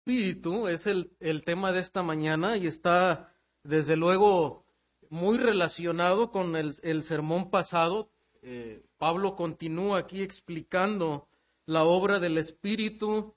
espíritu 0.00 0.66
es 0.66 0.86
el, 0.86 1.12
el, 1.20 1.44
tema 1.44 1.72
de 1.72 1.80
esta 1.80 2.02
mañana 2.02 2.56
y 2.56 2.66
está 2.66 3.34
desde 3.62 3.96
luego 3.96 4.64
muy 5.10 5.36
relacionado 5.36 6.30
con 6.30 6.56
el, 6.56 6.74
el 6.82 7.02
sermón 7.02 7.50
pasado. 7.50 8.10
Eh, 8.42 8.82
Pablo 8.96 9.36
continúa 9.36 9.98
aquí 9.98 10.22
explicando 10.22 11.28
la 11.66 11.84
obra 11.84 12.18
del 12.18 12.38
espíritu 12.38 13.34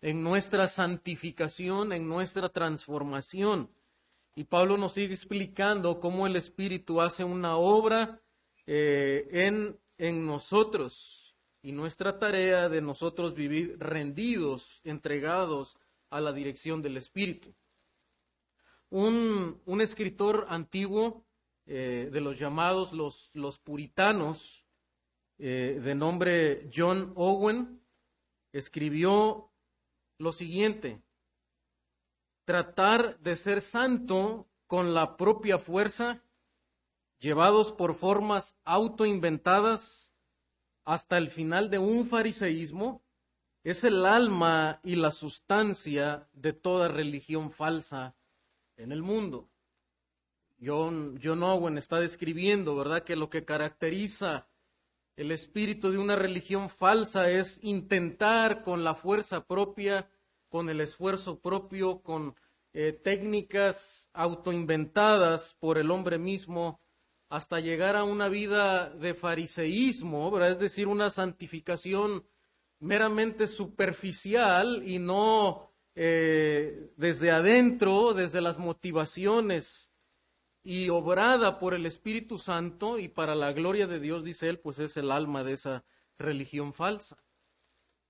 en 0.00 0.22
nuestra 0.22 0.68
santificación, 0.68 1.92
en 1.92 2.08
nuestra 2.08 2.48
transformación. 2.48 3.70
Y 4.34 4.44
Pablo 4.44 4.78
nos 4.78 4.94
sigue 4.94 5.14
explicando 5.14 6.00
cómo 6.00 6.26
el 6.26 6.36
espíritu 6.36 7.02
hace 7.02 7.24
una 7.24 7.56
obra 7.56 8.22
eh, 8.66 9.28
en, 9.32 9.78
en 9.98 10.26
nosotros 10.26 11.36
y 11.60 11.72
nuestra 11.72 12.18
tarea 12.18 12.70
de 12.70 12.80
nosotros 12.80 13.34
vivir 13.34 13.76
rendidos, 13.78 14.80
entregados 14.84 15.76
a 16.16 16.20
la 16.20 16.32
dirección 16.32 16.80
del 16.80 16.96
Espíritu. 16.96 17.54
Un, 18.88 19.60
un 19.66 19.80
escritor 19.80 20.46
antiguo 20.48 21.26
eh, 21.66 22.08
de 22.12 22.20
los 22.20 22.38
llamados 22.38 22.92
los, 22.92 23.30
los 23.34 23.58
puritanos, 23.58 24.64
eh, 25.38 25.80
de 25.82 25.94
nombre 25.94 26.70
John 26.74 27.12
Owen, 27.16 27.82
escribió 28.52 29.52
lo 30.18 30.32
siguiente, 30.32 31.02
tratar 32.46 33.18
de 33.18 33.36
ser 33.36 33.60
santo 33.60 34.48
con 34.66 34.94
la 34.94 35.18
propia 35.18 35.58
fuerza, 35.58 36.22
llevados 37.18 37.72
por 37.72 37.94
formas 37.94 38.56
autoinventadas 38.64 40.14
hasta 40.84 41.18
el 41.18 41.28
final 41.28 41.68
de 41.68 41.78
un 41.78 42.06
fariseísmo, 42.06 43.05
es 43.66 43.82
el 43.82 44.06
alma 44.06 44.78
y 44.84 44.94
la 44.94 45.10
sustancia 45.10 46.28
de 46.32 46.52
toda 46.52 46.86
religión 46.86 47.50
falsa 47.50 48.14
en 48.76 48.92
el 48.92 49.02
mundo. 49.02 49.50
John, 50.64 51.18
Owen 51.42 51.76
está 51.76 51.98
describiendo, 51.98 52.76
¿verdad?, 52.76 53.02
que 53.02 53.16
lo 53.16 53.28
que 53.28 53.44
caracteriza 53.44 54.46
el 55.16 55.32
espíritu 55.32 55.90
de 55.90 55.98
una 55.98 56.14
religión 56.14 56.70
falsa 56.70 57.28
es 57.28 57.58
intentar 57.60 58.62
con 58.62 58.84
la 58.84 58.94
fuerza 58.94 59.44
propia, 59.44 60.08
con 60.48 60.68
el 60.68 60.80
esfuerzo 60.80 61.40
propio, 61.40 62.02
con 62.02 62.36
eh, 62.72 62.92
técnicas 62.92 64.10
autoinventadas 64.12 65.56
por 65.58 65.78
el 65.78 65.90
hombre 65.90 66.18
mismo, 66.18 66.78
hasta 67.28 67.58
llegar 67.58 67.96
a 67.96 68.04
una 68.04 68.28
vida 68.28 68.90
de 68.90 69.14
fariseísmo, 69.14 70.30
¿verdad? 70.30 70.52
es 70.52 70.58
decir, 70.60 70.86
una 70.86 71.10
santificación 71.10 72.24
meramente 72.78 73.46
superficial 73.46 74.82
y 74.84 74.98
no 74.98 75.70
eh, 75.94 76.92
desde 76.96 77.30
adentro, 77.30 78.12
desde 78.12 78.40
las 78.40 78.58
motivaciones 78.58 79.90
y 80.62 80.88
obrada 80.88 81.58
por 81.58 81.74
el 81.74 81.86
Espíritu 81.86 82.38
Santo 82.38 82.98
y 82.98 83.08
para 83.08 83.34
la 83.34 83.52
gloria 83.52 83.86
de 83.86 84.00
Dios, 84.00 84.24
dice 84.24 84.48
él, 84.48 84.58
pues 84.58 84.78
es 84.78 84.96
el 84.96 85.10
alma 85.10 85.44
de 85.44 85.52
esa 85.52 85.84
religión 86.18 86.74
falsa. 86.74 87.24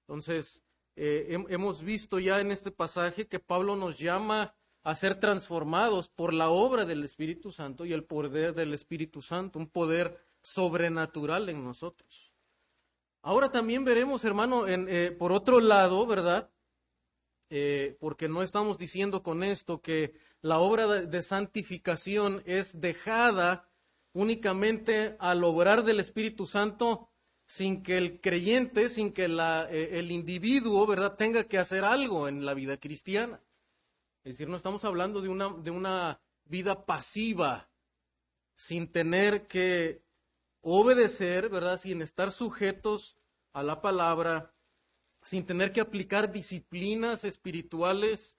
Entonces, 0.00 0.64
eh, 0.96 1.38
hemos 1.48 1.82
visto 1.82 2.18
ya 2.18 2.40
en 2.40 2.50
este 2.50 2.70
pasaje 2.70 3.28
que 3.28 3.40
Pablo 3.40 3.76
nos 3.76 3.98
llama 3.98 4.54
a 4.82 4.94
ser 4.94 5.20
transformados 5.20 6.08
por 6.08 6.32
la 6.32 6.48
obra 6.48 6.84
del 6.84 7.04
Espíritu 7.04 7.52
Santo 7.52 7.84
y 7.84 7.92
el 7.92 8.04
poder 8.04 8.54
del 8.54 8.72
Espíritu 8.72 9.20
Santo, 9.20 9.58
un 9.58 9.68
poder 9.68 10.18
sobrenatural 10.42 11.48
en 11.48 11.62
nosotros. 11.62 12.25
Ahora 13.26 13.50
también 13.50 13.84
veremos, 13.84 14.24
hermano, 14.24 14.68
eh, 14.68 15.10
por 15.10 15.32
otro 15.32 15.58
lado, 15.58 16.06
¿verdad? 16.06 16.48
Eh, 17.50 17.96
porque 17.98 18.28
no 18.28 18.40
estamos 18.40 18.78
diciendo 18.78 19.24
con 19.24 19.42
esto 19.42 19.82
que 19.82 20.14
la 20.42 20.60
obra 20.60 20.86
de, 20.86 21.22
santificación 21.22 22.44
es 22.46 22.80
dejada 22.80 23.68
únicamente 24.12 25.16
al 25.18 25.42
obrar 25.42 25.82
del 25.82 25.98
Espíritu 25.98 26.46
Santo 26.46 27.10
sin 27.46 27.82
que 27.82 27.98
el 27.98 28.20
creyente, 28.20 28.88
sin 28.88 29.12
que 29.12 29.24
eh, 29.24 29.88
el 29.98 30.12
individuo, 30.12 30.86
¿verdad?, 30.86 31.16
tenga 31.16 31.48
que 31.48 31.58
hacer 31.58 31.84
algo 31.84 32.28
en 32.28 32.46
la 32.46 32.54
vida 32.54 32.76
cristiana. 32.76 33.42
Es 34.22 34.34
decir, 34.34 34.48
no 34.48 34.56
estamos 34.56 34.84
hablando 34.84 35.20
de 35.20 35.30
una, 35.30 35.48
de 35.48 35.72
una 35.72 36.20
vida 36.44 36.86
pasiva, 36.86 37.68
sin 38.54 38.86
tener 38.92 39.48
que 39.48 40.06
obedecer, 40.68 41.48
¿verdad? 41.48 41.78
Sin 41.78 42.02
estar 42.02 42.32
sujetos 42.32 43.16
a 43.56 43.62
la 43.62 43.80
palabra, 43.80 44.54
sin 45.22 45.46
tener 45.46 45.72
que 45.72 45.80
aplicar 45.80 46.30
disciplinas 46.30 47.24
espirituales 47.24 48.36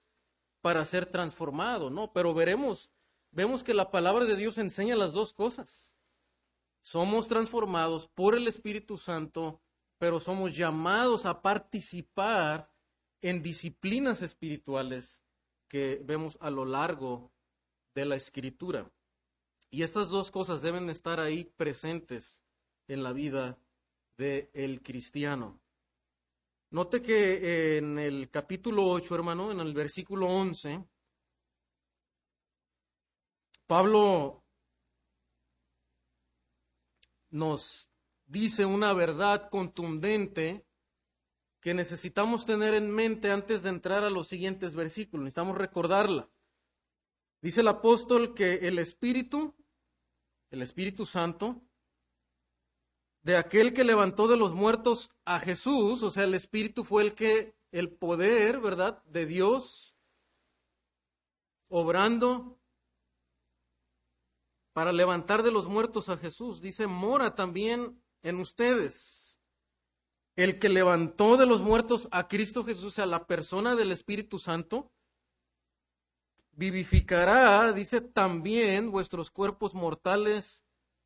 para 0.60 0.84
ser 0.84 1.06
transformado, 1.06 1.90
¿no? 1.90 2.12
Pero 2.12 2.34
veremos, 2.34 2.88
vemos 3.32 3.64
que 3.64 3.74
la 3.74 3.90
palabra 3.90 4.26
de 4.26 4.36
Dios 4.36 4.58
enseña 4.58 4.94
las 4.94 5.12
dos 5.12 5.32
cosas. 5.32 5.96
Somos 6.82 7.26
transformados 7.26 8.06
por 8.06 8.36
el 8.36 8.46
Espíritu 8.46 8.96
Santo, 8.96 9.60
pero 9.98 10.20
somos 10.20 10.56
llamados 10.56 11.26
a 11.26 11.42
participar 11.42 12.70
en 13.20 13.42
disciplinas 13.42 14.22
espirituales 14.22 15.24
que 15.66 16.00
vemos 16.04 16.38
a 16.40 16.48
lo 16.48 16.64
largo 16.64 17.32
de 17.92 18.04
la 18.04 18.14
escritura. 18.14 18.88
Y 19.68 19.82
estas 19.82 20.10
dos 20.10 20.30
cosas 20.30 20.62
deben 20.62 20.88
estar 20.90 21.18
ahí 21.18 21.42
presentes 21.42 22.40
en 22.86 23.02
la 23.02 23.12
vida 23.12 23.58
del 24.18 24.82
cristiano. 24.82 25.60
Note 26.70 27.00
que 27.00 27.78
en 27.78 27.98
el 27.98 28.30
capítulo 28.30 28.84
8, 28.90 29.14
hermano, 29.14 29.52
en 29.52 29.60
el 29.60 29.72
versículo 29.72 30.26
11, 30.26 30.84
Pablo 33.66 34.44
nos 37.30 37.88
dice 38.26 38.66
una 38.66 38.92
verdad 38.92 39.48
contundente 39.50 40.66
que 41.60 41.72
necesitamos 41.72 42.44
tener 42.44 42.74
en 42.74 42.90
mente 42.90 43.30
antes 43.30 43.62
de 43.62 43.70
entrar 43.70 44.04
a 44.04 44.10
los 44.10 44.28
siguientes 44.28 44.74
versículos. 44.74 45.24
Necesitamos 45.24 45.56
recordarla. 45.56 46.28
Dice 47.40 47.60
el 47.60 47.68
apóstol 47.68 48.34
que 48.34 48.54
el 48.66 48.78
Espíritu, 48.78 49.54
el 50.50 50.62
Espíritu 50.62 51.06
Santo, 51.06 51.67
de 53.28 53.36
aquel 53.36 53.74
que 53.74 53.84
levantó 53.84 54.26
de 54.26 54.38
los 54.38 54.54
muertos 54.54 55.10
a 55.26 55.38
Jesús, 55.38 56.02
o 56.02 56.10
sea, 56.10 56.24
el 56.24 56.32
Espíritu 56.32 56.82
fue 56.82 57.02
el 57.02 57.14
que, 57.14 57.54
el 57.72 57.90
poder, 57.90 58.58
¿verdad?, 58.58 59.04
de 59.04 59.26
Dios, 59.26 59.94
obrando 61.68 62.58
para 64.72 64.92
levantar 64.92 65.42
de 65.42 65.50
los 65.50 65.68
muertos 65.68 66.08
a 66.08 66.16
Jesús. 66.16 66.62
Dice, 66.62 66.86
mora 66.86 67.34
también 67.34 68.02
en 68.22 68.36
ustedes. 68.36 69.38
El 70.34 70.58
que 70.58 70.70
levantó 70.70 71.36
de 71.36 71.44
los 71.44 71.60
muertos 71.60 72.08
a 72.10 72.28
Cristo 72.28 72.64
Jesús, 72.64 72.98
a 72.98 73.04
la 73.04 73.26
persona 73.26 73.76
del 73.76 73.92
Espíritu 73.92 74.38
Santo, 74.38 74.90
vivificará, 76.52 77.74
dice, 77.74 78.00
también 78.00 78.90
vuestros 78.90 79.30
cuerpos 79.30 79.74
mortales 79.74 80.64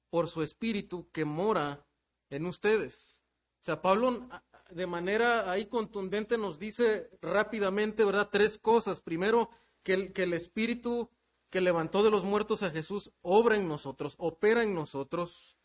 por 0.08 0.28
su 0.28 0.44
Espíritu 0.44 1.10
que 1.10 1.24
mora 1.24 1.84
en 2.32 2.46
ustedes. 2.46 3.22
O 3.60 3.64
sea, 3.64 3.82
Pablo 3.82 4.28
de 4.70 4.86
manera 4.86 5.50
ahí 5.50 5.66
contundente 5.66 6.38
nos 6.38 6.58
dice 6.58 7.10
rápidamente, 7.20 8.04
¿verdad? 8.04 8.30
Tres 8.32 8.58
cosas. 8.58 9.00
Primero, 9.00 9.50
que 9.82 9.94
el, 9.94 10.12
que 10.12 10.24
el 10.24 10.32
Espíritu 10.32 11.10
que 11.50 11.60
levantó 11.60 12.02
de 12.02 12.10
los 12.10 12.24
muertos 12.24 12.62
a 12.62 12.70
Jesús 12.70 13.12
obra 13.20 13.56
en 13.56 13.68
nosotros, 13.68 14.14
opera 14.16 14.62
en 14.62 14.74
nosotros, 14.74 15.58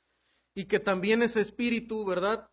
y 0.53 0.65
que 0.65 0.79
también 0.79 1.23
ese 1.23 1.39
Espíritu, 1.39 2.03
¿verdad? 2.03 2.49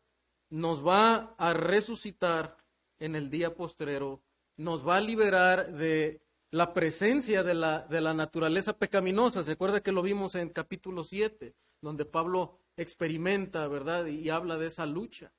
Nos 0.49 0.87
va 0.87 1.35
a 1.37 1.53
resucitar 1.53 2.57
en 2.99 3.17
el 3.17 3.31
día 3.31 3.57
postrero, 3.57 4.23
nos 4.57 4.87
va 4.87 4.97
a 4.97 5.01
liberar 5.01 5.73
de 5.73 6.23
la 6.53 6.73
presencia 6.73 7.43
de 7.43 7.55
la, 7.55 7.81
de 7.81 8.01
la 8.01 8.15
naturaleza 8.15 8.79
pecaminosa. 8.79 9.43
¿Se 9.43 9.53
acuerda 9.53 9.83
que 9.83 9.91
lo 9.91 10.03
vimos 10.03 10.37
en 10.37 10.51
capítulo 10.51 11.03
7, 11.03 11.57
donde 11.81 12.05
Pablo 12.05 12.61
experimenta, 12.77 13.67
¿verdad? 13.69 14.07
Y, 14.07 14.29
habla 14.31 14.59
de 14.59 14.69
esa 14.69 14.87
lucha. 14.87 15.33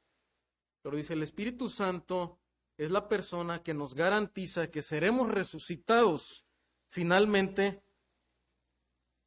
Pero 0.81 0.97
dice, 0.97 1.13
el 1.13 1.23
Espíritu 1.23 1.69
Santo 1.69 2.39
es 2.77 2.91
la 2.91 3.07
persona 3.07 3.63
que 3.63 3.73
nos 3.73 3.93
garantiza 3.93 4.69
que 4.69 4.81
seremos 4.81 5.31
resucitados 5.31 6.45
finalmente 6.89 7.81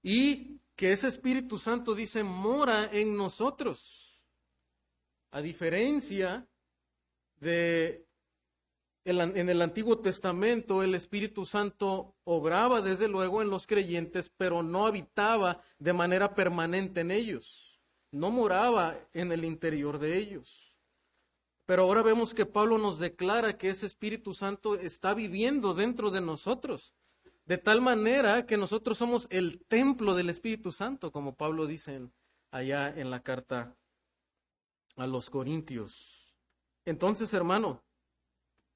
y 0.03 0.61
que 0.77 0.93
ese 0.93 1.09
Espíritu 1.09 1.59
Santo 1.59 1.95
dice 1.95 2.23
mora 2.23 2.89
en 2.93 3.17
nosotros. 3.17 4.23
A 5.31 5.41
diferencia 5.41 6.47
de 7.41 8.07
en 9.05 9.49
el 9.49 9.63
Antiguo 9.63 10.01
Testamento 10.01 10.83
el 10.83 10.95
Espíritu 10.95 11.47
Santo 11.47 12.15
obraba 12.25 12.83
desde 12.83 13.09
luego 13.09 13.41
en 13.41 13.49
los 13.49 13.67
creyentes, 13.67 14.31
pero 14.37 14.63
no 14.63 14.87
habitaba 14.87 15.63
de 15.79 15.95
manera 15.95 16.35
permanente 16.35 17.01
en 17.01 17.11
ellos 17.11 17.68
no 18.11 18.31
moraba 18.31 18.99
en 19.13 19.33
el 19.33 19.45
interior 19.45 19.99
de 19.99 20.17
ellos. 20.17 20.75
Pero 21.67 21.83
ahora 21.83 22.03
vemos 22.03 22.33
que 22.33 22.47
Pablo 22.47 22.79
nos 22.79 22.99
declara 22.99 23.59
que 23.59 23.69
ese 23.69 23.87
Espíritu 23.87 24.33
Santo 24.33 24.75
está 24.75 25.13
viviendo 25.13 25.75
dentro 25.75 26.11
de 26.11 26.21
nosotros, 26.21 26.95
de 27.45 27.59
tal 27.59 27.81
manera 27.81 28.47
que 28.47 28.57
nosotros 28.57 28.97
somos 28.97 29.27
el 29.31 29.59
templo 29.67 30.15
del 30.15 30.31
Espíritu 30.31 30.73
Santo, 30.73 31.13
como 31.13 31.35
Pablo 31.35 31.67
dice 31.67 32.09
allá 32.51 32.89
en 32.89 33.11
la 33.11 33.23
carta 33.23 33.77
a 34.97 35.07
los 35.07 35.29
Corintios. 35.29 36.35
Entonces, 36.87 37.35
hermano, 37.35 37.83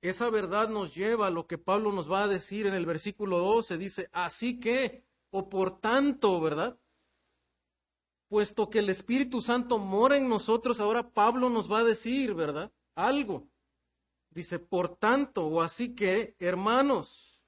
esa 0.03 0.29
verdad 0.31 0.69
nos 0.69 0.95
lleva 0.95 1.29
a 1.29 1.31
lo 1.31 1.47
que 1.47 1.59
Pablo 1.59 1.93
nos 1.93 2.11
va 2.11 2.25
a 2.25 2.29
decir 2.29 2.67
en 2.67 2.75
el 2.75 2.85
versículo 2.87 3.39
12. 3.39 3.79
Dice, 3.79 4.11
así 4.13 4.61
que, 4.61 5.05
o 5.31 5.49
por 5.49 5.81
tanto, 5.81 6.41
¿verdad? 6.41 6.79
Puesto 8.33 8.71
que 8.71 8.79
el 8.79 8.89
Espíritu 8.89 9.43
Santo 9.43 9.77
mora 9.77 10.17
en 10.17 10.27
nosotros, 10.27 10.81
ahora 10.81 11.11
Pablo 11.11 11.51
nos 11.51 11.71
va 11.71 11.81
a 11.81 11.85
decir, 11.85 12.33
¿verdad? 12.33 12.73
Algo. 12.95 13.51
Dice, 14.31 14.59
por 14.59 14.97
tanto, 14.97 15.49
o 15.49 15.61
así 15.61 15.95
que, 15.95 16.35
hermanos, 16.39 17.43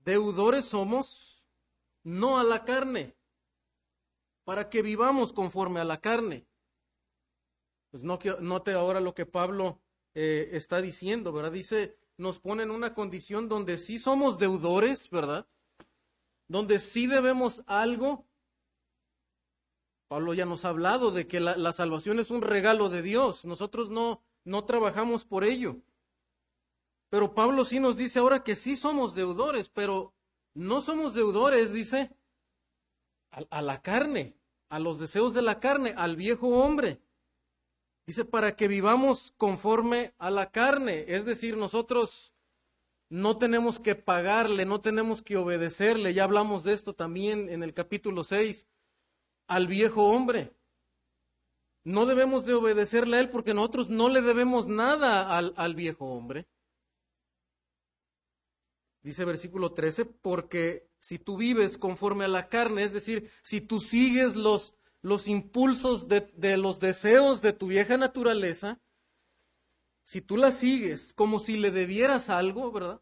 deudores 0.00 0.64
somos, 0.64 1.46
no 2.02 2.40
a 2.40 2.42
la 2.42 2.64
carne, 2.64 3.16
para 4.42 4.68
que 4.70 4.82
vivamos 4.82 5.32
conforme 5.32 5.78
a 5.78 5.84
la 5.84 6.00
carne. 6.00 6.48
Pues 7.92 8.02
no, 8.02 8.18
note 8.40 8.72
ahora 8.72 8.98
lo 8.98 9.14
que 9.14 9.24
Pablo 9.24 9.80
eh, 10.14 10.48
está 10.50 10.82
diciendo, 10.82 11.32
¿verdad? 11.32 11.52
Dice, 11.52 11.96
nos 12.16 12.40
pone 12.40 12.64
en 12.64 12.72
una 12.72 12.92
condición 12.92 13.48
donde 13.48 13.78
sí 13.78 14.00
somos 14.00 14.40
deudores, 14.40 15.08
¿verdad? 15.10 15.46
Donde 16.48 16.80
sí 16.80 17.06
debemos 17.06 17.62
algo. 17.68 18.26
Pablo 20.10 20.34
ya 20.34 20.44
nos 20.44 20.64
ha 20.64 20.70
hablado 20.70 21.12
de 21.12 21.28
que 21.28 21.38
la, 21.38 21.72
salvación 21.72 22.18
es 22.18 22.32
un 22.32 22.42
regalo 22.42 22.88
de 22.88 23.00
Dios. 23.00 23.44
Nosotros 23.44 23.90
no, 23.90 24.24
no 24.42 24.64
trabajamos 24.64 25.24
por 25.24 25.44
ello. 25.44 25.76
Pero 27.10 27.32
Pablo 27.32 27.64
sí 27.64 27.78
nos 27.78 27.96
dice 27.96 28.18
ahora 28.18 28.42
que 28.42 28.56
sí 28.56 28.74
somos 28.74 29.14
deudores, 29.14 29.68
pero 29.68 30.12
no 30.52 30.82
somos 30.82 31.14
deudores, 31.14 31.72
dice, 31.72 32.10
a, 33.30 33.44
a, 33.50 33.62
la 33.62 33.82
carne, 33.82 34.34
a 34.68 34.80
los 34.80 34.98
deseos 34.98 35.32
de 35.32 35.42
la 35.42 35.60
carne, 35.60 35.94
al 35.96 36.16
viejo 36.16 36.48
hombre. 36.48 37.00
Dice, 38.04 38.24
para 38.24 38.56
que 38.56 38.66
vivamos 38.66 39.32
conforme 39.36 40.16
a 40.18 40.30
la 40.30 40.50
carne. 40.50 41.04
Es 41.06 41.24
decir, 41.24 41.56
nosotros 41.56 42.34
no 43.10 43.38
tenemos 43.38 43.78
que 43.78 43.94
pagarle, 43.94 44.66
no 44.66 44.80
tenemos 44.80 45.22
que 45.22 45.36
obedecerle. 45.36 46.14
Ya 46.14 46.24
hablamos 46.24 46.64
de 46.64 46.72
esto 46.72 46.96
también 46.96 47.48
en 47.48 47.62
el 47.62 47.74
capítulo 47.74 48.24
6, 48.24 48.66
al 49.50 49.66
viejo 49.66 50.06
hombre. 50.06 50.54
No 51.84 52.06
debemos 52.06 52.46
de 52.46 52.54
obedecerle 52.54 53.18
a 53.18 53.20
él 53.20 53.30
porque 53.30 53.54
nosotros 53.54 53.90
no 53.90 54.08
le 54.08 54.22
debemos 54.22 54.66
nada 54.66 55.36
al, 55.36 55.52
al 55.56 55.74
viejo 55.74 56.06
hombre. 56.06 56.48
Dice 59.02 59.24
versículo 59.24 59.72
13, 59.72 60.04
porque 60.04 60.90
si 60.98 61.18
tú 61.18 61.36
vives 61.36 61.78
conforme 61.78 62.24
a 62.24 62.28
la 62.28 62.48
carne, 62.48 62.84
es 62.84 62.92
decir, 62.92 63.30
si 63.42 63.60
tú 63.60 63.80
sigues 63.80 64.36
los 64.36 64.74
los 65.02 65.28
impulsos 65.28 66.08
de, 66.08 66.56
los 66.56 66.78
deseos 66.78 67.40
de 67.40 67.52
tu 67.52 67.68
vieja 67.68 67.96
naturaleza, 67.96 68.80
si 70.02 70.20
tú 70.20 70.36
la 70.36 70.52
sigues 70.52 71.14
como 71.14 71.38
si 71.40 71.56
le 71.56 71.70
debieras 71.70 72.28
algo, 72.28 72.70
¿verdad? 72.70 73.00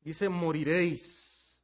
Dice, 0.00 0.28
moriréis. 0.28 1.58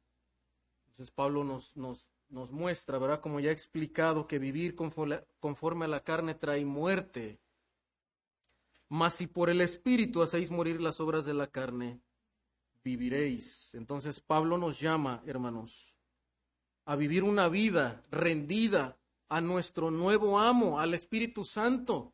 Entonces 0.89 1.11
Pablo 1.13 1.43
nos, 1.43 1.75
nos, 1.75 2.11
nos 2.29 2.51
muestra, 2.51 2.97
¿verdad? 2.97 3.21
Como 3.21 3.39
ya 3.39 3.49
he 3.49 3.53
explicado, 3.53 4.27
que 4.27 4.39
vivir 4.39 4.75
conforme, 4.75 5.85
a 5.85 5.87
la 5.87 6.03
carne 6.03 6.35
trae 6.35 6.65
muerte. 6.65 7.39
Mas 8.89 9.15
si 9.15 9.27
por 9.27 9.49
el 9.49 9.61
Espíritu 9.61 10.21
hacéis 10.21 10.51
morir 10.51 10.81
las 10.81 10.99
obras 10.99 11.25
de 11.25 11.33
la 11.33 11.47
carne, 11.47 12.01
viviréis. 12.83 13.73
Entonces 13.73 14.19
Pablo 14.19 14.57
nos 14.57 14.79
llama, 14.79 15.23
hermanos, 15.25 15.95
a 16.85 16.95
vivir 16.95 17.23
una 17.23 17.49
vida 17.49 18.03
rendida 18.11 18.97
a 19.27 19.41
nuestro 19.41 19.89
nuevo 19.89 20.39
amo, 20.39 20.79
al 20.79 20.93
Espíritu 20.93 21.43
Santo. 21.43 22.13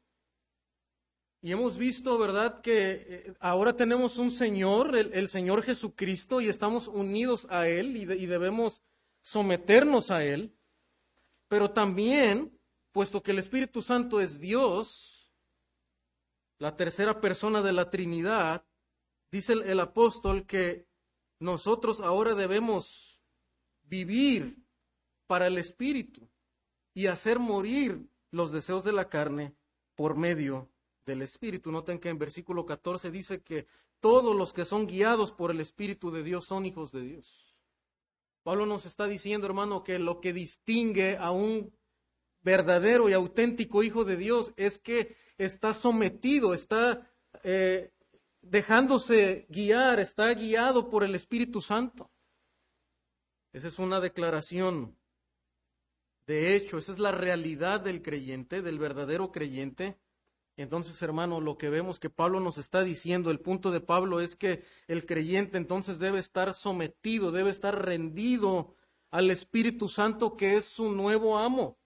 Y 1.42 1.52
hemos 1.52 1.78
visto, 1.78 2.18
¿verdad?, 2.18 2.62
que 2.62 3.06
eh, 3.08 3.34
ahora 3.40 3.76
tenemos 3.76 4.18
un 4.18 4.32
Señor, 4.32 4.96
el, 4.96 5.28
Señor 5.28 5.64
Jesucristo, 5.64 6.40
y 6.40 6.48
estamos 6.48 6.88
unidos 6.88 7.48
a 7.50 7.68
Él 7.68 7.98
y 7.98 8.06
debemos 8.06 8.84
someternos 9.22 10.12
a 10.12 10.24
Él. 10.24 10.58
Pero 11.48 11.72
también, 11.72 12.60
puesto 12.92 13.22
que 13.22 13.32
el 13.32 13.40
Espíritu 13.40 13.82
Santo 13.82 14.20
es 14.20 14.40
Dios, 14.40 15.32
la 16.60 16.76
tercera 16.76 17.20
persona 17.20 17.62
de 17.62 17.74
la 17.74 17.90
Trinidad, 17.90 18.66
dice 19.32 19.54
el, 19.54 19.80
apóstol 19.80 20.46
que 20.46 20.88
nosotros 21.40 22.02
ahora 22.02 22.36
debemos 22.36 23.20
vivir 23.84 24.64
para 25.26 25.48
el 25.48 25.58
espíritu 25.58 26.30
y 26.94 27.08
hacer 27.08 27.40
morir 27.40 28.08
los 28.30 28.52
deseos 28.52 28.84
de 28.84 28.94
la 28.94 29.10
carne 29.10 29.56
por 29.96 30.16
medio 30.16 30.70
del 31.06 31.24
espíritu. 31.24 31.72
Noten 31.72 32.00
que 32.00 32.10
en 32.10 32.20
versículo 32.20 32.66
14 32.66 33.10
dice 33.10 33.42
que 33.42 33.66
todos 34.00 34.36
los 34.36 34.54
que 34.54 34.66
son 34.66 34.86
guiados 34.86 35.32
por 35.32 35.52
el 35.52 35.62
espíritu 35.62 36.12
de 36.12 36.24
Dios 36.24 36.46
son 36.46 36.66
hijos 36.66 36.92
de 36.92 37.02
Dios. 37.02 37.51
Pablo 38.44 38.66
nos 38.66 38.86
está 38.86 39.08
diciendo, 39.08 39.48
hermano, 39.48 39.84
que 39.84 40.00
lo 40.00 40.20
que 40.20 40.34
distingue 40.34 41.18
a 41.18 41.32
un 41.32 41.74
verdadero 42.42 43.10
y 43.10 43.14
auténtico 43.14 43.84
hijo 43.84 44.04
de 44.04 44.18
Dios 44.18 44.52
es 44.58 44.80
que 44.80 45.16
está 45.38 45.74
sometido, 45.74 46.54
está 46.54 47.12
eh, 47.44 47.92
dejándose 48.42 49.46
guiar, 49.50 50.00
está 50.00 50.34
guiado 50.34 50.90
por 50.90 51.04
el 51.04 51.16
Espíritu 51.16 51.62
Santo. 51.62 52.12
Esa 53.54 53.68
es 53.68 53.80
una 53.80 54.00
declaración 54.00 54.98
de 56.32 56.56
hecho, 56.56 56.78
esa 56.78 56.94
es 56.94 57.00
la 57.00 57.12
realidad 57.12 57.82
del 57.82 58.02
creyente, 58.02 58.62
del 58.62 58.80
verdadero 58.80 59.34
creyente. 59.34 59.98
Entonces, 60.62 61.02
hermano, 61.02 61.42
lo 61.42 61.58
que 61.58 61.70
vemos 61.70 62.00
que 62.00 62.10
Pablo 62.10 62.40
nos 62.40 62.58
está 62.58 62.84
diciendo, 62.84 63.32
el 63.32 63.40
punto 63.40 63.72
de 63.72 63.82
Pablo 63.82 64.22
es 64.22 64.36
que 64.36 64.64
el 64.88 65.06
creyente 65.06 65.58
entonces 65.58 66.00
debe 66.00 66.20
estar 66.20 66.54
sometido, 66.54 67.32
debe 67.32 67.50
estar 67.50 67.86
rendido 67.86 68.76
al 69.10 69.32
Espíritu 69.32 69.88
Santo 69.88 70.38
que 70.38 70.56
es 70.56 70.66
su 70.66 70.92
nuevo 70.92 71.38
amo. 71.38 71.80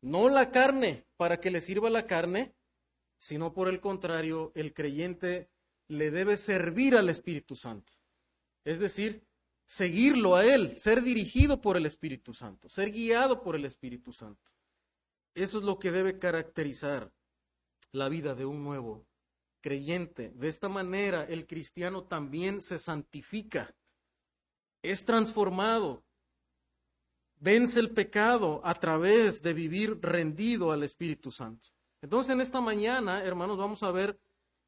No 0.00 0.28
la 0.28 0.50
carne, 0.50 1.06
para 1.16 1.40
que 1.40 1.50
le 1.50 1.60
sirva 1.60 1.90
la 1.90 2.06
carne, 2.06 2.54
sino 3.16 3.52
por 3.52 3.68
el 3.68 3.80
contrario, 3.80 4.52
el 4.54 4.72
creyente 4.72 5.50
le 5.88 6.10
debe 6.10 6.36
servir 6.36 6.96
al 6.96 7.08
Espíritu 7.08 7.56
Santo. 7.56 7.92
Es 8.64 8.78
decir, 8.78 9.26
seguirlo 9.66 10.36
a 10.36 10.46
Él, 10.46 10.78
ser 10.78 11.02
dirigido 11.02 11.60
por 11.60 11.76
el 11.76 11.86
Espíritu 11.86 12.32
Santo, 12.32 12.68
ser 12.68 12.92
guiado 12.92 13.42
por 13.42 13.56
el 13.56 13.64
Espíritu 13.64 14.12
Santo. 14.12 14.50
Eso 15.34 15.58
es 15.58 15.64
lo 15.64 15.78
que 15.78 15.90
debe 15.90 16.18
caracterizar 16.18 17.12
la 17.92 18.08
vida 18.08 18.34
de 18.34 18.44
un 18.44 18.62
nuevo 18.62 19.06
creyente. 19.60 20.30
De 20.30 20.48
esta 20.48 20.68
manera 20.68 21.24
el 21.24 21.46
cristiano 21.46 22.04
también 22.04 22.62
se 22.62 22.78
santifica, 22.78 23.74
es 24.82 25.04
transformado, 25.04 26.04
vence 27.36 27.80
el 27.80 27.90
pecado 27.90 28.60
a 28.64 28.74
través 28.74 29.42
de 29.42 29.52
vivir 29.52 29.98
rendido 30.00 30.72
al 30.72 30.82
Espíritu 30.82 31.30
Santo. 31.30 31.70
Entonces 32.00 32.32
en 32.32 32.40
esta 32.40 32.60
mañana, 32.60 33.24
hermanos, 33.24 33.58
vamos 33.58 33.82
a 33.82 33.90
ver 33.90 34.18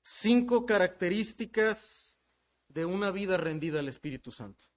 cinco 0.02 0.66
características 0.66 2.18
de 2.68 2.84
una 2.84 3.10
vida 3.10 3.36
rendida 3.36 3.80
al 3.80 3.88
Espíritu 3.88 4.32
Santo 4.32 4.70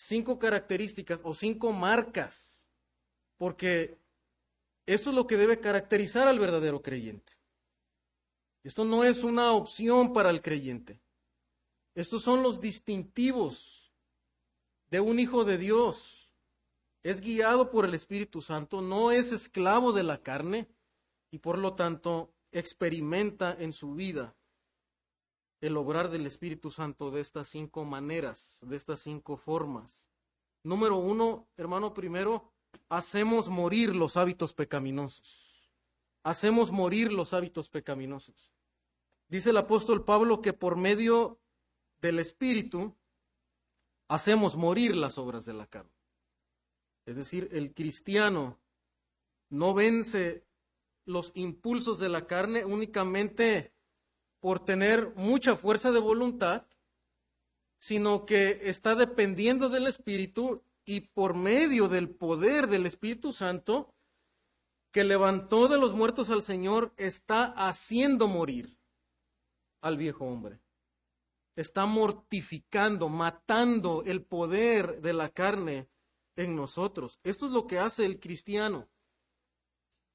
cinco 0.00 0.38
características 0.38 1.20
o 1.22 1.34
cinco 1.34 1.72
marcas, 1.72 2.68
porque 3.36 3.98
eso 4.86 5.10
es 5.10 5.16
lo 5.16 5.26
que 5.26 5.36
debe 5.36 5.60
caracterizar 5.60 6.26
al 6.26 6.38
verdadero 6.38 6.82
creyente. 6.82 7.32
Esto 8.62 8.84
no 8.84 9.04
es 9.04 9.24
una 9.24 9.52
opción 9.52 10.12
para 10.12 10.30
el 10.30 10.42
creyente. 10.42 11.00
Estos 11.94 12.22
son 12.22 12.42
los 12.42 12.60
distintivos 12.60 13.92
de 14.90 15.00
un 15.00 15.18
hijo 15.18 15.44
de 15.44 15.58
Dios. 15.58 16.30
Es 17.02 17.20
guiado 17.20 17.70
por 17.70 17.84
el 17.84 17.94
Espíritu 17.94 18.42
Santo, 18.42 18.82
no 18.82 19.10
es 19.10 19.32
esclavo 19.32 19.92
de 19.92 20.02
la 20.02 20.22
carne 20.22 20.68
y 21.30 21.38
por 21.38 21.58
lo 21.58 21.74
tanto 21.74 22.34
experimenta 22.52 23.56
en 23.58 23.72
su 23.72 23.94
vida 23.94 24.36
el 25.60 25.76
obrar 25.76 26.10
del 26.10 26.26
Espíritu 26.26 26.70
Santo 26.70 27.10
de 27.10 27.20
estas 27.20 27.48
cinco 27.48 27.84
maneras, 27.84 28.58
de 28.62 28.76
estas 28.76 29.00
cinco 29.00 29.36
formas. 29.36 30.08
Número 30.62 30.96
uno, 30.96 31.48
hermano, 31.56 31.94
primero, 31.94 32.52
hacemos 32.88 33.48
morir 33.48 33.94
los 33.94 34.16
hábitos 34.16 34.52
pecaminosos. 34.52 35.49
Hacemos 36.22 36.70
morir 36.70 37.12
los 37.12 37.32
hábitos 37.32 37.68
pecaminosos. 37.68 38.52
Dice 39.28 39.50
el 39.50 39.56
apóstol 39.56 40.04
Pablo 40.04 40.42
que 40.42 40.52
por 40.52 40.76
medio 40.76 41.40
del 42.00 42.18
Espíritu 42.18 42.96
hacemos 44.08 44.56
morir 44.56 44.96
las 44.96 45.18
obras 45.18 45.44
de 45.44 45.52
la 45.52 45.66
carne. 45.66 45.92
Es 47.06 47.16
decir, 47.16 47.48
el 47.52 47.72
cristiano 47.72 48.58
no 49.48 49.72
vence 49.72 50.44
los 51.04 51.32
impulsos 51.34 51.98
de 51.98 52.08
la 52.08 52.26
carne 52.26 52.64
únicamente 52.64 53.72
por 54.40 54.64
tener 54.64 55.12
mucha 55.16 55.54
fuerza 55.56 55.92
de 55.92 56.00
voluntad, 56.00 56.66
sino 57.78 58.26
que 58.26 58.60
está 58.64 58.94
dependiendo 58.94 59.68
del 59.68 59.86
Espíritu 59.86 60.62
y 60.84 61.00
por 61.00 61.34
medio 61.34 61.88
del 61.88 62.10
poder 62.10 62.66
del 62.66 62.86
Espíritu 62.86 63.32
Santo, 63.32 63.94
que 64.90 65.04
levantó 65.04 65.68
de 65.68 65.78
los 65.78 65.92
muertos 65.94 66.30
al 66.30 66.42
Señor, 66.42 66.92
está 66.96 67.44
haciendo 67.44 68.26
morir 68.28 68.76
al 69.80 69.96
viejo 69.96 70.26
hombre. 70.26 70.60
Está 71.56 71.86
mortificando, 71.86 73.08
matando 73.08 74.02
el 74.04 74.24
poder 74.24 75.00
de 75.00 75.12
la 75.12 75.28
carne 75.28 75.88
en 76.36 76.56
nosotros. 76.56 77.20
Esto 77.22 77.46
es 77.46 77.52
lo 77.52 77.66
que 77.66 77.78
hace 77.78 78.04
el 78.04 78.18
cristiano. 78.18 78.88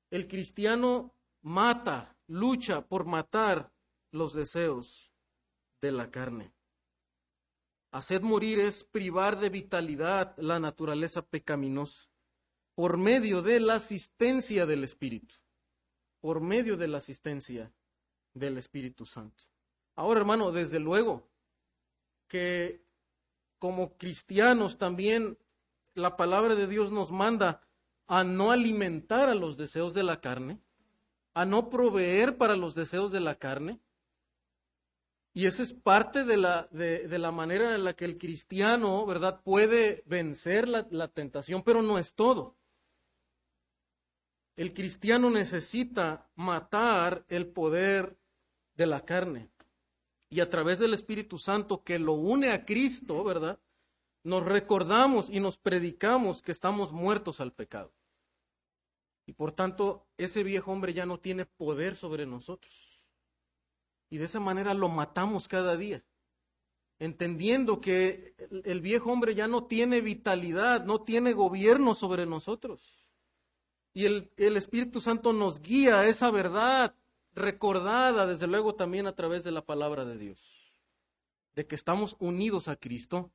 El 0.10 0.28
cristiano 0.28 1.14
mata, 1.42 2.18
lucha 2.28 2.88
por 2.88 3.06
matar 3.06 3.72
los 4.12 4.34
deseos 4.34 5.12
de 5.82 5.92
la 5.92 6.10
carne. 6.10 6.54
Hacer 7.92 8.22
morir 8.22 8.60
es 8.60 8.84
privar 8.84 9.40
de 9.40 9.50
vitalidad 9.50 10.36
la 10.38 10.60
naturaleza 10.60 11.26
pecaminosa 11.26 12.10
por 12.76 12.98
medio 12.98 13.42
de 13.42 13.62
la 13.62 13.76
asistencia 13.76 14.66
del 14.66 14.84
Espíritu, 14.84 15.36
por 16.20 16.42
medio 16.42 16.76
de 16.76 16.90
la 16.90 16.98
asistencia 16.98 17.72
del 18.34 18.58
Espíritu 18.58 19.06
Santo. 19.06 19.46
Ahora, 19.96 20.20
hermano, 20.20 20.52
desde 20.52 20.80
luego 20.80 21.26
que 22.28 22.84
como 23.60 23.98
cristianos 23.98 24.78
también 24.78 25.38
la 25.94 26.18
palabra 26.18 26.56
de 26.56 26.68
Dios 26.68 26.92
nos 26.92 27.12
manda 27.12 27.62
a 28.08 28.26
no 28.26 28.52
alimentar 28.52 29.30
a 29.30 29.36
los 29.36 29.56
deseos 29.56 29.94
de 29.94 30.04
la 30.04 30.20
carne, 30.20 30.60
a 31.34 31.46
no 31.46 31.70
proveer 31.70 32.38
para 32.38 32.58
los 32.58 32.76
deseos 32.76 33.14
de 33.14 33.22
la 33.22 33.36
carne. 33.36 33.80
Y 35.34 35.48
esa 35.48 35.64
es 35.64 35.74
parte 35.74 36.24
de 36.26 36.38
la, 36.38 36.68
de, 36.72 37.18
la 37.18 37.32
manera 37.32 37.76
en 37.76 37.84
la 37.84 37.94
que 37.94 38.06
el 38.06 38.18
cristiano, 38.18 39.06
¿verdad?, 39.06 39.42
puede 39.44 40.04
vencer 40.06 40.68
la 40.68 41.08
tentación, 41.08 41.64
pero 41.64 41.82
no 41.82 41.98
es 41.98 42.14
todo. 42.14 42.56
El 44.56 44.74
cristiano 44.74 45.30
necesita 45.30 46.30
matar 46.36 47.26
el 47.30 47.48
poder 47.48 48.18
de 48.76 48.86
la 48.86 49.06
carne. 49.06 49.50
Y 50.30 50.40
a 50.40 50.50
través 50.50 50.80
del 50.80 50.94
Espíritu 50.94 51.38
Santo 51.38 51.84
que 51.84 52.00
lo 52.00 52.14
une 52.14 52.52
a 52.52 52.66
Cristo, 52.66 53.24
¿verdad? 53.24 53.60
nos 54.26 54.44
recordamos 54.44 55.30
y 55.30 55.40
nos 55.40 55.58
predicamos 55.58 56.42
que 56.42 56.52
estamos 56.52 56.92
muertos 56.92 57.40
al 57.40 57.54
pecado. 57.54 57.94
Y 59.28 59.34
por 59.34 59.52
tanto, 59.52 60.08
ese 60.18 60.44
viejo 60.44 60.72
hombre 60.72 60.94
ya 60.94 61.06
no 61.06 61.20
tiene 61.20 61.46
poder 61.46 61.96
sobre 61.96 62.26
nosotros. 62.26 62.74
Y 64.10 64.18
de 64.18 64.26
esa 64.26 64.40
manera 64.40 64.74
lo 64.74 64.90
matamos 64.90 65.48
cada 65.48 65.78
día, 65.78 66.04
entendiendo 66.98 67.82
que 67.82 68.36
el 68.64 68.82
viejo 68.82 69.12
hombre 69.12 69.36
ya 69.36 69.48
no 69.48 69.66
tiene 69.66 70.02
vitalidad, 70.02 70.84
no 70.86 71.02
tiene 71.02 71.34
gobierno 71.34 71.94
sobre 71.94 72.26
nosotros. 72.26 73.05
Y 73.96 74.06
el, 74.06 74.32
el 74.38 74.58
Espíritu 74.58 75.02
Santo 75.02 75.34
nos 75.34 75.60
guía 75.60 76.02
a 76.02 76.08
esa 76.08 76.30
verdad 76.30 76.96
recordada, 77.34 78.28
desde 78.28 78.46
luego, 78.46 78.76
también 78.76 79.08
a 79.08 79.16
través 79.16 79.44
de 79.44 79.52
la 79.52 79.66
palabra 79.66 80.06
de 80.06 80.20
Dios, 80.20 80.72
de 81.56 81.66
que 81.66 81.74
estamos 81.74 82.16
unidos 82.20 82.68
a 82.68 82.76
Cristo 82.76 83.32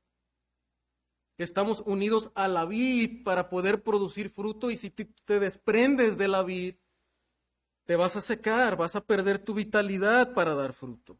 estamos 1.43 1.81
unidos 1.85 2.31
a 2.35 2.47
la 2.47 2.65
vid 2.65 3.23
para 3.23 3.49
poder 3.49 3.83
producir 3.83 4.29
fruto 4.29 4.69
y 4.71 4.77
si 4.77 4.89
te 4.89 5.39
desprendes 5.39 6.17
de 6.17 6.27
la 6.27 6.43
vid, 6.43 6.75
te 7.85 7.95
vas 7.95 8.15
a 8.15 8.21
secar, 8.21 8.77
vas 8.77 8.95
a 8.95 9.05
perder 9.05 9.39
tu 9.39 9.53
vitalidad 9.53 10.33
para 10.33 10.53
dar 10.55 10.73
fruto. 10.73 11.17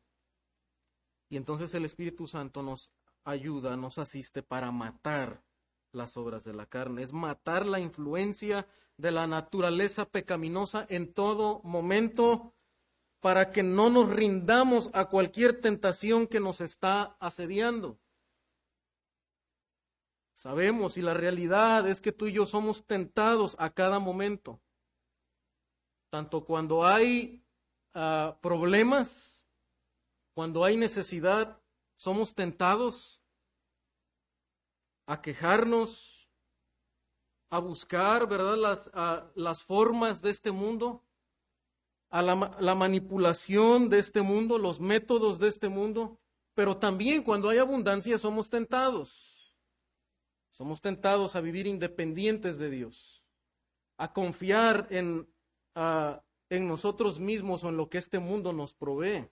Y 1.30 1.38
entonces 1.38 1.74
el 1.74 1.86
Espíritu 1.86 2.28
Santo 2.28 2.62
nos 2.62 2.92
ayuda, 3.24 3.78
nos 3.78 3.98
asiste 3.98 4.44
para 4.44 4.72
matar 4.72 5.44
las 5.92 6.18
obras 6.18 6.44
de 6.44 6.54
la 6.54 6.66
carne, 6.66 7.02
es 7.02 7.14
matar 7.14 7.66
la 7.66 7.80
influencia 7.80 8.68
de 9.02 9.12
la 9.12 9.26
naturaleza 9.26 10.06
pecaminosa 10.06 10.86
en 10.88 11.12
todo 11.12 11.60
momento 11.64 12.54
para 13.20 13.52
que 13.52 13.64
no 13.64 13.90
nos 13.90 14.10
rindamos 14.10 14.92
a 14.94 15.06
cualquier 15.06 15.60
tentación 15.60 16.28
que 16.28 16.40
nos 16.40 16.62
está 16.62 17.18
asediando. 17.20 18.00
Sabemos 20.36 20.98
y 20.98 21.02
la 21.02 21.16
realidad 21.16 21.88
es 21.88 22.00
que 22.00 22.12
tú 22.12 22.28
y 22.28 22.34
yo 22.34 22.46
somos 22.46 22.86
tentados 22.86 23.56
a 23.58 23.72
cada 23.72 23.98
momento. 23.98 24.62
Tanto 26.12 26.46
cuando 26.46 26.86
hay 26.86 27.44
ah, 27.96 28.38
problemas, 28.42 29.48
cuando 30.36 30.64
hay 30.64 30.78
necesidad, 30.78 31.60
somos 31.96 32.36
tentados 32.36 33.24
a 35.08 35.22
quejarnos, 35.22 36.21
a 37.52 37.60
buscar, 37.60 38.28
¿verdad?, 38.28 38.58
las, 38.58 38.90
las 39.36 39.62
formas 39.62 40.24
de 40.24 40.32
este 40.32 40.52
mundo, 40.52 41.04
a 42.10 42.24
la, 42.24 42.58
la 42.60 42.74
manipulación 42.74 43.90
de 43.90 44.00
este 44.00 44.24
mundo, 44.24 44.58
los 44.58 44.80
métodos 44.80 45.38
de 45.38 45.50
este 45.50 45.70
mundo, 45.70 46.20
pero 46.56 46.78
también 46.78 47.22
cuando 47.22 47.50
hay 47.50 47.60
abundancia 47.60 48.18
somos 48.18 48.50
tentados 48.50 49.32
somos 50.62 50.80
tentados 50.80 51.36
a 51.36 51.42
vivir 51.42 51.66
independientes 51.66 52.60
de 52.60 52.70
Dios, 52.70 53.24
a 53.98 54.14
confiar 54.14 54.86
en, 54.92 55.28
en 56.50 56.68
nosotros 56.68 57.20
mismos 57.20 57.64
o 57.64 57.70
en 57.70 57.78
lo 57.78 57.90
que 57.90 57.98
este 57.98 58.20
mundo 58.20 58.54
nos 58.54 58.72
provee. 58.72 59.28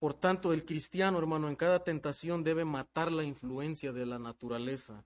Por 0.00 0.14
tanto, 0.14 0.52
el 0.52 0.64
cristiano, 0.64 1.18
hermano, 1.18 1.48
en 1.48 1.54
cada 1.54 1.84
tentación 1.84 2.42
debe 2.42 2.64
matar 2.64 3.12
la 3.12 3.22
influencia 3.22 3.92
de 3.92 4.04
la 4.04 4.18
naturaleza 4.18 5.04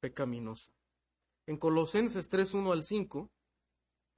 pecaminosa. 0.00 0.72
En 1.46 1.56
Colosenses 1.56 2.28
3, 2.28 2.54
1 2.54 2.72
al 2.72 2.82
5, 2.82 3.30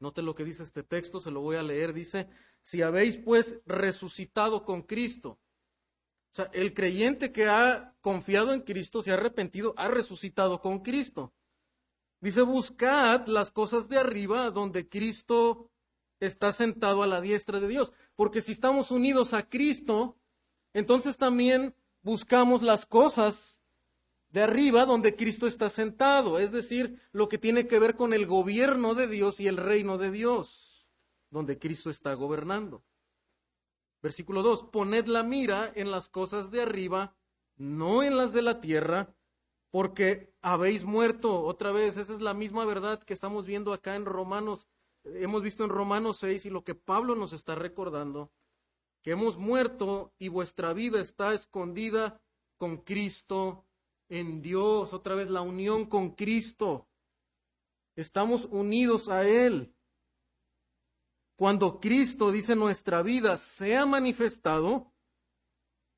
note 0.00 0.22
lo 0.22 0.34
que 0.34 0.44
dice 0.44 0.62
este 0.62 0.82
texto, 0.82 1.20
se 1.20 1.30
lo 1.30 1.40
voy 1.40 1.56
a 1.56 1.62
leer, 1.62 1.92
dice, 1.92 2.28
si 2.60 2.82
habéis 2.82 3.18
pues 3.18 3.60
resucitado 3.66 4.64
con 4.64 4.82
Cristo, 4.82 5.38
o 6.32 6.36
sea, 6.36 6.50
el 6.52 6.74
creyente 6.74 7.32
que 7.32 7.46
ha 7.46 7.96
confiado 8.00 8.52
en 8.52 8.60
Cristo, 8.60 9.02
se 9.02 9.10
ha 9.10 9.14
arrepentido, 9.14 9.74
ha 9.76 9.88
resucitado 9.88 10.60
con 10.60 10.80
Cristo. 10.80 11.34
Dice, 12.20 12.42
buscad 12.42 13.26
las 13.26 13.50
cosas 13.50 13.88
de 13.88 13.98
arriba 13.98 14.50
donde 14.50 14.88
Cristo 14.88 15.70
está 16.20 16.52
sentado 16.52 17.02
a 17.02 17.06
la 17.06 17.20
diestra 17.20 17.58
de 17.58 17.66
Dios. 17.66 17.92
Porque 18.14 18.42
si 18.42 18.52
estamos 18.52 18.90
unidos 18.90 19.32
a 19.32 19.48
Cristo, 19.48 20.18
entonces 20.72 21.16
también 21.16 21.74
buscamos 22.02 22.62
las 22.62 22.86
cosas 22.86 23.59
de 24.30 24.42
arriba 24.42 24.86
donde 24.86 25.16
Cristo 25.16 25.46
está 25.46 25.70
sentado. 25.70 26.38
Es 26.38 26.52
decir, 26.52 27.00
lo 27.12 27.28
que 27.28 27.38
tiene 27.38 27.66
que 27.66 27.78
ver 27.78 27.96
con 27.96 28.12
el 28.12 28.26
gobierno 28.26 28.94
de 28.94 29.06
Dios 29.06 29.40
y 29.40 29.48
el 29.48 29.56
reino 29.56 29.98
de 29.98 30.10
Dios, 30.10 30.88
donde 31.30 31.58
Cristo 31.58 31.90
está 31.90 32.14
gobernando. 32.14 32.84
Versículo 34.02 34.42
2, 34.42 34.64
poned 34.72 35.06
la 35.06 35.22
mira 35.22 35.70
en 35.74 35.90
las 35.90 36.08
cosas 36.08 36.50
de 36.50 36.62
arriba, 36.62 37.16
no 37.56 38.02
en 38.02 38.16
las 38.16 38.32
de 38.32 38.42
la 38.42 38.60
tierra, 38.60 39.14
porque 39.70 40.32
habéis 40.40 40.84
muerto. 40.84 41.42
Otra 41.42 41.70
vez, 41.72 41.96
esa 41.96 42.14
es 42.14 42.20
la 42.20 42.32
misma 42.32 42.64
verdad 42.64 43.02
que 43.02 43.12
estamos 43.12 43.46
viendo 43.46 43.72
acá 43.72 43.96
en 43.96 44.06
Romanos, 44.06 44.66
hemos 45.04 45.42
visto 45.42 45.64
en 45.64 45.70
Romanos 45.70 46.18
6 46.18 46.46
y 46.46 46.50
lo 46.50 46.64
que 46.64 46.74
Pablo 46.74 47.14
nos 47.14 47.32
está 47.32 47.54
recordando, 47.54 48.32
que 49.02 49.12
hemos 49.12 49.36
muerto 49.36 50.14
y 50.18 50.28
vuestra 50.28 50.72
vida 50.72 51.00
está 51.00 51.34
escondida 51.34 52.22
con 52.56 52.78
Cristo 52.78 53.66
en 54.10 54.42
Dios. 54.42 54.92
Otra 54.92 55.14
vez, 55.14 55.30
la 55.30 55.40
unión 55.40 55.86
con 55.86 56.10
Cristo. 56.10 56.86
Estamos 57.96 58.46
unidos 58.50 59.08
a 59.08 59.26
Él. 59.26 59.74
Cuando 61.36 61.80
Cristo 61.80 62.30
dice 62.30 62.54
nuestra 62.54 63.02
vida 63.02 63.38
sea 63.38 63.86
manifestado, 63.86 64.92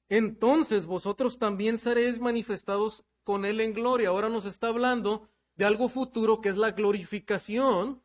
entonces 0.09 0.87
vosotros 0.87 1.39
también 1.39 1.79
seréis 1.79 2.21
manifestados 2.21 3.05
con 3.25 3.45
Él 3.45 3.61
en 3.61 3.73
gloria. 3.73 4.11
Ahora 4.11 4.29
nos 4.29 4.45
está 4.45 4.69
hablando 4.69 5.29
de 5.57 5.65
algo 5.65 5.89
futuro 5.89 6.41
que 6.41 6.49
es 6.51 6.57
la 6.57 6.71
glorificación. 6.71 8.03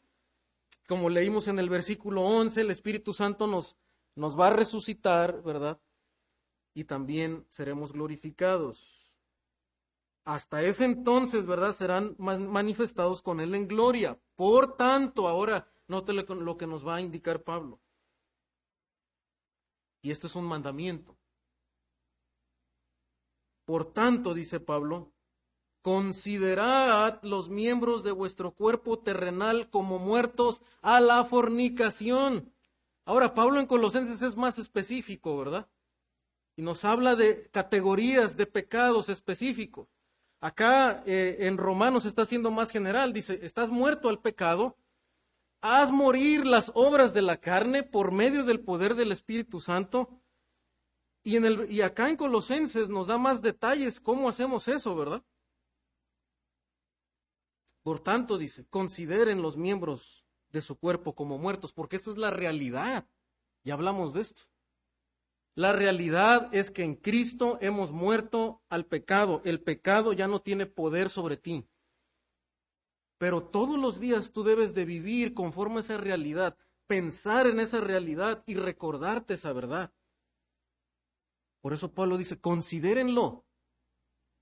Como 0.87 1.09
leímos 1.09 1.47
en 1.47 1.59
el 1.59 1.69
versículo 1.69 2.21
11, 2.21 2.61
el 2.61 2.71
Espíritu 2.71 3.13
Santo 3.13 3.45
nos, 3.45 3.75
nos 4.15 4.39
va 4.39 4.47
a 4.47 4.51
resucitar, 4.51 5.43
¿verdad? 5.43 5.79
Y 6.73 6.85
también 6.85 7.45
seremos 7.49 7.91
glorificados. 7.91 9.06
Hasta 10.27 10.62
ese 10.62 10.84
entonces, 10.84 11.46
¿verdad? 11.46 11.74
Serán 11.74 12.13
manifestados 12.17 13.22
con 13.22 13.39
Él 13.39 13.55
en 13.55 13.65
gloria. 13.65 14.19
Por 14.36 14.75
tanto, 14.75 15.25
ahora 15.25 15.72
Note 15.88 16.12
lo 16.12 16.57
que 16.57 16.67
nos 16.67 16.86
va 16.86 16.96
a 16.96 17.01
indicar 17.01 17.43
Pablo. 17.43 17.79
Y 20.01 20.12
esto 20.12 20.27
es 20.27 20.36
un 20.36 20.43
mandamiento. 20.43 21.17
Por 23.63 23.86
tanto, 23.93 24.34
dice 24.34 24.60
Pablo, 24.60 25.13
considerad 25.81 27.24
los 27.24 27.48
miembros 27.48 28.03
de 28.03 28.12
vuestro 28.12 28.53
cuerpo 28.53 29.00
terrenal 29.00 29.69
como 29.69 29.98
muertos 29.98 30.62
a 30.81 31.00
la 31.00 31.24
fornicación. 31.24 32.51
Ahora, 33.05 33.34
Pablo 33.34 33.62
en 33.62 33.65
Colosenses 33.65 34.22
es 34.22 34.36
más 34.36 34.60
específico, 34.60 35.38
¿verdad? 35.38 35.69
Y 36.57 36.63
nos 36.63 36.84
habla 36.84 37.15
de 37.15 37.50
categorías 37.50 38.36
de 38.36 38.46
pecados 38.46 39.07
específicos. 39.07 39.88
Acá 40.39 41.03
eh, 41.06 41.38
en 41.41 41.58
Romanos 41.58 42.06
está 42.06 42.25
siendo 42.25 42.51
más 42.51 42.70
general, 42.70 43.12
dice, 43.12 43.39
estás 43.41 43.70
muerto 43.70 44.08
al 44.08 44.20
pecado, 44.20 44.77
haz 45.62 45.91
morir 45.91 46.46
las 46.46 46.72
obras 46.75 47.13
de 47.13 47.24
la 47.24 47.38
carne 47.38 47.84
por 47.84 48.12
medio 48.12 48.44
del 48.44 48.60
poder 48.60 48.96
del 48.96 49.12
Espíritu 49.12 49.60
Santo. 49.60 50.22
Y, 51.24 51.36
en 51.36 51.46
el, 51.46 51.72
y 51.72 51.82
acá 51.82 52.10
en 52.10 52.15
Colosenses 52.15 52.88
nos 52.88 53.08
da 53.08 53.17
más 53.17 53.41
detalles 53.41 54.00
cómo 54.00 54.29
hacemos 54.29 54.67
eso, 54.67 54.96
¿verdad? 54.96 55.24
Por 57.82 58.00
tanto, 58.00 58.38
dice, 58.38 58.65
consideren 58.67 59.41
los 59.41 59.58
miembros 59.58 60.24
de 60.51 60.62
su 60.62 60.77
cuerpo 60.77 61.15
como 61.15 61.38
muertos, 61.38 61.74
porque 61.74 61.96
esto 61.96 62.12
es 62.12 62.17
la 62.17 62.32
realidad. 62.32 63.08
Ya 63.63 63.74
hablamos 63.74 64.13
de 64.13 64.22
esto. 64.22 64.44
La 65.57 65.73
realidad 65.73 66.53
es 66.53 66.69
que 66.69 66.83
en 66.83 66.93
Cristo 66.93 67.57
hemos 67.61 67.91
muerto 67.91 68.61
al 68.69 68.85
pecado. 68.85 69.41
El 69.43 69.59
pecado 69.59 70.13
ya 70.13 70.27
no 70.27 70.39
tiene 70.39 70.67
poder 70.67 71.09
sobre 71.09 71.35
ti. 71.35 71.67
Pero 73.17 73.43
todos 73.43 73.79
los 73.79 73.99
días 73.99 74.31
tú 74.31 74.43
debes 74.43 74.75
de 74.75 74.85
vivir 74.85 75.33
conforme 75.33 75.77
a 75.77 75.79
esa 75.79 75.97
realidad, 75.97 76.55
pensar 76.85 77.47
en 77.47 77.59
esa 77.59 77.81
realidad 77.81 78.43
y 78.45 78.53
recordarte 78.53 79.33
esa 79.33 79.51
verdad. 79.51 79.91
Por 81.61 81.73
eso 81.73 81.91
Pablo 81.91 82.17
dice, 82.17 82.39
considérenlo. 82.39 83.43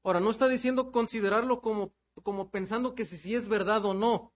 Ahora, 0.04 0.20
no 0.20 0.32
está 0.32 0.50
diciendo 0.50 0.92
considerarlo 0.92 1.62
como 1.62 1.94
como 2.24 2.50
pensando 2.52 2.96
que 2.96 3.06
si, 3.06 3.18
si 3.18 3.36
es 3.36 3.48
verdad 3.48 3.86
o 3.86 3.94
no. 3.94 4.34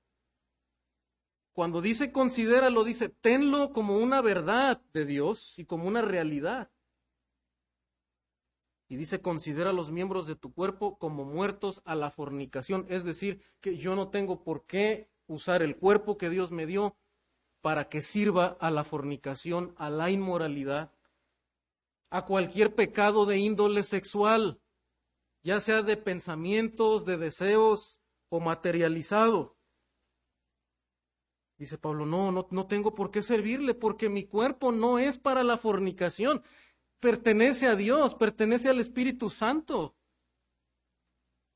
Cuando 1.59 1.81
dice 1.81 2.13
considéralo, 2.13 2.85
dice 2.85 3.09
tenlo 3.09 3.73
como 3.73 3.97
una 3.97 4.21
verdad 4.21 4.81
de 4.93 5.03
Dios 5.03 5.59
y 5.59 5.65
como 5.65 5.89
una 5.89 6.01
realidad. 6.01 6.71
Y 8.87 8.95
dice 8.95 9.21
considera 9.21 9.73
los 9.73 9.91
miembros 9.91 10.25
de 10.25 10.37
tu 10.37 10.53
cuerpo 10.53 10.97
como 10.97 11.25
muertos 11.25 11.81
a 11.83 11.95
la 11.95 12.11
fornicación. 12.11 12.85
Es 12.87 13.03
decir, 13.03 13.43
que 13.59 13.75
yo 13.75 13.93
no 13.97 14.07
tengo 14.07 14.41
por 14.45 14.67
qué 14.67 15.11
usar 15.27 15.61
el 15.61 15.75
cuerpo 15.75 16.17
que 16.17 16.29
Dios 16.29 16.49
me 16.49 16.65
dio 16.65 16.95
para 17.59 17.89
que 17.89 17.99
sirva 17.99 18.55
a 18.61 18.71
la 18.71 18.85
fornicación, 18.85 19.75
a 19.75 19.89
la 19.89 20.09
inmoralidad, 20.09 20.93
a 22.09 22.23
cualquier 22.23 22.73
pecado 22.73 23.25
de 23.25 23.37
índole 23.37 23.83
sexual 23.83 24.61
ya 25.43 25.59
sea 25.59 25.83
de 25.83 25.97
pensamientos, 25.97 27.03
de 27.03 27.17
deseos 27.17 27.99
o 28.29 28.39
materializado. 28.39 29.58
Dice 31.59 31.77
Pablo, 31.77 32.05
no, 32.05 32.31
no, 32.31 32.47
no 32.49 32.65
tengo 32.67 32.95
por 32.95 33.11
qué 33.11 33.21
servirle 33.21 33.75
porque 33.75 34.09
mi 34.09 34.23
cuerpo 34.23 34.71
no 34.71 34.97
es 34.97 35.17
para 35.17 35.43
la 35.43 35.57
fornicación, 35.57 36.41
pertenece 36.99 37.67
a 37.67 37.75
Dios, 37.75 38.15
pertenece 38.15 38.69
al 38.69 38.79
Espíritu 38.79 39.29
Santo. 39.29 39.95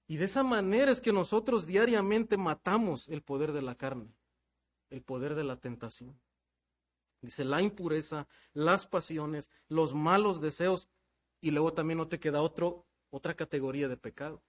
Y 0.08 0.18
de 0.18 0.26
esa 0.26 0.44
manera 0.44 0.92
es 0.92 1.00
que 1.00 1.14
nosotros 1.14 1.66
diariamente 1.66 2.38
matamos 2.38 3.08
el 3.08 3.22
poder 3.22 3.54
de 3.54 3.62
la 3.62 3.76
carne, 3.76 4.14
el 4.90 5.02
poder 5.02 5.36
de 5.36 5.46
la 5.46 5.56
tentación. 5.56 6.20
Dice 7.22 7.46
la 7.46 7.62
impureza, 7.62 8.28
las 8.54 8.86
pasiones, 8.86 9.50
los 9.70 9.94
malos 9.94 10.42
deseos, 10.42 10.90
y 11.40 11.52
luego 11.52 11.74
también 11.74 11.98
no 11.98 12.10
te 12.10 12.20
queda 12.20 12.42
otro, 12.42 12.86
otra 13.10 13.36
categoría 13.36 13.88
de 13.88 13.96
pecado. 13.96 14.44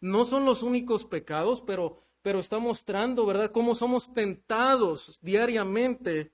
No 0.00 0.26
son 0.26 0.44
los 0.44 0.62
únicos 0.62 1.06
pecados, 1.06 1.62
pero, 1.62 2.02
pero 2.22 2.40
está 2.40 2.58
mostrando, 2.58 3.24
¿verdad?, 3.26 3.50
cómo 3.50 3.74
somos 3.74 4.12
tentados 4.12 5.18
diariamente 5.22 6.32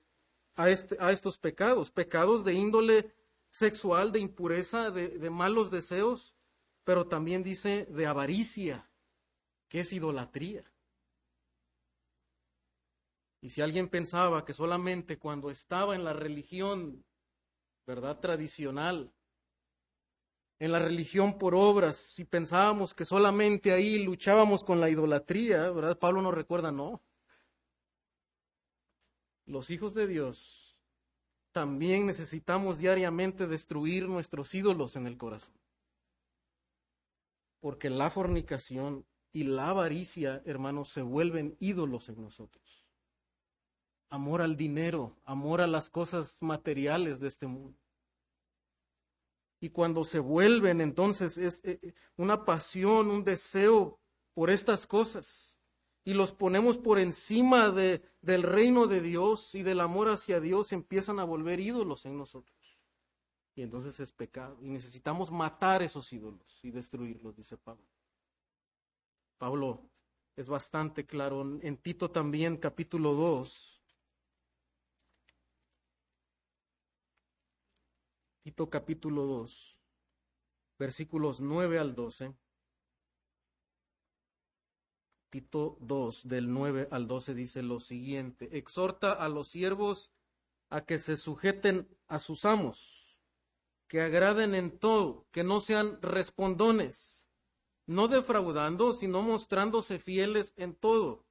a, 0.55 0.69
este, 0.69 0.97
a 0.99 1.11
estos 1.11 1.37
pecados. 1.37 1.91
Pecados 1.91 2.43
de 2.43 2.53
índole 2.53 3.15
sexual, 3.51 4.11
de 4.11 4.19
impureza, 4.19 4.91
de, 4.91 5.09
de 5.09 5.29
malos 5.29 5.71
deseos, 5.71 6.33
pero 6.83 7.07
también 7.07 7.43
dice 7.43 7.85
de 7.85 8.05
avaricia, 8.05 8.89
que 9.69 9.81
es 9.81 9.93
idolatría. 9.93 10.63
Y 13.41 13.49
si 13.49 13.61
alguien 13.61 13.87
pensaba 13.87 14.43
que 14.43 14.53
solamente 14.53 15.17
cuando 15.17 15.49
estaba 15.49 15.95
en 15.95 16.03
la 16.03 16.13
religión, 16.13 17.05
¿verdad?, 17.85 18.19
tradicional, 18.19 19.13
en 20.59 20.71
la 20.71 20.79
religión 20.79 21.37
por 21.37 21.53
obras, 21.53 21.95
si 21.95 22.25
pensábamos 22.25 22.93
que 22.93 23.05
solamente 23.05 23.71
ahí 23.71 23.99
luchábamos 23.99 24.63
con 24.63 24.79
la 24.79 24.89
idolatría, 24.89 25.69
¿verdad? 25.69 25.99
Pablo 25.99 26.21
nos 26.21 26.33
recuerda, 26.33 26.71
no. 26.71 27.01
Los 29.45 29.69
hijos 29.69 29.93
de 29.93 30.07
Dios 30.07 30.77
también 31.51 32.05
necesitamos 32.05 32.79
diariamente 32.79 33.47
destruir 33.47 34.07
nuestros 34.07 34.53
ídolos 34.53 34.95
en 34.95 35.07
el 35.07 35.17
corazón. 35.17 35.55
Porque 37.59 37.89
la 37.89 38.09
fornicación 38.09 39.05
y 39.33 39.43
la 39.43 39.69
avaricia, 39.69 40.41
hermanos, 40.45 40.89
se 40.89 41.01
vuelven 41.01 41.55
ídolos 41.59 42.09
en 42.09 42.21
nosotros. 42.21 42.85
Amor 44.09 44.41
al 44.41 44.55
dinero, 44.55 45.17
amor 45.23 45.61
a 45.61 45.67
las 45.67 45.89
cosas 45.89 46.41
materiales 46.41 47.19
de 47.19 47.27
este 47.27 47.47
mundo. 47.47 47.77
Y 49.59 49.69
cuando 49.69 50.03
se 50.03 50.19
vuelven, 50.19 50.81
entonces 50.81 51.37
es 51.37 51.61
eh, 51.63 51.79
eh, 51.81 51.93
una 52.15 52.45
pasión, 52.45 53.09
un 53.09 53.23
deseo 53.23 53.99
por 54.33 54.49
estas 54.49 54.85
cosas. 54.85 55.57
Y 56.03 56.13
los 56.13 56.31
ponemos 56.31 56.77
por 56.77 56.99
encima 56.99 57.69
de, 57.71 58.01
del 58.21 58.43
reino 58.43 58.87
de 58.87 59.01
Dios 59.01 59.55
y 59.55 59.63
del 59.63 59.81
amor 59.81 60.09
hacia 60.09 60.39
Dios, 60.39 60.71
empiezan 60.71 61.19
a 61.19 61.23
volver 61.23 61.59
ídolos 61.59 62.05
en 62.05 62.17
nosotros. 62.17 62.55
Y 63.55 63.63
entonces 63.63 63.99
es 63.99 64.11
pecado. 64.11 64.57
Y 64.61 64.69
necesitamos 64.69 65.31
matar 65.31 65.81
esos 65.81 66.13
ídolos 66.13 66.59
y 66.63 66.69
destruirlos, 66.69 67.35
dice 67.35 67.57
Pablo. 67.57 67.83
Pablo 69.37 69.89
es 70.35 70.47
bastante 70.47 71.05
claro. 71.05 71.41
En 71.61 71.77
Tito 71.77 72.11
también, 72.11 72.57
capítulo 72.57 73.13
2, 73.13 73.76
Tito 78.47 78.69
capítulo 78.69 79.23
2, 79.23 79.77
versículos 80.79 81.41
9 81.41 81.79
al 81.79 81.95
12. 81.95 82.33
Tito 85.29 85.77
2, 85.81 86.29
del 86.29 86.53
9 86.53 86.87
al 86.89 87.09
12 87.09 87.33
dice 87.33 87.61
lo 87.61 87.81
siguiente, 87.81 88.57
exhorta 88.57 89.11
a 89.11 89.27
los 89.27 89.49
siervos 89.49 90.13
a 90.69 90.85
que 90.85 90.97
se 90.97 91.17
sujeten 91.17 91.89
a 92.07 92.19
sus 92.19 92.45
amos, 92.45 93.19
que 93.89 93.99
agraden 93.99 94.55
en 94.55 94.79
todo, 94.79 95.27
que 95.31 95.43
no 95.43 95.59
sean 95.59 96.01
respondones, 96.01 97.27
no 97.85 98.07
defraudando, 98.07 98.93
sino 98.93 99.21
mostrándose 99.23 99.99
fieles 99.99 100.53
en 100.55 100.73
todo, 100.73 101.25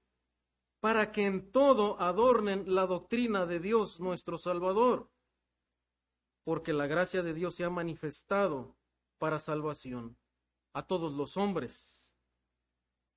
para 0.80 1.12
que 1.12 1.24
en 1.24 1.50
todo 1.50 1.98
adornen 1.98 2.74
la 2.74 2.84
doctrina 2.84 3.46
de 3.46 3.58
Dios 3.58 4.00
nuestro 4.00 4.36
Salvador 4.36 5.10
porque 6.46 6.72
la 6.72 6.86
gracia 6.86 7.24
de 7.24 7.34
Dios 7.34 7.56
se 7.56 7.64
ha 7.64 7.70
manifestado 7.70 8.76
para 9.18 9.40
salvación 9.40 10.16
a 10.74 10.86
todos 10.86 11.12
los 11.12 11.36
hombres, 11.36 12.08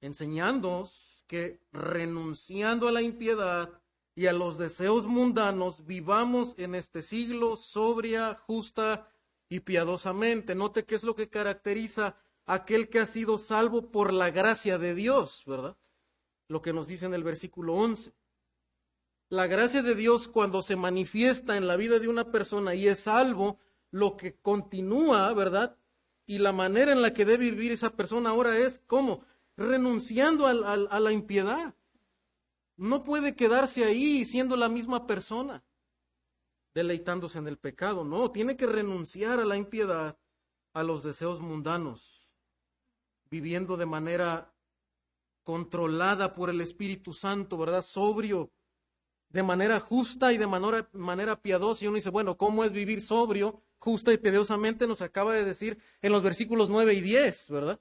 enseñándonos 0.02 1.24
que 1.28 1.62
renunciando 1.72 2.88
a 2.88 2.92
la 2.92 3.04
impiedad 3.04 3.84
y 4.16 4.26
a 4.26 4.34
los 4.34 4.58
deseos 4.58 5.06
mundanos, 5.06 5.86
vivamos 5.86 6.56
en 6.58 6.74
este 6.74 7.04
siglo 7.04 7.56
sobria, 7.56 8.34
justa 8.34 9.08
y 9.48 9.60
piadosamente. 9.60 10.56
Note 10.56 10.86
qué 10.86 10.96
es 10.96 11.04
lo 11.04 11.16
que 11.16 11.30
caracteriza 11.30 12.18
a 12.48 12.56
aquel 12.56 12.90
que 12.90 12.98
ha 12.98 13.06
sido 13.06 13.38
salvo 13.38 13.92
por 13.92 14.12
la 14.12 14.32
gracia 14.32 14.80
de 14.80 14.96
Dios, 14.96 15.44
¿verdad? 15.46 15.78
Lo 16.48 16.64
que 16.64 16.74
nos 16.74 16.88
dice 16.88 17.06
en 17.06 17.14
el 17.14 17.24
versículo 17.24 17.76
11 17.76 18.12
la 19.30 19.46
gracia 19.46 19.84
de 19.84 19.96
Dios 19.96 20.28
cuando 20.28 20.62
se 20.62 20.76
manifiesta 20.76 21.56
en 21.56 21.68
la 21.68 21.76
vida 21.76 22.00
de 22.00 22.08
una 22.08 22.32
persona 22.32 22.74
y 22.74 22.88
es 22.88 23.02
salvo, 23.02 23.60
lo 23.92 24.18
que 24.18 24.36
continúa, 24.36 25.32
¿verdad? 25.34 25.78
Y 26.26 26.40
la 26.40 26.52
manera 26.52 26.92
en 26.92 27.02
la 27.02 27.14
que 27.14 27.26
debe 27.26 27.52
vivir 27.52 27.72
esa 27.72 27.96
persona 27.96 28.32
ahora 28.32 28.58
es, 28.58 28.82
¿cómo? 28.88 29.24
Renunciando 29.56 30.48
a, 30.48 30.52
a 30.74 31.00
la 31.00 31.12
impiedad. 31.12 31.76
No 32.76 33.04
puede 33.04 33.36
quedarse 33.36 33.84
ahí 33.84 34.26
siendo 34.26 34.56
la 34.56 34.70
misma 34.70 35.06
persona, 35.06 35.64
deleitándose 36.74 37.38
en 37.38 37.48
el 37.48 37.58
pecado. 37.58 38.04
No, 38.04 38.32
tiene 38.32 38.56
que 38.56 38.66
renunciar 38.66 39.40
a 39.40 39.46
la 39.46 39.58
impiedad, 39.58 40.18
a 40.74 40.84
los 40.84 41.04
deseos 41.04 41.40
mundanos, 41.40 42.28
viviendo 43.30 43.78
de 43.78 43.86
manera 43.86 44.54
controlada 45.44 46.34
por 46.34 46.50
el 46.50 46.62
Espíritu 46.62 47.12
Santo, 47.14 47.58
¿verdad? 47.58 47.82
Sobrio, 47.82 48.52
de 49.30 49.44
manera 49.44 49.80
justa 49.80 50.34
y 50.34 50.38
de 50.38 50.48
manera, 50.48 51.42
piadosa. 51.42 51.86
Y 51.86 51.88
uno 51.88 51.96
dice, 51.96 52.10
bueno, 52.10 52.38
¿cómo 52.38 52.64
es 52.64 52.72
vivir 52.72 53.02
sobrio, 53.02 53.62
justa 53.78 54.12
y 54.12 54.18
piadosamente? 54.18 54.88
Nos 54.88 55.02
acaba 55.02 55.34
de 55.34 55.46
decir 55.46 55.82
en 56.02 56.12
los 56.12 56.24
versículos 56.24 56.70
9 56.70 56.94
y 56.94 57.02
10, 57.02 57.50
¿verdad? 57.50 57.80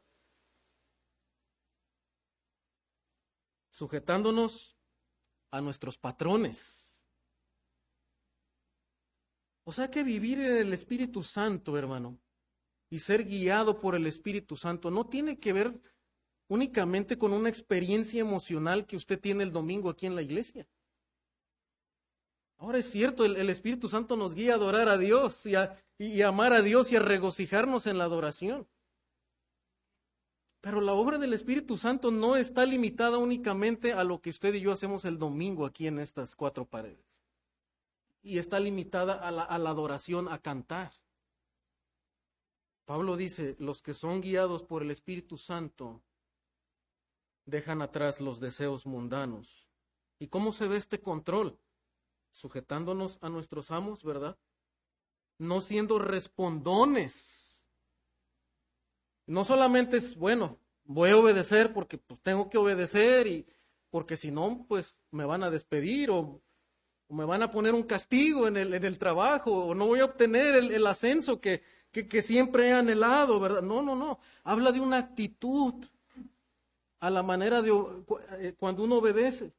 sujetándonos 3.78 4.76
a 5.52 5.60
nuestros 5.60 5.96
patrones. 5.96 7.06
O 9.62 9.70
sea 9.70 9.88
que 9.88 10.02
vivir 10.02 10.40
en 10.40 10.56
el 10.56 10.72
Espíritu 10.72 11.22
Santo, 11.22 11.78
hermano, 11.78 12.18
y 12.90 12.98
ser 12.98 13.22
guiado 13.24 13.80
por 13.80 13.94
el 13.94 14.08
Espíritu 14.08 14.56
Santo 14.56 14.90
no 14.90 15.06
tiene 15.06 15.38
que 15.38 15.52
ver 15.52 15.80
únicamente 16.48 17.16
con 17.18 17.32
una 17.32 17.50
experiencia 17.50 18.20
emocional 18.20 18.84
que 18.84 18.96
usted 18.96 19.20
tiene 19.20 19.44
el 19.44 19.52
domingo 19.52 19.90
aquí 19.90 20.06
en 20.06 20.16
la 20.16 20.22
iglesia. 20.22 20.66
Ahora 22.58 22.78
es 22.78 22.90
cierto, 22.90 23.24
el, 23.24 23.50
Espíritu 23.50 23.88
Santo 23.88 24.16
nos 24.16 24.34
guía 24.34 24.52
a 24.52 24.56
adorar 24.56 24.88
a 24.88 24.98
Dios 24.98 25.46
y 25.46 25.54
a, 25.54 25.78
amar 26.26 26.52
a 26.52 26.60
Dios 26.60 26.90
y 26.90 26.96
a 26.96 27.00
regocijarnos 27.00 27.86
en 27.86 27.98
la 27.98 28.04
adoración. 28.04 28.66
Pero 30.60 30.80
la 30.80 30.92
obra 30.92 31.18
del 31.18 31.34
Espíritu 31.34 31.76
Santo 31.76 32.10
no 32.10 32.36
está 32.36 32.66
limitada 32.66 33.18
únicamente 33.18 33.92
a 33.92 34.02
lo 34.02 34.20
que 34.20 34.30
usted 34.30 34.54
y 34.54 34.60
yo 34.60 34.72
hacemos 34.72 35.04
el 35.04 35.18
domingo 35.18 35.64
aquí 35.64 35.86
en 35.86 36.00
estas 36.00 36.34
cuatro 36.34 36.64
paredes. 36.64 37.22
Y 38.22 38.38
está 38.38 38.58
limitada 38.58 39.14
a 39.14 39.30
la, 39.30 39.44
a 39.44 39.56
la 39.58 39.70
adoración, 39.70 40.28
a 40.28 40.38
cantar. 40.38 40.92
Pablo 42.84 43.16
dice, 43.16 43.54
los 43.60 43.82
que 43.82 43.94
son 43.94 44.20
guiados 44.20 44.64
por 44.64 44.82
el 44.82 44.90
Espíritu 44.90 45.38
Santo 45.38 46.02
dejan 47.46 47.82
atrás 47.82 48.20
los 48.20 48.40
deseos 48.40 48.84
mundanos. 48.84 49.68
¿Y 50.18 50.26
cómo 50.26 50.50
se 50.50 50.66
ve 50.66 50.76
este 50.76 51.00
control? 51.00 51.56
Sujetándonos 52.38 53.18
a 53.20 53.28
nuestros 53.28 53.72
amos, 53.72 54.04
¿verdad? 54.04 54.38
No 55.38 55.60
siendo 55.60 55.98
respondones. 55.98 57.66
No 59.26 59.44
solamente 59.44 59.96
es, 59.96 60.16
bueno, 60.16 60.56
voy 60.84 61.10
a 61.10 61.16
obedecer 61.16 61.72
porque 61.72 61.98
pues, 61.98 62.20
tengo 62.20 62.48
que 62.48 62.56
obedecer 62.56 63.26
y 63.26 63.44
porque 63.90 64.16
si 64.16 64.30
no, 64.30 64.64
pues 64.68 65.00
me 65.10 65.24
van 65.24 65.42
a 65.42 65.50
despedir 65.50 66.12
o, 66.12 66.40
me 67.08 67.24
van 67.24 67.42
a 67.42 67.50
poner 67.50 67.74
un 67.74 67.82
castigo 67.82 68.46
en 68.46 68.56
el, 68.56 68.72
en 68.72 68.84
el 68.84 68.98
trabajo 68.98 69.50
o 69.66 69.74
no 69.74 69.88
voy 69.88 69.98
a 69.98 70.04
obtener 70.04 70.54
el, 70.54 70.86
ascenso 70.86 71.40
que, 71.40 71.64
que, 71.90 72.06
que 72.06 72.22
siempre 72.22 72.68
he 72.68 72.72
anhelado, 72.72 73.40
¿verdad? 73.40 73.62
No, 73.62 73.82
no, 73.82 73.96
no. 73.96 74.20
Habla 74.44 74.70
de 74.70 74.78
una 74.78 74.98
actitud 74.98 75.74
a 77.00 77.10
la 77.10 77.24
manera 77.24 77.62
de 77.62 77.72
eh, 78.38 78.54
cuando 78.56 78.84
uno 78.84 78.98
obedece. 78.98 79.52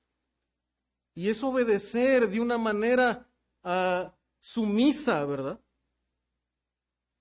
Y 1.20 1.28
es 1.28 1.44
obedecer 1.44 2.30
de 2.30 2.40
una 2.40 2.58
manera 2.58 3.28
uh, 3.66 4.10
sumisa, 4.40 5.26
¿verdad? 5.26 5.60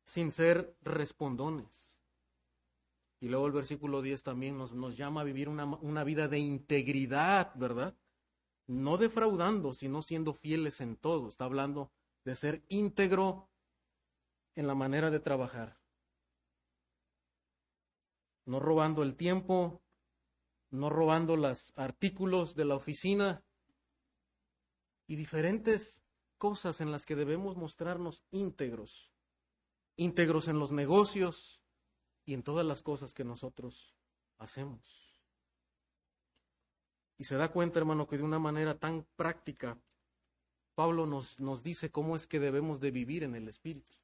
Sin 0.04 0.30
ser 0.30 0.76
respondones. 0.82 2.00
Y 3.18 3.26
luego 3.26 3.48
el 3.48 3.52
versículo 3.52 4.00
10 4.00 4.22
también 4.22 4.56
nos, 4.56 4.72
nos 4.72 4.96
llama 4.96 5.22
a 5.22 5.24
vivir 5.24 5.48
una, 5.48 5.64
una 5.64 6.04
vida 6.04 6.28
de 6.28 6.38
integridad, 6.38 7.52
¿verdad? 7.56 7.96
No 8.68 8.98
defraudando, 8.98 9.72
sino 9.72 10.00
siendo 10.00 10.32
fieles 10.32 10.80
en 10.80 10.94
todo. 10.94 11.26
Está 11.26 11.46
hablando 11.46 11.90
de 12.24 12.36
ser 12.36 12.62
íntegro 12.68 13.48
en 14.54 14.68
la 14.68 14.76
manera 14.76 15.10
de 15.10 15.18
trabajar. 15.18 15.76
No 18.44 18.60
robando 18.60 19.02
el 19.02 19.16
tiempo, 19.16 19.82
no 20.70 20.88
robando 20.88 21.36
los 21.36 21.72
artículos 21.76 22.54
de 22.54 22.64
la 22.64 22.76
oficina 22.76 23.42
y 25.08 25.16
diferentes 25.16 26.04
cosas 26.36 26.80
en 26.80 26.92
las 26.92 27.04
que 27.06 27.16
debemos 27.16 27.56
mostrarnos 27.56 28.22
íntegros, 28.30 29.10
íntegros 29.96 30.46
en 30.46 30.58
los 30.60 30.70
negocios 30.70 31.60
y 32.24 32.34
en 32.34 32.42
todas 32.42 32.64
las 32.64 32.82
cosas 32.82 33.14
que 33.14 33.24
nosotros 33.24 33.96
hacemos. 34.36 35.24
Y 37.16 37.24
se 37.24 37.36
da 37.36 37.50
cuenta, 37.50 37.80
hermano, 37.80 38.06
que 38.06 38.18
de 38.18 38.22
una 38.22 38.38
manera 38.38 38.78
tan 38.78 39.04
práctica, 39.16 39.80
Pablo 40.74 41.06
nos, 41.06 41.40
nos 41.40 41.64
dice 41.64 41.90
cómo 41.90 42.14
es 42.14 42.26
que 42.26 42.38
debemos 42.38 42.78
de 42.78 42.92
vivir 42.92 43.24
en 43.24 43.34
el 43.34 43.48
Espíritu. 43.48 43.94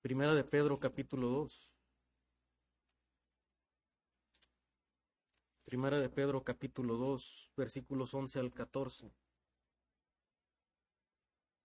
Primera 0.00 0.34
de 0.34 0.42
Pedro 0.42 0.80
capítulo 0.80 1.28
2. 1.28 1.70
Primera 5.64 6.00
de 6.00 6.08
Pedro 6.08 6.42
capítulo 6.42 6.96
2, 6.96 7.50
versículos 7.56 8.12
11 8.14 8.40
al 8.40 8.52
14. 8.52 9.21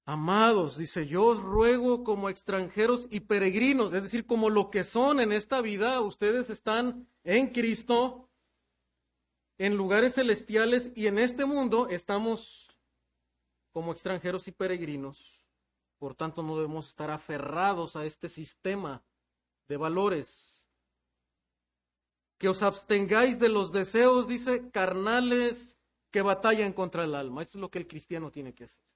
Amados, 0.09 0.77
dice, 0.77 1.05
yo 1.05 1.25
os 1.25 1.43
ruego 1.43 2.05
como 2.05 2.29
extranjeros 2.29 3.09
y 3.11 3.19
peregrinos, 3.19 3.91
es 3.91 4.03
decir, 4.03 4.25
como 4.25 4.49
lo 4.49 4.69
que 4.69 4.85
son 4.85 5.19
en 5.19 5.33
esta 5.33 5.59
vida, 5.59 5.99
ustedes 5.99 6.49
están 6.49 7.09
en 7.25 7.47
Cristo, 7.47 8.29
en 9.57 9.75
lugares 9.75 10.15
celestiales 10.15 10.91
y 10.95 11.07
en 11.07 11.19
este 11.19 11.43
mundo 11.43 11.89
estamos 11.89 12.69
como 13.73 13.91
extranjeros 13.91 14.47
y 14.47 14.53
peregrinos. 14.53 15.43
Por 15.97 16.15
tanto, 16.15 16.41
no 16.41 16.55
debemos 16.55 16.87
estar 16.87 17.11
aferrados 17.11 17.97
a 17.97 18.05
este 18.05 18.29
sistema 18.29 19.03
de 19.67 19.75
valores 19.75 20.69
que 22.37 22.47
os 22.47 22.63
abstengáis 22.63 23.39
de 23.39 23.49
los 23.49 23.73
deseos, 23.73 24.25
dice, 24.29 24.71
carnales 24.71 25.77
que 26.11 26.21
batallan 26.21 26.71
contra 26.71 27.03
el 27.03 27.13
alma. 27.13 27.41
Eso 27.41 27.57
es 27.57 27.61
lo 27.61 27.69
que 27.69 27.79
el 27.79 27.87
cristiano 27.87 28.31
tiene 28.31 28.53
que 28.53 28.63
hacer. 28.63 28.86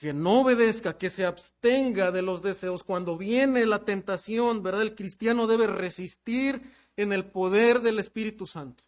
Que 0.00 0.14
no 0.14 0.40
obedezca, 0.40 0.96
que 0.96 1.10
se 1.10 1.26
abstenga 1.26 2.10
de 2.10 2.22
los 2.22 2.40
deseos. 2.40 2.84
Cuando 2.84 3.18
viene 3.18 3.66
la 3.66 3.84
tentación, 3.84 4.62
¿verdad? 4.62 4.80
El 4.80 4.94
cristiano 4.94 5.46
debe 5.46 5.66
resistir 5.66 6.62
en 6.96 7.12
el 7.12 7.26
poder 7.26 7.80
del 7.80 7.98
Espíritu 7.98 8.46
Santo. 8.46 8.82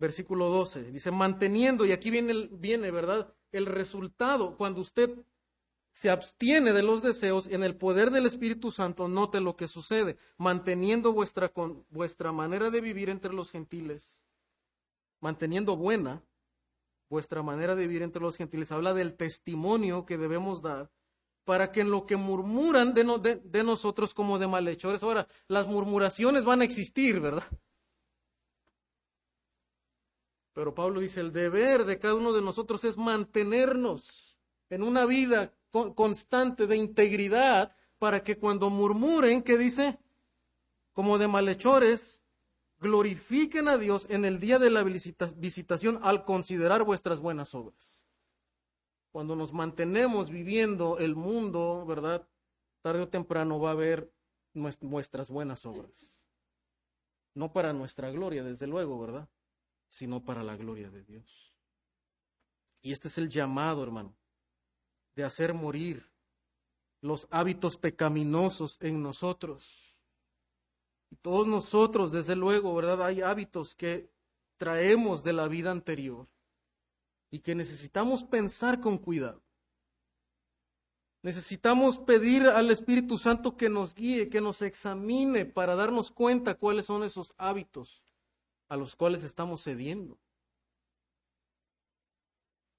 Versículo 0.00 0.48
12, 0.48 0.90
dice, 0.90 1.12
manteniendo, 1.12 1.86
y 1.86 1.92
aquí 1.92 2.10
viene, 2.10 2.48
viene, 2.50 2.90
¿verdad? 2.90 3.32
El 3.52 3.66
resultado, 3.66 4.56
cuando 4.56 4.80
usted 4.80 5.16
se 5.92 6.10
abstiene 6.10 6.72
de 6.72 6.82
los 6.82 7.00
deseos, 7.00 7.46
en 7.46 7.62
el 7.62 7.76
poder 7.76 8.10
del 8.10 8.26
Espíritu 8.26 8.72
Santo, 8.72 9.06
note 9.06 9.40
lo 9.40 9.54
que 9.54 9.68
sucede, 9.68 10.16
manteniendo 10.36 11.12
vuestra, 11.12 11.52
vuestra 11.90 12.32
manera 12.32 12.70
de 12.70 12.80
vivir 12.80 13.08
entre 13.08 13.32
los 13.32 13.52
gentiles, 13.52 14.20
manteniendo 15.20 15.76
buena 15.76 16.24
vuestra 17.12 17.42
manera 17.42 17.76
de 17.76 17.86
vivir 17.86 18.02
entre 18.02 18.22
los 18.22 18.38
gentiles. 18.38 18.72
Habla 18.72 18.94
del 18.94 19.14
testimonio 19.14 20.06
que 20.06 20.16
debemos 20.16 20.62
dar 20.62 20.90
para 21.44 21.70
que 21.70 21.82
en 21.82 21.90
lo 21.90 22.06
que 22.06 22.16
murmuran 22.16 22.94
de, 22.94 23.40
de 23.44 23.62
nosotros 23.62 24.14
como 24.14 24.38
de 24.38 24.46
malhechores, 24.46 25.02
ahora, 25.02 25.28
las 25.46 25.66
murmuraciones 25.66 26.44
van 26.44 26.62
a 26.62 26.64
existir, 26.64 27.20
¿verdad? 27.20 27.44
Pero 30.54 30.74
Pablo 30.74 31.00
dice, 31.00 31.20
el 31.20 31.32
deber 31.32 31.84
de 31.84 31.98
cada 31.98 32.14
uno 32.14 32.32
de 32.32 32.40
nosotros 32.40 32.82
es 32.84 32.96
mantenernos 32.96 34.38
en 34.70 34.82
una 34.82 35.04
vida 35.04 35.52
constante 35.94 36.66
de 36.66 36.76
integridad 36.76 37.76
para 37.98 38.22
que 38.22 38.38
cuando 38.38 38.70
murmuren, 38.70 39.42
que 39.42 39.58
dice, 39.58 39.98
como 40.92 41.18
de 41.18 41.28
malhechores, 41.28 42.21
glorifiquen 42.82 43.68
a 43.68 43.78
Dios 43.78 44.06
en 44.10 44.26
el 44.26 44.38
día 44.38 44.58
de 44.58 44.68
la 44.68 44.82
visitación 44.82 46.00
al 46.02 46.24
considerar 46.24 46.84
vuestras 46.84 47.20
buenas 47.20 47.54
obras. 47.54 48.06
Cuando 49.10 49.36
nos 49.36 49.52
mantenemos 49.52 50.28
viviendo 50.28 50.98
el 50.98 51.16
mundo, 51.16 51.86
¿verdad? 51.86 52.28
Tarde 52.82 53.02
o 53.02 53.08
temprano 53.08 53.58
va 53.58 53.70
a 53.70 53.72
haber 53.72 54.12
nuestras 54.52 55.30
buenas 55.30 55.64
obras. 55.64 56.26
No 57.34 57.52
para 57.52 57.72
nuestra 57.72 58.10
gloria, 58.10 58.42
desde 58.42 58.66
luego, 58.66 58.98
¿verdad? 58.98 59.28
Sino 59.88 60.22
para 60.24 60.42
la 60.42 60.56
gloria 60.56 60.90
de 60.90 61.02
Dios. 61.04 61.54
Y 62.82 62.92
este 62.92 63.08
es 63.08 63.16
el 63.16 63.30
llamado, 63.30 63.82
hermano 63.82 64.14
de 65.14 65.24
hacer 65.24 65.54
morir 65.54 66.10
los 67.00 67.26
hábitos 67.30 67.76
pecaminosos 67.76 68.78
en 68.80 69.02
nosotros. 69.02 69.81
Y 71.12 71.16
todos 71.16 71.46
nosotros, 71.46 72.10
desde 72.10 72.34
luego, 72.34 72.74
¿verdad? 72.74 73.02
Hay 73.02 73.20
hábitos 73.20 73.74
que 73.74 74.10
traemos 74.56 75.22
de 75.22 75.34
la 75.34 75.46
vida 75.46 75.70
anterior 75.70 76.26
y 77.30 77.40
que 77.40 77.54
necesitamos 77.54 78.24
pensar 78.24 78.80
con 78.80 78.96
cuidado. 78.96 79.42
Necesitamos 81.20 81.98
pedir 81.98 82.46
al 82.46 82.70
Espíritu 82.70 83.18
Santo 83.18 83.58
que 83.58 83.68
nos 83.68 83.94
guíe, 83.94 84.30
que 84.30 84.40
nos 84.40 84.62
examine 84.62 85.44
para 85.44 85.74
darnos 85.74 86.10
cuenta 86.10 86.54
cuáles 86.54 86.86
son 86.86 87.04
esos 87.04 87.34
hábitos 87.36 88.02
a 88.70 88.78
los 88.78 88.96
cuales 88.96 89.22
estamos 89.22 89.62
cediendo. 89.62 90.18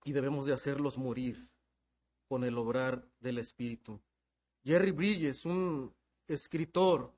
Y 0.06 0.12
debemos 0.12 0.48
de 0.48 0.54
hacerlos 0.54 0.98
morir 0.98 1.52
con 2.28 2.44
el 2.44 2.58
obrar 2.58 3.08
del 3.20 3.38
Espíritu. 3.38 4.02
Jerry 4.64 4.90
Bridges, 4.90 5.46
un 5.46 5.94
escritor, 6.28 7.14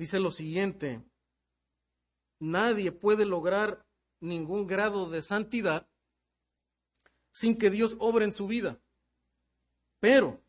dice 0.00 0.18
lo 0.18 0.30
siguiente, 0.30 1.04
nadie 2.38 2.90
puede 2.90 3.26
lograr 3.26 3.86
ningún 4.18 4.66
grado 4.66 5.10
de 5.10 5.20
santidad 5.20 5.86
sin 7.32 7.58
que 7.58 7.68
Dios 7.68 7.96
obre 7.98 8.24
en 8.24 8.32
su 8.32 8.46
vida. 8.46 8.80
Pero, 10.00 10.40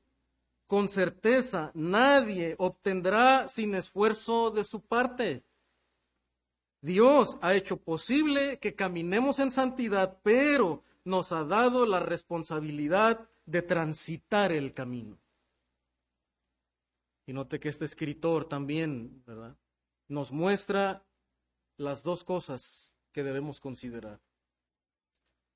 con 0.68 0.88
certeza, 0.88 1.72
nadie 1.74 2.56
obtendrá 2.60 3.50
sin 3.50 3.76
esfuerzo 3.76 4.52
de 4.52 4.64
su 4.64 4.86
parte. 4.86 5.44
Dios 6.80 7.38
ha 7.42 7.54
hecho 7.54 7.76
posible 7.76 8.58
que 8.58 8.74
caminemos 8.74 9.40
en 9.40 9.52
santidad, 9.52 10.18
pero 10.24 10.86
nos 11.04 11.34
ha 11.34 11.44
dado 11.44 11.86
la 11.86 12.00
responsabilidad 12.00 13.30
de 13.46 13.62
transitar 13.62 14.54
el 14.54 14.74
camino. 14.74 15.21
Y 17.32 17.34
note 17.34 17.62
que 17.62 17.70
este 17.70 17.86
escritor 17.86 18.44
también, 18.44 19.24
¿verdad? 19.26 19.56
Nos 20.10 20.34
muestra 20.34 21.08
las 21.78 22.04
dos 22.04 22.26
cosas 22.26 22.94
que 23.14 23.24
debemos 23.24 23.62
considerar. 23.62 24.20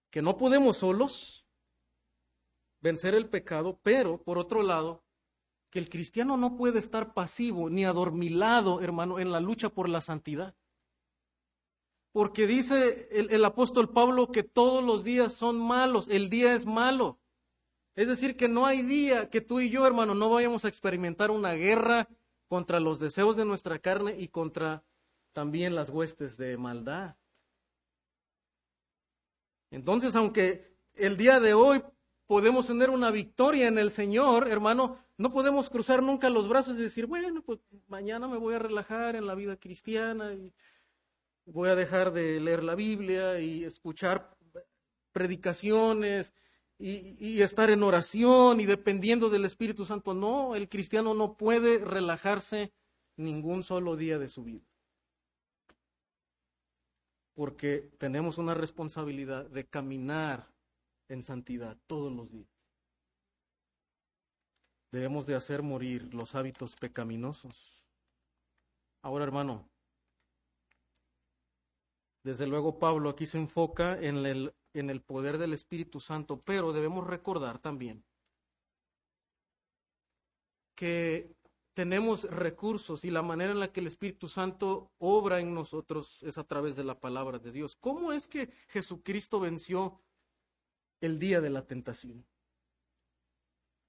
Que 0.09 0.21
no 0.21 0.38
podemos 0.38 0.77
solos 0.77 1.45
vencer 2.79 3.13
el 3.13 3.27
pecado, 3.27 3.77
pero 3.83 4.23
por 4.23 4.38
otro 4.38 4.63
lado, 4.63 5.03
que 5.69 5.79
el 5.79 5.89
cristiano 5.89 6.38
no 6.38 6.55
puede 6.55 6.79
estar 6.79 7.13
pasivo 7.13 7.69
ni 7.69 7.83
adormilado, 7.83 8.79
hermano, 8.79 9.19
en 9.19 9.33
la 9.33 9.41
lucha 9.41 9.67
por 9.67 9.89
la 9.89 9.99
santidad. 9.99 10.55
Porque 12.13 12.47
dice 12.47 13.09
el, 13.11 13.29
el, 13.31 13.43
apóstol 13.43 13.89
Pablo 13.91 14.31
que 14.31 14.43
todos 14.43 14.81
los 14.81 15.03
días 15.03 15.33
son 15.33 15.59
malos, 15.59 16.07
el 16.07 16.29
día 16.29 16.53
es 16.53 16.65
malo. 16.65 17.19
Es 17.95 18.08
decir, 18.08 18.36
que 18.36 18.49
no 18.49 18.65
hay 18.65 18.81
día 18.81 19.29
que 19.29 19.41
tú 19.41 19.62
y 19.62 19.69
yo, 19.69 19.88
hermano, 19.88 20.13
no 20.15 20.29
vayamos 20.29 20.65
a 20.65 20.67
experimentar 20.67 21.31
una 21.31 21.53
guerra 21.53 22.10
contra 22.47 22.79
los 22.79 22.99
deseos 22.99 23.38
de 23.38 23.45
nuestra 23.45 23.79
carne 23.79 24.15
y 24.17 24.27
contra 24.27 24.84
también 25.31 25.75
las 25.75 25.89
huestes 25.89 26.38
de 26.38 26.58
maldad. 26.58 27.15
Entonces, 29.71 30.15
aunque 30.15 30.75
el 30.93 31.15
día 31.15 31.39
de 31.39 31.53
hoy 31.53 31.81
podemos 32.27 32.67
tener 32.67 32.89
una 32.89 33.12
victoria 33.12 33.67
en 33.67 33.77
el 33.77 33.91
Señor, 33.91 34.49
hermano, 34.49 34.97
no 35.17 35.31
podemos 35.31 35.69
cruzar 35.69 36.03
nunca 36.03 36.29
los 36.29 36.49
brazos 36.49 36.77
y 36.77 36.81
decir, 36.81 37.05
bueno, 37.05 37.41
pues 37.43 37.60
mañana 37.88 38.27
me 38.27 38.38
voy 38.38 38.55
a 38.55 38.60
relajar 38.60 39.15
en 39.15 39.25
la 39.25 39.36
vida 39.36 39.55
cristiana 39.55 40.34
y 40.34 40.53
voy 41.45 41.69
a 41.69 41.75
dejar 41.75 42.12
de 42.12 42.41
leer 42.41 42.63
la 42.63 42.75
Biblia 42.75 43.39
y 43.39 43.63
escuchar 43.63 44.36
predicaciones 45.13 46.34
y, 46.77 47.41
estar 47.41 47.69
en 47.69 47.83
oración 47.83 48.59
y 48.59 48.65
dependiendo 48.65 49.29
del 49.29 49.45
Espíritu 49.45 49.85
Santo. 49.85 50.13
No, 50.13 50.55
el 50.55 50.69
cristiano 50.69 51.13
no 51.13 51.38
puede 51.38 51.83
relajarse 51.83 52.73
ningún 53.17 53.63
solo 53.63 53.95
día 53.95 54.19
de 54.19 54.29
su 54.29 54.43
vida. 54.43 54.65
Porque 57.33 57.89
tenemos 57.97 58.38
una 58.38 58.53
responsabilidad 58.53 59.45
de 59.49 59.65
caminar 59.65 60.53
en 61.09 61.23
santidad 61.23 61.77
todos 61.88 62.11
los 62.11 62.31
días. 62.31 62.49
Debemos 64.91 65.25
de 65.25 65.35
hacer 65.35 65.61
morir 65.61 66.13
los 66.13 66.35
hábitos 66.35 66.75
pecaminosos. 66.75 67.83
Ahora, 69.01 69.25
hermano, 69.25 69.67
desde 72.23 72.47
luego 72.47 72.79
Pablo 72.79 73.09
aquí 73.09 73.25
se 73.25 73.38
enfoca 73.38 73.99
en 74.01 74.25
el, 74.25 74.53
en 74.79 74.89
el 74.89 75.01
poder 75.01 75.38
del 75.38 75.53
Espíritu 75.53 75.99
Santo, 75.99 76.41
pero 76.41 76.73
debemos 76.73 77.07
recordar 77.07 77.59
también 77.59 78.03
que 80.75 81.33
tenemos 81.73 82.23
recursos 82.23 83.03
y 83.05 83.11
la 83.11 83.21
manera 83.21 83.51
en 83.51 83.59
la 83.59 83.71
que 83.71 83.79
el 83.79 83.88
Espíritu 83.88 84.27
Santo 84.27 84.91
obra 84.97 85.39
en 85.39 85.53
nosotros 85.53 86.21
es 86.23 86.38
a 86.38 86.43
través 86.43 86.75
de 86.75 86.83
la 86.83 86.99
palabra 86.99 87.39
de 87.39 87.51
Dios. 87.51 87.75
¿Cómo 87.75 88.11
es 88.11 88.27
que 88.27 88.49
Jesucristo 88.67 89.39
venció 89.39 90.01
el 91.01 91.19
día 91.19 91.41
de 91.41 91.49
la 91.49 91.65
tentación. 91.65 92.25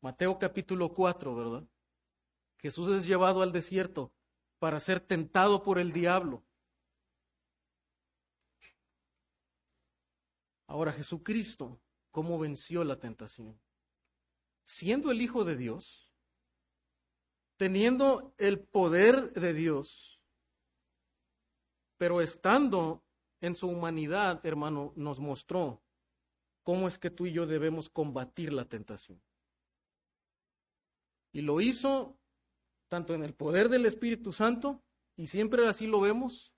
Mateo 0.00 0.38
capítulo 0.38 0.92
4, 0.92 1.34
¿verdad? 1.34 1.64
Jesús 2.58 2.94
es 2.94 3.06
llevado 3.06 3.42
al 3.42 3.52
desierto 3.52 4.12
para 4.58 4.80
ser 4.80 5.00
tentado 5.00 5.62
por 5.62 5.78
el 5.78 5.92
diablo. 5.92 6.42
Ahora 10.66 10.92
Jesucristo, 10.92 11.80
¿cómo 12.10 12.38
venció 12.38 12.84
la 12.84 12.98
tentación? 12.98 13.60
Siendo 14.64 15.10
el 15.10 15.20
Hijo 15.20 15.44
de 15.44 15.56
Dios, 15.56 16.10
teniendo 17.56 18.34
el 18.38 18.60
poder 18.60 19.32
de 19.32 19.54
Dios, 19.54 20.20
pero 21.96 22.20
estando 22.20 23.04
en 23.40 23.54
su 23.54 23.68
humanidad, 23.68 24.44
hermano, 24.44 24.92
nos 24.96 25.20
mostró 25.20 25.82
cómo 26.62 26.88
es 26.88 26.98
que 26.98 27.10
tú 27.10 27.26
y 27.26 27.32
yo 27.32 27.46
debemos 27.46 27.88
combatir 27.88 28.52
la 28.52 28.64
tentación. 28.64 29.22
Y 31.32 31.42
lo 31.42 31.60
hizo 31.60 32.18
tanto 32.88 33.14
en 33.14 33.22
el 33.22 33.34
poder 33.34 33.68
del 33.68 33.86
Espíritu 33.86 34.32
Santo, 34.32 34.82
y 35.16 35.28
siempre 35.28 35.68
así 35.68 35.86
lo 35.86 36.00
vemos, 36.00 36.52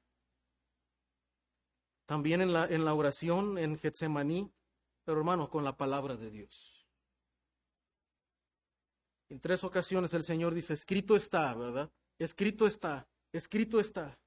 también 2.09 2.40
en 2.40 2.55
la, 2.55 2.64
en 2.64 2.87
la 2.87 2.94
oración 2.94 3.59
en 3.59 3.77
Getsemaní, 3.79 4.51
pero 5.05 5.18
hermano, 5.18 5.51
con 5.51 5.62
la 5.62 5.77
palabra 5.77 6.16
de 6.16 6.31
Dios. 6.31 6.87
En 9.29 9.38
tres 9.40 9.62
ocasiones 9.62 10.14
el 10.14 10.25
Señor 10.25 10.55
dice, 10.55 10.73
escrito 10.73 11.14
está, 11.14 11.53
¿verdad? 11.55 11.92
Escrito 12.18 12.66
está, 12.66 13.07
escrito 13.31 13.79
está. 13.79 14.18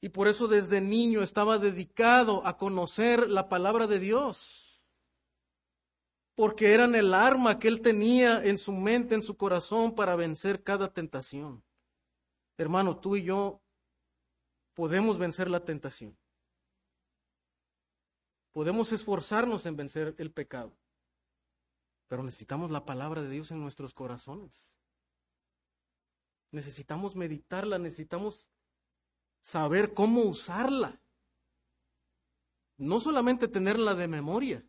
Y 0.00 0.08
por 0.08 0.26
eso 0.26 0.48
desde 0.48 0.80
niño 0.80 1.22
estaba 1.22 1.58
dedicado 1.58 2.46
a 2.46 2.56
conocer 2.56 3.28
la 3.28 3.50
palabra 3.50 3.86
de 3.86 3.98
Dios 3.98 4.66
porque 6.34 6.72
eran 6.72 6.94
el 6.94 7.12
arma 7.12 7.58
que 7.58 7.68
él 7.68 7.82
tenía 7.82 8.42
en 8.42 8.56
su 8.56 8.72
mente, 8.72 9.14
en 9.14 9.22
su 9.22 9.36
corazón 9.36 9.94
para 9.94 10.16
vencer 10.16 10.62
cada 10.62 10.92
tentación. 10.92 11.62
Hermano, 12.56 12.98
tú 13.00 13.16
y 13.16 13.24
yo 13.24 13.60
podemos 14.74 15.18
vencer 15.18 15.50
la 15.50 15.64
tentación. 15.64 16.16
Podemos 18.56 18.90
esforzarnos 18.90 19.66
en 19.66 19.76
vencer 19.76 20.14
el 20.16 20.30
pecado, 20.30 20.72
pero 22.08 22.22
necesitamos 22.22 22.70
la 22.70 22.86
palabra 22.86 23.20
de 23.20 23.28
Dios 23.28 23.50
en 23.50 23.60
nuestros 23.60 23.92
corazones. 23.92 24.72
Necesitamos 26.52 27.16
meditarla, 27.16 27.78
necesitamos 27.78 28.48
saber 29.42 29.92
cómo 29.92 30.22
usarla. 30.22 30.98
No 32.78 32.98
solamente 32.98 33.46
tenerla 33.46 33.94
de 33.94 34.08
memoria, 34.08 34.64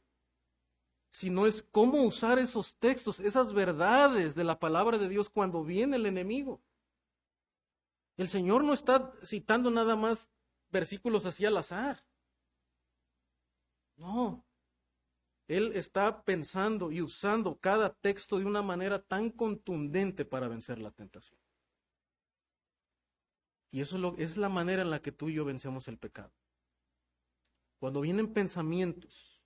sino 1.10 1.48
es 1.48 1.64
cómo 1.64 2.02
usar 2.02 2.40
esos 2.40 2.76
textos, 2.76 3.22
esas 3.22 3.54
verdades 3.54 4.36
de 4.36 4.44
la 4.44 4.60
palabra 4.60 4.98
de 4.98 5.08
Dios 5.08 5.30
cuando 5.30 5.64
viene 5.64 5.96
el 5.96 6.08
enemigo. 6.08 6.60
El 8.18 8.28
Señor 8.28 8.66
no 8.66 8.74
está 8.74 9.14
citando 9.24 9.72
nada 9.72 9.96
más 9.96 10.30
versículos 10.72 11.26
así 11.26 11.46
al 11.46 11.56
azar. 11.56 12.07
No. 13.98 14.46
Él 15.48 15.72
está 15.76 16.24
pensando 16.24 16.92
y 16.92 17.02
usando 17.02 17.58
cada 17.58 17.94
texto 17.94 18.38
de 18.40 18.46
una 18.46 18.62
manera 18.62 19.02
tan 19.02 19.30
contundente 19.30 20.26
para 20.26 20.48
vencer 20.48 20.80
la 20.80 20.92
tentación. 20.92 21.40
Y 23.72 23.82
eso 23.82 24.16
es, 24.18 24.32
es 24.32 24.38
la 24.38 24.50
manera 24.50 24.82
en 24.82 24.90
la 24.90 25.02
que 25.02 25.12
tú 25.12 25.30
y 25.30 25.34
yo 25.34 25.46
vencemos 25.46 25.88
el 25.88 25.98
pecado. 25.98 26.34
Cuando 27.80 28.02
vienen 28.02 28.34
pensamientos 28.34 29.38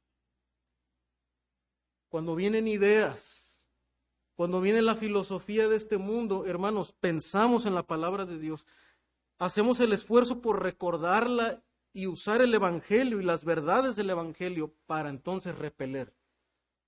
cuando 2.12 2.36
vienen 2.36 2.68
ideas, 2.68 3.72
cuando 4.36 4.60
viene 4.60 4.82
la 4.82 4.96
filosofía 4.96 5.70
de 5.70 5.78
este 5.78 5.98
mundo, 5.98 6.46
hermanos, 6.46 6.92
pensamos 6.92 7.66
en 7.66 7.74
la 7.74 7.84
palabra 7.84 8.26
de 8.26 8.38
Dios, 8.38 8.68
hacemos 9.40 9.80
el 9.80 9.94
esfuerzo 9.94 10.42
por 10.42 10.62
recordarla 10.62 11.64
y 11.94 12.08
usar 12.08 12.42
el 12.42 12.54
Evangelio 12.54 13.20
y 13.20 13.24
las 13.24 13.44
verdades 13.44 13.96
del 13.96 14.10
Evangelio 14.10 14.74
para 14.86 15.10
entonces 15.10 15.58
repeler 15.58 16.16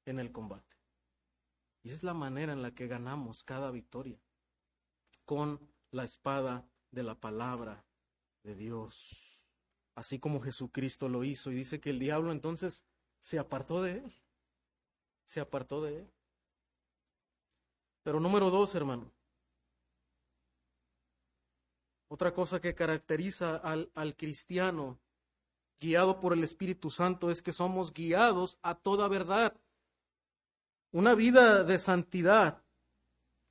en 0.05 0.19
el 0.19 0.31
combate. 0.31 0.77
Y 1.83 1.89
esa 1.89 1.97
es 1.97 2.03
la 2.03 2.13
manera 2.13 2.53
en 2.53 2.61
la 2.61 2.71
que 2.71 2.87
ganamos 2.87 3.43
cada 3.43 3.71
victoria, 3.71 4.19
con 5.25 5.59
la 5.91 6.03
espada 6.03 6.65
de 6.91 7.03
la 7.03 7.15
palabra 7.15 7.85
de 8.43 8.55
Dios, 8.55 9.39
así 9.95 10.19
como 10.19 10.39
Jesucristo 10.39 11.09
lo 11.09 11.23
hizo. 11.23 11.51
Y 11.51 11.55
dice 11.55 11.81
que 11.81 11.89
el 11.89 11.99
diablo 11.99 12.31
entonces 12.31 12.85
se 13.19 13.39
apartó 13.39 13.81
de 13.81 13.97
él 13.97 14.23
se 15.25 15.39
apartó 15.39 15.81
de 15.81 15.99
él. 15.99 16.11
Pero 18.03 18.19
número 18.19 18.49
dos, 18.49 18.75
hermano. 18.75 19.11
Otra 22.13 22.31
cosa 22.31 22.61
que 22.61 22.75
caracteriza 22.75 23.55
al, 23.55 23.89
al 23.95 24.15
cristiano 24.15 24.99
guiado 25.79 26.19
por 26.19 26.33
el 26.33 26.43
Espíritu 26.43 26.91
Santo 26.91 27.31
es 27.31 27.41
que 27.41 27.51
somos 27.51 27.91
guiados 27.91 28.59
a 28.61 28.75
toda 28.75 29.07
verdad. 29.07 29.59
Una 30.91 31.15
vida 31.15 31.63
de 31.63 31.79
santidad 31.79 32.63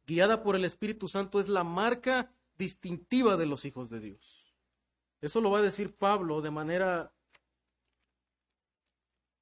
guiada 0.06 0.44
por 0.44 0.54
el 0.54 0.64
Espíritu 0.64 1.08
Santo 1.08 1.40
es 1.40 1.48
la 1.48 1.64
marca 1.64 2.32
distintiva 2.56 3.36
de 3.36 3.46
los 3.46 3.64
hijos 3.64 3.90
de 3.90 3.98
Dios. 3.98 4.54
Eso 5.20 5.40
lo 5.40 5.50
va 5.50 5.58
a 5.58 5.62
decir 5.62 5.96
Pablo 5.96 6.40
de 6.40 6.52
manera 6.52 7.12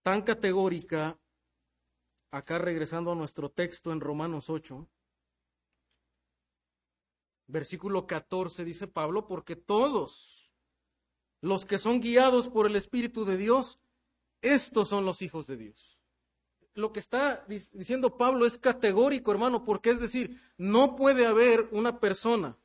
tan 0.02 0.22
categórica 0.22 1.20
acá 2.30 2.56
regresando 2.56 3.12
a 3.12 3.16
nuestro 3.16 3.50
texto 3.50 3.92
en 3.92 4.00
Romanos 4.00 4.48
8, 4.48 4.88
versículo 7.50 8.06
14 8.06 8.64
dice 8.64 8.86
Pablo, 8.86 9.26
porque 9.26 9.56
todos 9.56 10.52
los 11.40 11.64
que 11.64 11.78
son 11.78 12.00
guiados 12.00 12.48
por 12.48 12.66
el 12.66 12.76
Espíritu 12.76 13.24
de 13.24 13.36
Dios, 13.36 13.78
estos 14.42 14.88
son 14.88 15.04
los 15.04 15.22
hijos 15.22 15.46
de 15.46 15.56
Dios. 15.56 15.98
Lo 16.74 16.92
que 16.92 17.00
está 17.00 17.44
diciendo 17.46 18.16
Pablo 18.16 18.46
es 18.46 18.56
categórico, 18.56 19.32
hermano, 19.32 19.64
porque 19.64 19.90
es 19.90 20.00
decir, 20.00 20.40
no 20.56 20.96
puede 20.96 21.26
haber 21.26 21.68
una 21.72 21.98
persona 21.98 22.56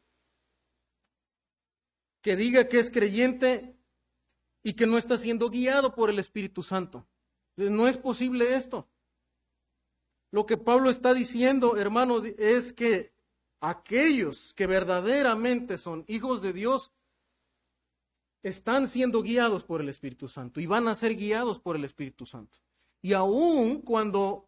que 2.21 2.35
diga 2.35 2.67
que 2.67 2.79
es 2.79 2.91
creyente 2.91 3.77
y 4.63 4.73
que 4.73 4.87
no 4.87 4.97
está 4.97 5.17
siendo 5.17 5.49
guiado 5.49 5.95
por 5.95 6.09
el 6.09 6.19
Espíritu 6.19 6.63
Santo. 6.63 7.07
No 7.55 7.87
es 7.87 7.97
posible 7.97 8.55
esto. 8.55 8.87
Lo 10.31 10.45
que 10.45 10.57
Pablo 10.57 10.89
está 10.89 11.13
diciendo, 11.13 11.77
hermano, 11.77 12.21
es 12.37 12.73
que 12.73 13.14
aquellos 13.69 14.53
que 14.53 14.67
verdaderamente 14.67 15.77
son 15.77 16.05
hijos 16.07 16.41
de 16.41 16.53
Dios 16.53 16.91
están 18.43 18.87
siendo 18.87 19.23
guiados 19.23 19.63
por 19.63 19.81
el 19.81 19.89
Espíritu 19.89 20.27
Santo 20.27 20.59
y 20.59 20.67
van 20.67 20.87
a 20.87 20.93
ser 20.93 21.15
guiados 21.15 21.59
por 21.59 21.75
el 21.75 21.83
Espíritu 21.83 22.27
Santo. 22.27 22.59
Y 23.01 23.13
aun 23.13 23.81
cuando 23.81 24.47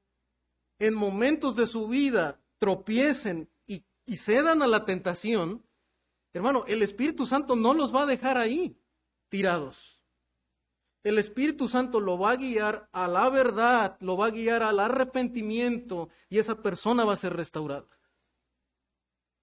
en 0.77 0.93
momentos 0.93 1.55
de 1.55 1.65
su 1.65 1.87
vida 1.87 2.39
tropiecen 2.59 3.49
y, 3.65 3.83
y 4.05 4.17
cedan 4.17 4.61
a 4.61 4.67
la 4.67 4.85
tentación, 4.85 5.63
hermano, 6.33 6.63
el 6.67 6.83
Espíritu 6.83 7.25
Santo 7.25 7.55
no 7.55 7.73
los 7.73 7.93
va 7.93 8.03
a 8.03 8.07
dejar 8.07 8.37
ahí 8.37 8.79
tirados. 9.29 9.99
El 11.03 11.17
Espíritu 11.17 11.67
Santo 11.67 11.99
lo 11.99 12.19
va 12.19 12.31
a 12.31 12.35
guiar 12.35 12.87
a 12.91 13.07
la 13.07 13.29
verdad, 13.29 13.97
lo 13.99 14.15
va 14.15 14.27
a 14.27 14.31
guiar 14.31 14.61
al 14.61 14.79
arrepentimiento 14.79 16.09
y 16.29 16.37
esa 16.37 16.61
persona 16.61 17.03
va 17.03 17.13
a 17.13 17.17
ser 17.17 17.35
restaurada. 17.35 17.96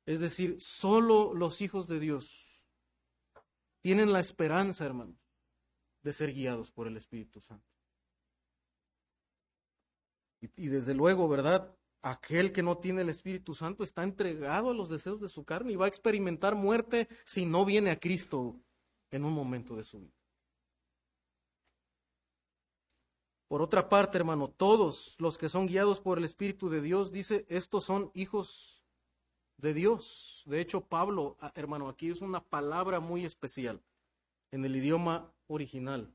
Es 0.07 0.21
decir, 0.21 0.61
solo 0.61 1.35
los 1.35 1.61
hijos 1.61 1.89
de 1.89 1.99
Dios 1.99 2.67
tienen 3.81 4.13
la 4.13 4.21
esperanza, 4.21 4.85
hermano, 4.85 5.17
de 6.03 6.13
ser 6.13 6.33
guiados 6.33 6.71
por 6.71 6.87
el 6.87 6.97
Espíritu 6.97 7.41
Santo. 7.41 7.67
Y, 10.57 10.69
desde 10.69 10.93
luego, 10.93 11.27
¿verdad? 11.29 11.75
Aquel 12.03 12.53
que 12.53 12.63
no 12.63 12.77
tiene 12.77 13.01
el 13.01 13.09
Espíritu 13.09 13.55
Santo 13.55 13.83
está 13.83 14.03
entregado 14.03 14.71
a 14.71 14.75
los 14.75 14.91
deseos 14.91 15.21
de 15.21 15.29
su 15.29 15.45
carne 15.45 15.73
y 15.73 15.77
va 15.77 15.87
a 15.87 15.89
experimentar 15.89 16.55
muerte 16.55 17.09
si 17.25 17.47
no 17.47 17.65
viene 17.65 17.91
a 17.91 17.99
Cristo 17.99 18.61
en 19.11 19.25
un 19.25 19.33
momento 19.33 19.77
de 19.77 19.85
su 19.85 20.01
vida. 20.01 20.13
Por 23.49 23.63
otra 23.63 23.89
parte, 23.89 24.19
hermano, 24.19 24.49
todos 24.49 25.15
los 25.19 25.39
que 25.39 25.49
son 25.49 25.67
guiados 25.67 26.01
por 26.01 26.19
el 26.19 26.25
Espíritu 26.25 26.69
de 26.69 26.83
Dios, 26.83 27.13
dice, 27.13 27.47
estos 27.49 27.85
son 27.85 28.11
hijos 28.13 28.74
de 29.57 29.75
Dios. 29.75 30.43
De 30.47 30.61
hecho, 30.61 30.83
Pablo, 30.83 31.37
ah, 31.41 31.53
hermano, 31.55 31.89
aquí 31.89 32.11
es 32.11 32.21
una 32.21 32.43
palabra 32.43 33.01
muy 33.01 33.25
especial 33.25 33.83
en 34.51 34.65
el 34.65 34.77
idioma 34.77 35.33
original. 35.47 36.15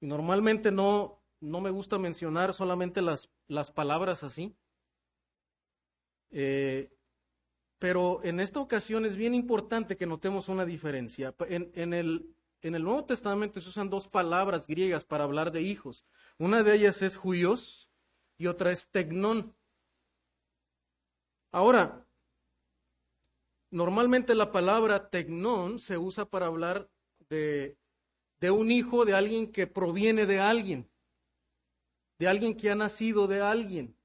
Y 0.00 0.06
normalmente 0.06 0.70
no, 0.70 1.22
no 1.40 1.60
me 1.60 1.70
gusta 1.70 1.98
mencionar 1.98 2.54
solamente 2.54 3.02
las, 3.02 3.30
las 3.48 3.70
palabras 3.70 4.24
así. 4.24 4.54
Eh, 6.30 6.90
pero 7.78 8.20
en 8.22 8.40
esta 8.40 8.60
ocasión 8.60 9.04
es 9.04 9.16
bien 9.16 9.34
importante 9.34 9.96
que 9.96 10.06
notemos 10.06 10.48
una 10.48 10.64
diferencia. 10.64 11.34
En, 11.48 11.70
en, 11.74 11.92
el, 11.92 12.34
en 12.60 12.74
el 12.74 12.84
Nuevo 12.84 13.04
Testamento 13.04 13.60
se 13.60 13.68
usan 13.68 13.90
dos 13.90 14.06
palabras 14.06 14.66
griegas 14.66 15.04
para 15.04 15.24
hablar 15.24 15.50
de 15.50 15.62
hijos. 15.62 16.04
Una 16.38 16.62
de 16.62 16.74
ellas 16.74 17.02
es 17.02 17.16
juios 17.16 17.90
y 18.38 18.46
otra 18.46 18.70
es 18.70 18.88
tecnón. 18.88 19.54
Ahora, 21.50 22.06
Normalmente 23.72 24.34
la 24.34 24.52
palabra 24.52 25.08
tecnón 25.08 25.80
se 25.80 25.96
usa 25.96 26.26
para 26.26 26.44
hablar 26.44 26.90
de, 27.30 27.78
de 28.38 28.50
un 28.50 28.70
hijo 28.70 29.06
de 29.06 29.14
alguien 29.14 29.50
que 29.50 29.66
proviene 29.66 30.26
de 30.26 30.40
alguien, 30.40 30.90
de 32.18 32.28
alguien 32.28 32.54
que 32.54 32.70
ha 32.70 32.74
nacido 32.74 33.26
de 33.26 33.40
alguien. 33.40 33.96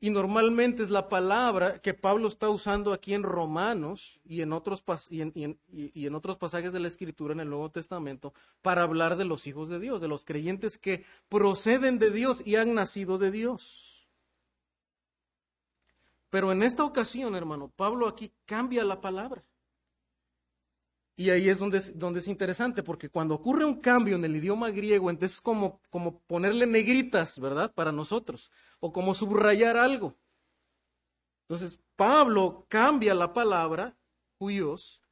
Y 0.00 0.08
normalmente 0.08 0.82
es 0.82 0.88
la 0.88 1.10
palabra 1.10 1.82
que 1.82 1.92
Pablo 1.92 2.26
está 2.26 2.48
usando 2.48 2.94
aquí 2.94 3.12
en 3.12 3.22
Romanos 3.22 4.18
y 4.24 4.40
en, 4.40 4.54
otros 4.54 4.82
y, 5.10 5.20
en, 5.20 5.60
y 5.70 6.06
en, 6.06 6.14
otros 6.14 6.38
pasajes 6.38 6.72
de 6.72 6.80
la 6.80 6.88
Escritura 6.88 7.34
en 7.34 7.40
el 7.40 7.50
Nuevo 7.50 7.70
Testamento 7.70 8.32
para 8.62 8.82
hablar 8.82 9.16
de 9.16 9.26
los 9.26 9.46
hijos 9.46 9.68
de 9.68 9.78
Dios, 9.78 10.00
de 10.00 10.08
los 10.08 10.24
creyentes 10.24 10.78
que 10.78 11.04
proceden 11.28 11.98
de 11.98 12.10
Dios 12.10 12.42
y 12.46 12.56
han 12.56 12.72
nacido 12.72 13.18
de 13.18 13.30
Dios. 13.30 13.91
Pero 16.32 16.50
en 16.50 16.62
esta 16.62 16.82
ocasión, 16.82 17.36
hermano, 17.36 17.70
Pablo 17.76 18.08
aquí 18.08 18.32
cambia 18.46 18.84
la 18.84 19.02
palabra. 19.02 19.44
Y 21.14 21.28
ahí 21.28 21.50
es 21.50 21.58
donde, 21.58 21.76
es 21.76 22.26
interesante, 22.26 22.82
porque 22.82 23.10
cuando 23.10 23.34
ocurre 23.34 23.66
un 23.66 23.80
cambio 23.82 24.16
en 24.16 24.24
el 24.24 24.36
idioma 24.36 24.70
griego, 24.70 25.10
entonces 25.10 25.36
es 25.36 25.40
como, 25.42 25.82
como 25.90 26.20
ponerle 26.20 26.66
negritas, 26.66 27.38
¿verdad? 27.38 27.74
Para 27.74 27.92
nosotros, 27.92 28.50
o 28.80 28.94
como 28.94 29.14
subrayar 29.14 29.76
algo. 29.76 30.16
Entonces, 31.42 31.78
Pablo 31.96 32.64
cambia 32.70 33.14
la 33.14 33.34
palabra, 33.34 33.94
judíos, 34.38 35.02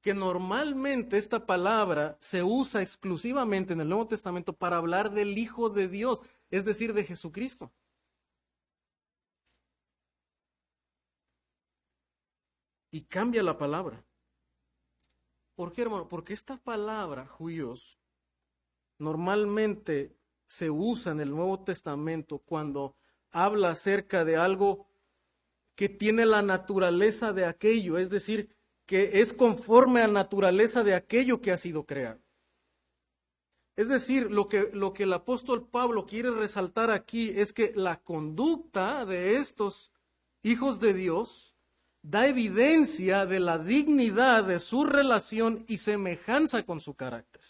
que 0.00 0.14
normalmente 0.14 1.18
esta 1.18 1.46
palabra 1.46 2.16
se 2.20 2.44
usa 2.44 2.80
exclusivamente 2.80 3.72
en 3.72 3.80
el 3.80 3.88
Nuevo 3.88 4.06
Testamento 4.06 4.52
para 4.52 4.76
hablar 4.76 5.10
del 5.10 5.36
Hijo 5.36 5.68
de 5.68 5.88
Dios, 5.88 6.22
es 6.48 6.64
decir, 6.64 6.94
de 6.94 7.02
Jesucristo. 7.02 7.72
Y 12.90 13.02
cambia 13.02 13.42
la 13.42 13.58
palabra. 13.58 14.04
¿Por 15.54 15.72
qué, 15.72 15.82
hermano? 15.82 16.08
Porque 16.08 16.32
esta 16.32 16.56
palabra, 16.56 17.26
judíos, 17.26 17.98
normalmente 18.98 20.16
se 20.46 20.70
usa 20.70 21.12
en 21.12 21.20
el 21.20 21.30
Nuevo 21.30 21.62
Testamento 21.62 22.38
cuando 22.38 22.96
habla 23.30 23.70
acerca 23.70 24.24
de 24.24 24.36
algo 24.36 24.88
que 25.74 25.88
tiene 25.88 26.26
la 26.26 26.42
naturaleza 26.42 27.32
de 27.32 27.44
aquello, 27.44 27.98
es 27.98 28.10
decir, 28.10 28.54
que 28.86 29.20
es 29.20 29.32
conforme 29.32 30.02
a 30.02 30.08
la 30.08 30.14
naturaleza 30.14 30.82
de 30.82 30.94
aquello 30.94 31.40
que 31.40 31.52
ha 31.52 31.58
sido 31.58 31.86
creado. 31.86 32.20
Es 33.76 33.88
decir, 33.88 34.30
lo 34.30 34.48
que, 34.48 34.70
lo 34.72 34.92
que 34.92 35.04
el 35.04 35.12
apóstol 35.12 35.66
Pablo 35.66 36.04
quiere 36.04 36.30
resaltar 36.32 36.90
aquí 36.90 37.30
es 37.30 37.52
que 37.52 37.72
la 37.74 38.02
conducta 38.02 39.06
de 39.06 39.36
estos 39.36 39.92
hijos 40.42 40.80
de 40.80 40.92
Dios 40.92 41.49
da 42.02 42.26
evidencia 42.26 43.26
de 43.26 43.40
la 43.40 43.58
dignidad 43.58 44.44
de 44.44 44.58
su 44.58 44.84
relación 44.84 45.64
y 45.68 45.78
semejanza 45.78 46.64
con 46.64 46.80
su 46.80 46.94
carácter. 46.94 47.42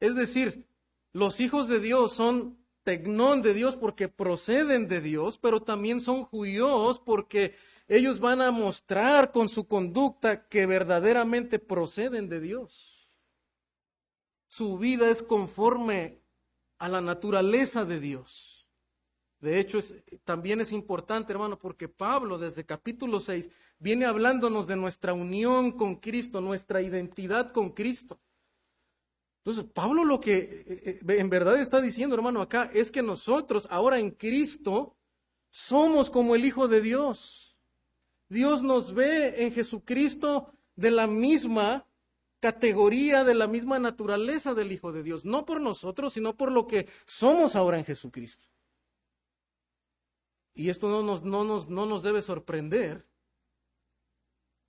Es 0.00 0.14
decir, 0.14 0.66
los 1.12 1.40
hijos 1.40 1.68
de 1.68 1.80
Dios 1.80 2.12
son 2.12 2.58
tecnón 2.82 3.42
de 3.42 3.54
Dios 3.54 3.76
porque 3.76 4.08
proceden 4.08 4.88
de 4.88 5.00
Dios, 5.00 5.38
pero 5.38 5.62
también 5.62 6.00
son 6.00 6.24
judíos 6.24 7.00
porque 7.04 7.56
ellos 7.88 8.20
van 8.20 8.40
a 8.40 8.50
mostrar 8.50 9.32
con 9.32 9.48
su 9.48 9.66
conducta 9.66 10.48
que 10.48 10.66
verdaderamente 10.66 11.58
proceden 11.58 12.28
de 12.28 12.40
Dios. 12.40 13.08
Su 14.46 14.78
vida 14.78 15.10
es 15.10 15.22
conforme 15.22 16.22
a 16.78 16.88
la 16.88 17.00
naturaleza 17.00 17.84
de 17.84 18.00
Dios. 18.00 18.53
De 19.44 19.60
hecho, 19.60 19.78
también 20.24 20.62
es 20.62 20.72
importante, 20.72 21.30
hermano, 21.30 21.58
porque 21.58 21.86
Pablo 21.86 22.38
desde 22.38 22.64
capítulo 22.64 23.20
6 23.20 23.50
viene 23.78 24.06
hablándonos 24.06 24.66
de 24.66 24.74
nuestra 24.74 25.12
unión 25.12 25.72
con 25.72 25.96
Cristo, 25.96 26.40
nuestra 26.40 26.80
identidad 26.80 27.50
con 27.50 27.72
Cristo. 27.72 28.18
Entonces, 29.44 29.70
Pablo 29.74 30.02
lo 30.02 30.18
que 30.18 30.64
eh, 30.66 30.98
eh, 31.06 31.18
en 31.18 31.28
verdad 31.28 31.60
está 31.60 31.82
diciendo, 31.82 32.16
hermano, 32.16 32.40
acá 32.40 32.70
es 32.72 32.90
que 32.90 33.02
nosotros 33.02 33.68
ahora 33.70 33.98
en 33.98 34.12
Cristo 34.12 34.96
somos 35.50 36.08
como 36.08 36.34
el 36.34 36.46
Hijo 36.46 36.66
de 36.66 36.80
Dios. 36.80 37.54
Dios 38.30 38.62
nos 38.62 38.94
ve 38.94 39.44
en 39.44 39.52
Jesucristo 39.52 40.54
de 40.74 40.90
la 40.90 41.06
misma 41.06 41.86
categoría, 42.40 43.24
de 43.24 43.34
la 43.34 43.46
misma 43.46 43.78
naturaleza 43.78 44.54
del 44.54 44.72
Hijo 44.72 44.90
de 44.90 45.02
Dios, 45.02 45.26
no 45.26 45.44
por 45.44 45.60
nosotros, 45.60 46.14
sino 46.14 46.34
por 46.34 46.50
lo 46.50 46.66
que 46.66 46.88
somos 47.04 47.56
ahora 47.56 47.76
en 47.76 47.84
Jesucristo. 47.84 48.53
Y 50.54 50.70
esto 50.70 50.88
no 50.88 51.02
nos, 51.02 51.24
no 51.24 51.44
nos, 51.44 51.68
no 51.68 51.84
nos 51.84 52.02
debe 52.02 52.22
sorprender, 52.22 53.06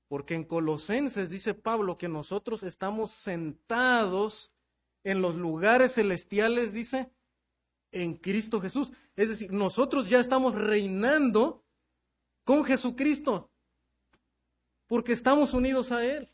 porque 0.07 0.33
en 0.33 0.43
Colosenses 0.43 1.29
dice 1.29 1.53
Pablo 1.53 1.97
que 1.97 2.07
nosotros 2.07 2.63
estamos 2.63 3.11
sentados 3.11 4.51
en 5.03 5.21
los 5.21 5.35
lugares 5.35 5.93
celestiales, 5.93 6.73
dice, 6.73 7.11
en 7.91 8.15
Cristo 8.15 8.59
Jesús. 8.59 8.91
Es 9.15 9.29
decir, 9.29 9.51
nosotros 9.51 10.09
ya 10.09 10.19
estamos 10.19 10.55
reinando 10.55 11.63
con 12.43 12.65
Jesucristo, 12.65 13.51
porque 14.87 15.13
estamos 15.13 15.53
unidos 15.53 15.91
a 15.91 16.05
Él. 16.05 16.31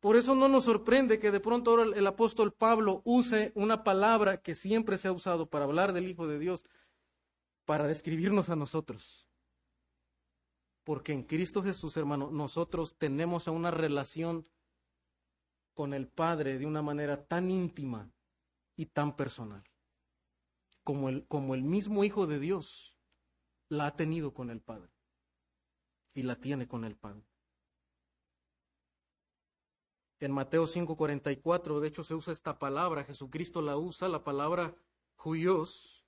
Por 0.00 0.16
eso 0.16 0.34
no 0.34 0.48
nos 0.48 0.64
sorprende 0.64 1.18
que 1.18 1.30
de 1.30 1.40
pronto 1.40 1.70
ahora 1.70 1.84
el 1.94 2.06
apóstol 2.06 2.52
Pablo 2.52 3.02
use 3.04 3.52
una 3.54 3.84
palabra 3.84 4.40
que 4.40 4.54
siempre 4.54 4.96
se 4.96 5.08
ha 5.08 5.12
usado 5.12 5.50
para 5.50 5.66
hablar 5.66 5.92
del 5.92 6.08
Hijo 6.08 6.26
de 6.26 6.38
Dios, 6.38 6.64
para 7.70 7.86
describirnos 7.86 8.50
a 8.50 8.56
nosotros. 8.56 9.28
Porque 10.82 11.12
en 11.12 11.22
Cristo 11.22 11.62
Jesús, 11.62 11.96
hermano, 11.96 12.28
nosotros 12.32 12.98
tenemos 12.98 13.46
una 13.46 13.70
relación 13.70 14.44
con 15.72 15.94
el 15.94 16.08
Padre 16.08 16.58
de 16.58 16.66
una 16.66 16.82
manera 16.82 17.24
tan 17.28 17.48
íntima 17.48 18.10
y 18.74 18.86
tan 18.86 19.14
personal, 19.14 19.62
como 20.82 21.10
el, 21.54 21.62
mismo 21.62 22.02
Hijo 22.02 22.26
de 22.26 22.40
Dios 22.40 22.96
la 23.68 23.86
ha 23.86 23.94
tenido 23.94 24.34
con 24.34 24.50
el 24.50 24.60
Padre 24.60 24.90
y 26.12 26.24
la 26.24 26.34
tiene 26.40 26.66
con 26.66 26.84
el 26.84 26.96
Padre. 26.96 27.22
En 30.18 30.32
Mateo 30.32 30.66
5:44, 30.66 31.78
de 31.78 31.86
hecho, 31.86 32.02
se 32.02 32.16
usa 32.16 32.32
esta 32.32 32.58
palabra, 32.58 33.04
Jesucristo 33.04 33.62
la 33.62 33.76
usa, 33.76 34.08
la 34.08 34.24
palabra 34.24 34.74
juyos, 35.14 35.99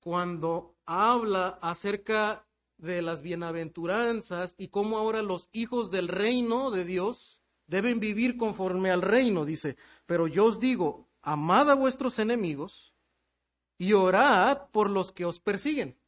cuando 0.00 0.76
habla 0.86 1.58
acerca 1.60 2.46
de 2.78 3.02
las 3.02 3.22
bienaventuranzas 3.22 4.54
y 4.56 4.68
cómo 4.68 4.98
ahora 4.98 5.22
los 5.22 5.48
hijos 5.52 5.90
del 5.90 6.08
reino 6.08 6.70
de 6.70 6.84
Dios 6.84 7.40
deben 7.66 8.00
vivir 8.00 8.36
conforme 8.36 8.90
al 8.90 9.02
reino, 9.02 9.44
dice, 9.44 9.76
pero 10.06 10.26
yo 10.26 10.46
os 10.46 10.58
digo, 10.58 11.08
amad 11.22 11.70
a 11.70 11.74
vuestros 11.74 12.18
enemigos 12.18 12.94
y 13.78 13.92
orad 13.92 14.68
por 14.72 14.90
los 14.90 15.12
que 15.12 15.24
os 15.24 15.38
persiguen, 15.38 15.98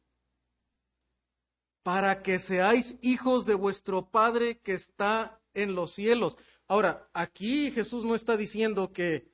para 1.83 2.23
que 2.23 2.39
seáis 2.39 2.95
hijos 3.01 3.45
de 3.45 3.53
vuestro 3.53 4.09
Padre 4.09 4.59
que 4.59 4.73
está 4.73 5.39
en 5.53 5.75
los 5.75 5.93
cielos. 5.93 6.37
Ahora, 6.67 7.09
aquí 7.13 7.71
Jesús 7.71 8.03
no 8.03 8.15
está 8.15 8.35
diciendo 8.35 8.91
que 8.91 9.31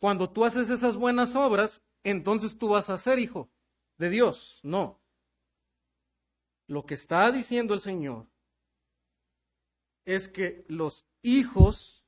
cuando 0.00 0.30
tú 0.30 0.44
haces 0.44 0.70
esas 0.70 0.96
buenas 0.96 1.36
obras, 1.36 1.82
entonces 2.02 2.58
tú 2.58 2.68
vas 2.68 2.90
a 2.90 2.98
ser 2.98 3.18
hijo 3.18 3.50
de 3.98 4.10
Dios. 4.10 4.60
No. 4.62 5.00
Lo 6.66 6.86
que 6.86 6.94
está 6.94 7.30
diciendo 7.32 7.74
el 7.74 7.80
Señor 7.80 8.26
es 10.04 10.28
que 10.28 10.64
los 10.68 11.04
hijos 11.22 12.04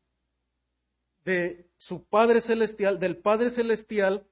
de 1.25 1.71
su 1.77 2.05
Padre 2.05 2.41
Celestial, 2.41 2.99
del 2.99 3.17
Padre 3.17 3.51
Celestial, 3.51 4.27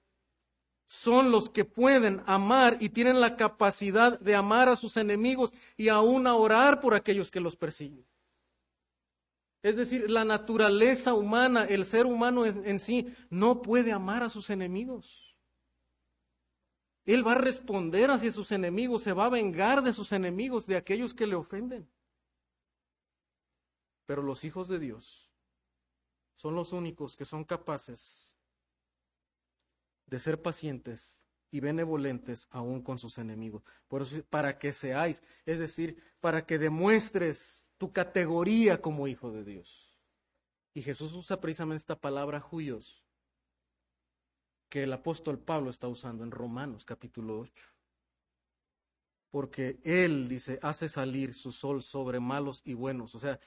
son 0.86 1.30
los 1.30 1.50
que 1.50 1.66
pueden 1.66 2.22
amar 2.26 2.78
y 2.80 2.88
tienen 2.88 3.20
la 3.20 3.36
capacidad 3.36 4.18
de 4.18 4.34
amar 4.34 4.70
a 4.70 4.76
sus 4.76 4.96
enemigos 4.96 5.52
y 5.76 5.88
aún 5.88 6.26
a 6.26 6.34
orar 6.34 6.80
por 6.80 6.94
aquellos 6.94 7.30
que 7.30 7.40
los 7.40 7.56
persiguen. 7.56 8.06
Es 9.62 9.76
decir, 9.76 10.09
la 10.09 10.24
naturaleza 10.24 11.12
humana, 11.14 11.64
el 11.64 11.84
ser 11.84 12.06
humano 12.06 12.46
en, 12.46 12.78
sí, 12.78 13.14
no 13.28 13.61
puede 13.61 13.92
amar 13.92 14.22
a 14.22 14.30
sus 14.30 14.48
enemigos. 14.50 15.28
Él 17.09 17.26
va 17.26 17.32
a 17.32 17.36
responder 17.36 18.11
hacia 18.11 18.30
sus 18.30 18.52
enemigos, 18.52 19.02
se 19.02 19.14
va 19.14 19.24
a 19.24 19.30
vengar 19.30 19.82
de 19.82 19.94
sus 19.94 20.12
enemigos, 20.12 20.66
de 20.66 20.76
aquellos 20.76 21.14
que 21.14 21.26
le 21.26 21.36
ofenden. 21.36 21.88
Pero 24.04 24.20
los 24.20 24.44
hijos 24.44 24.68
de 24.68 24.78
Dios 24.78 25.32
son 26.34 26.54
los 26.54 26.74
únicos 26.74 27.16
que 27.16 27.24
son 27.24 27.44
capaces 27.44 28.30
de 30.04 30.18
ser 30.18 30.42
pacientes 30.42 31.22
y 31.50 31.61
benevolentes 31.61 32.46
aún 32.50 32.82
con 32.82 32.98
sus 32.98 33.16
enemigos. 33.16 33.62
Por 33.88 34.02
eso, 34.02 34.22
para 34.28 34.59
que 34.59 34.70
seáis, 34.74 35.22
es 35.46 35.61
decir, 35.61 35.96
para 36.20 36.44
que 36.44 36.59
demuestres 36.59 37.72
tu 37.78 37.90
categoría 37.90 38.82
como 38.82 39.09
hijo 39.09 39.32
de 39.32 39.44
Dios. 39.44 39.96
Y 40.74 40.82
Jesús 40.82 41.14
usa 41.14 41.40
precisamente 41.40 41.78
esta 41.80 41.98
palabra 41.98 42.38
juyos 42.38 43.07
que 44.69 44.83
el 44.83 44.93
apóstol 44.93 45.39
Pablo 45.39 45.71
está 45.71 45.89
usando 45.89 46.25
en 46.25 46.31
Romanos 46.31 46.85
capítulo 46.85 47.39
8. 47.41 47.66
Porque 49.31 49.79
Él, 49.85 50.29
dice, 50.29 50.59
hace 50.62 50.89
salir 50.89 51.35
su 51.35 51.53
sol 51.53 51.83
sobre 51.83 52.21
malos 52.21 52.62
y 52.64 52.75
buenos. 52.75 53.14
O 53.14 53.19
sea, 53.19 53.39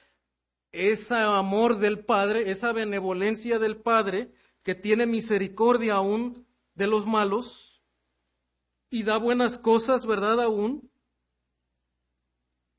ese 0.70 1.14
amor 1.16 1.78
del 1.78 2.04
Padre, 2.04 2.50
esa 2.50 2.72
benevolencia 2.72 3.58
del 3.58 3.76
Padre, 3.76 4.32
que 4.62 4.74
tiene 4.74 5.06
misericordia 5.06 5.94
aún 5.94 6.46
de 6.74 6.86
los 6.86 7.06
malos 7.06 7.82
y 8.90 9.02
da 9.02 9.16
buenas 9.18 9.58
cosas, 9.58 10.06
¿verdad? 10.06 10.40
Aún 10.40 10.92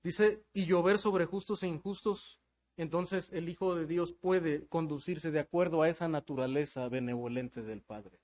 Dice, 0.04 0.44
y 0.52 0.66
llover 0.66 1.00
sobre 1.00 1.26
justos 1.26 1.64
e 1.64 1.68
injustos, 1.68 2.41
entonces 2.76 3.32
el 3.32 3.48
Hijo 3.48 3.74
de 3.74 3.88
Dios 3.88 4.12
puede 4.12 4.68
conducirse 4.68 5.32
de 5.32 5.39
acuerdo 5.39 5.82
a 5.82 5.88
esa 5.88 6.10
naturaleza 6.10 6.89
benevolente 6.89 7.62
del 7.62 7.82
Padre. 7.82 8.20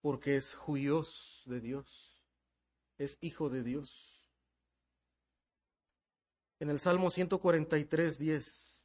Porque 0.00 0.36
es 0.36 0.54
juyos 0.54 1.42
de 1.46 1.60
Dios, 1.60 2.22
es 2.98 3.18
hijo 3.20 3.50
de 3.50 3.62
Dios. 3.62 4.20
En 6.58 6.70
el 6.70 6.78
Salmo 6.78 7.10
143, 7.10 8.18
10. 8.18 8.82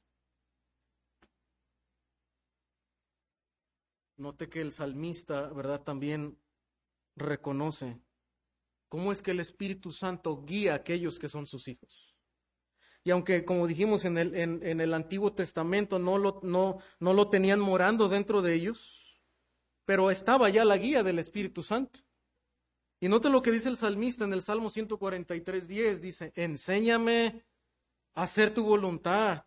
Note 4.17 4.49
que 4.49 4.61
el 4.61 4.71
salmista, 4.71 5.49
¿verdad? 5.49 5.83
También 5.83 6.37
reconoce 7.17 7.99
cómo 8.87 9.11
es 9.11 9.21
que 9.21 9.31
el 9.31 9.41
Espíritu 9.41 9.91
Santo 9.91 10.43
guía 10.45 10.73
a 10.73 10.75
aquellos 10.77 11.19
que 11.19 11.27
son 11.27 11.45
sus 11.45 11.67
hijos. 11.67 12.15
Y 13.03 13.11
aunque, 13.11 13.45
como 13.45 13.67
dijimos 13.67 14.03
en 14.05 14.17
el, 14.17 14.35
en, 14.35 14.81
el 14.81 14.93
Antiguo 14.93 15.33
Testamento, 15.33 15.99
no 15.99 16.17
lo, 16.17 16.39
no, 16.43 16.79
no 16.99 17.13
lo 17.13 17.29
tenían 17.29 17.59
morando 17.59 18.09
dentro 18.09 18.41
de 18.41 18.55
ellos, 18.55 19.04
pero 19.85 20.11
estaba 20.11 20.49
ya 20.49 20.65
la 20.65 20.77
guía 20.77 21.03
del 21.03 21.19
Espíritu 21.19 21.63
Santo. 21.63 21.99
Y 22.99 23.07
note 23.07 23.29
lo 23.29 23.41
que 23.41 23.51
dice 23.51 23.69
el 23.69 23.77
salmista 23.77 24.23
en 24.23 24.33
el 24.33 24.41
Salmo 24.41 24.69
143, 24.69 25.67
10, 25.67 26.01
dice, 26.01 26.33
enséñame 26.35 27.43
a 28.15 28.23
hacer 28.23 28.53
tu 28.53 28.63
voluntad, 28.63 29.45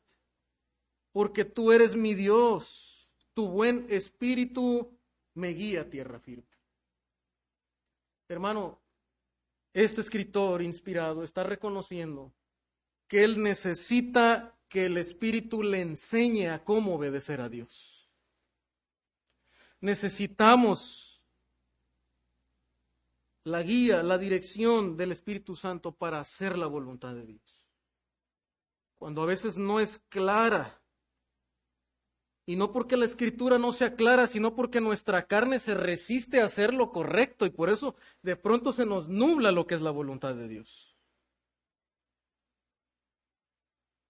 porque 1.12 1.44
tú 1.44 1.72
eres 1.72 1.96
mi 1.96 2.14
Dios, 2.14 3.10
tu 3.34 3.48
buen 3.48 3.86
espíritu 3.88 4.96
me 5.34 5.48
guía 5.48 5.82
a 5.82 5.90
tierra 5.90 6.20
firme. 6.20 6.46
Hermano, 8.28 8.80
este 9.72 10.00
escritor 10.00 10.60
inspirado 10.62 11.24
está 11.24 11.42
reconociendo 11.42 12.32
que 13.06 13.24
él 13.24 13.42
necesita 13.42 14.58
que 14.68 14.86
el 14.86 14.98
Espíritu 14.98 15.62
le 15.62 15.80
enseñe 15.80 16.48
a 16.48 16.62
cómo 16.62 16.94
obedecer 16.94 17.40
a 17.40 17.48
Dios. 17.48 17.97
Necesitamos 19.80 21.22
la 23.44 23.62
guía, 23.62 24.02
la 24.02 24.18
dirección 24.18 24.96
del 24.96 25.12
Espíritu 25.12 25.56
Santo 25.56 25.92
para 25.92 26.20
hacer 26.20 26.58
la 26.58 26.66
voluntad 26.66 27.14
de 27.14 27.24
Dios. 27.24 27.66
Cuando 28.96 29.22
a 29.22 29.26
veces 29.26 29.56
no 29.56 29.80
es 29.80 30.00
clara 30.08 30.82
y 32.46 32.56
no 32.56 32.72
porque 32.72 32.96
la 32.96 33.04
escritura 33.04 33.58
no 33.58 33.72
sea 33.72 33.94
clara, 33.94 34.26
sino 34.26 34.54
porque 34.54 34.80
nuestra 34.80 35.26
carne 35.26 35.58
se 35.58 35.74
resiste 35.74 36.40
a 36.40 36.46
hacer 36.46 36.74
lo 36.74 36.90
correcto 36.90 37.46
y 37.46 37.50
por 37.50 37.70
eso 37.70 37.94
de 38.22 38.36
pronto 38.36 38.72
se 38.72 38.86
nos 38.86 39.08
nubla 39.08 39.52
lo 39.52 39.66
que 39.66 39.74
es 39.74 39.82
la 39.82 39.90
voluntad 39.90 40.34
de 40.34 40.48
Dios. 40.48 40.96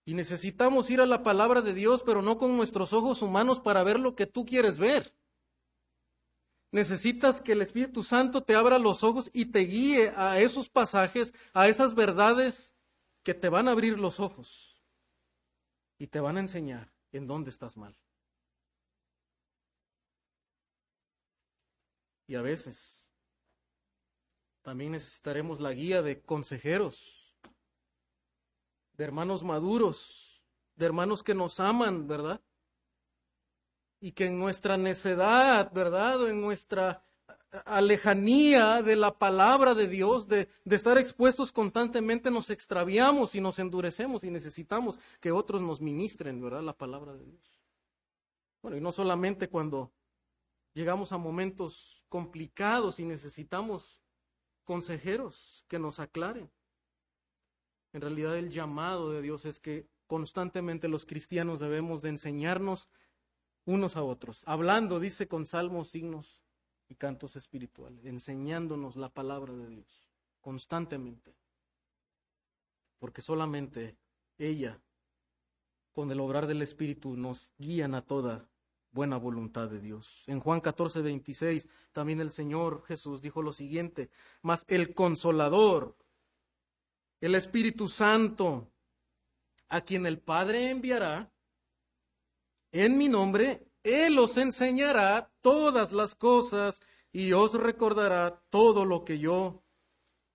Y 0.05 0.15
necesitamos 0.15 0.89
ir 0.89 1.03
a 1.03 1.07
la 1.07 1.23
palabra 1.23 1.61
de 1.61 1.75
Dios, 1.75 2.03
pero 2.03 2.23
no 2.23 2.39
con 2.39 2.57
nuestros 2.57 2.95
ojos 2.95 3.21
humanos 3.21 3.61
para 3.61 3.83
ver 3.83 4.01
lo 4.01 4.15
que 4.15 4.27
tú 4.27 4.47
quieres 4.47 4.79
ver. 4.79 5.15
Necesitas 6.71 7.41
que 7.41 7.53
el 7.53 7.63
Espíritu 7.63 8.03
Santo 8.03 8.43
te 8.43 8.55
abra 8.55 8.79
los 8.79 9.03
ojos 9.03 9.31
y 9.33 9.47
te 9.47 9.61
guíe 9.61 10.13
a 10.17 10.39
esos 10.39 10.69
pasajes, 10.69 11.33
a 11.55 11.67
esas 11.67 11.95
verdades 11.95 12.75
que 13.23 13.33
te 13.35 13.49
van 13.49 13.69
a 13.69 13.73
abrir 13.73 13.99
los 13.99 14.21
ojos 14.21 14.83
y 15.99 16.07
te 16.09 16.21
van 16.21 16.37
a 16.37 16.41
enseñar 16.41 16.93
en 17.13 17.27
dónde 17.27 17.51
estás 17.51 17.77
mal. 17.77 17.97
Y 22.27 22.35
a 22.35 22.43
veces 22.43 23.11
también 24.61 24.93
necesitaremos 24.93 25.61
la 25.61 25.73
guía 25.73 26.03
de 26.03 26.21
consejeros, 26.21 27.35
de 28.93 29.05
hermanos 29.05 29.43
maduros, 29.43 30.43
de 30.77 30.85
hermanos 30.85 31.23
que 31.23 31.35
nos 31.35 31.59
aman, 31.59 32.07
¿verdad? 32.07 32.43
Y 34.01 34.13
que 34.13 34.27
en 34.27 34.39
nuestra 34.39 34.77
necedad, 34.77 35.73
¿verdad? 35.73 36.23
O 36.23 36.29
en 36.29 36.41
nuestra 36.41 37.03
alejanía 37.65 38.83
de 38.83 38.97
la 38.97 39.19
palabra 39.19 39.75
de 39.75 39.89
Dios, 39.89 40.29
de, 40.29 40.49
estar 40.67 40.99
expuestos 40.99 41.53
constantemente, 41.53 42.31
nos 42.31 42.51
extraviamos 42.51 43.35
y 43.35 43.41
nos 43.41 43.59
endurecemos 43.59 44.25
y 44.25 44.31
necesitamos 44.31 44.99
que 45.21 45.33
otros 45.33 45.63
nos 45.63 45.81
ministren, 45.81 46.43
¿verdad? 46.43 46.63
La 46.63 46.77
palabra 46.77 47.15
de 47.15 47.25
Dios. 47.25 47.61
Bueno, 48.63 48.77
y 48.77 48.81
no 48.81 48.93
solamente 48.93 49.49
cuando 49.49 49.93
llegamos 50.75 51.13
a 51.13 51.19
momentos 51.19 52.05
complicados 52.09 53.01
y 53.01 53.05
necesitamos 53.05 54.03
consejeros 54.65 55.65
que 55.69 55.79
nos 55.79 56.01
aclaren. 56.01 56.51
En 57.93 58.03
realidad 58.03 58.37
el 58.37 58.51
llamado 58.51 59.11
de 59.11 59.23
Dios 59.23 59.45
es 59.47 59.61
que 59.61 59.89
constantemente 60.07 60.89
los 60.89 61.07
cristianos 61.07 61.61
debemos 61.61 62.03
de 62.03 62.11
enseñarnos 62.11 62.89
unos 63.69 63.99
a 63.99 64.03
otros, 64.03 64.45
hablando, 64.47 64.99
dice, 64.99 65.29
con 65.29 65.45
salmos, 65.45 65.91
signos 65.91 66.41
y 66.89 66.95
cantos 66.95 67.37
espirituales, 67.37 68.03
enseñándonos 68.07 68.97
la 68.97 69.11
palabra 69.11 69.53
de 69.53 69.69
Dios 69.69 70.09
constantemente, 70.41 71.37
porque 72.99 73.21
solamente 73.21 73.99
ella 74.39 74.81
con 75.93 76.11
el 76.11 76.19
obrar 76.19 76.47
del 76.47 76.63
Espíritu 76.63 77.15
nos 77.19 77.53
guían 77.59 77.95
a 77.95 78.01
toda 78.01 78.49
buena 78.91 79.19
voluntad 79.19 79.69
de 79.69 79.81
Dios. 79.81 80.25
En 80.27 80.41
Juan 80.41 80.63
14, 80.63 81.03
26, 81.03 81.69
también 81.93 82.21
el 82.21 82.31
Señor 82.31 82.85
Jesús 82.87 83.21
dijo 83.21 83.43
lo 83.43 83.53
siguiente, 83.53 84.09
mas 84.41 84.65
el 84.69 84.95
consolador, 84.95 85.95
el 87.21 87.35
Espíritu 87.35 87.87
Santo, 87.87 88.73
a 89.69 89.83
quien 89.83 90.07
el 90.07 90.21
Padre 90.21 90.71
enviará, 90.71 91.31
en 92.73 92.99
mi 92.99 93.09
nombre, 93.09 93.67
Él 93.83 94.19
os 94.19 94.37
enseñará 94.37 95.33
todas 95.41 95.93
las 95.93 96.15
cosas 96.15 96.81
y 97.13 97.33
os 97.33 97.55
recordará 97.55 98.43
todo 98.51 98.85
lo 98.85 99.05
que 99.05 99.19
yo 99.19 99.63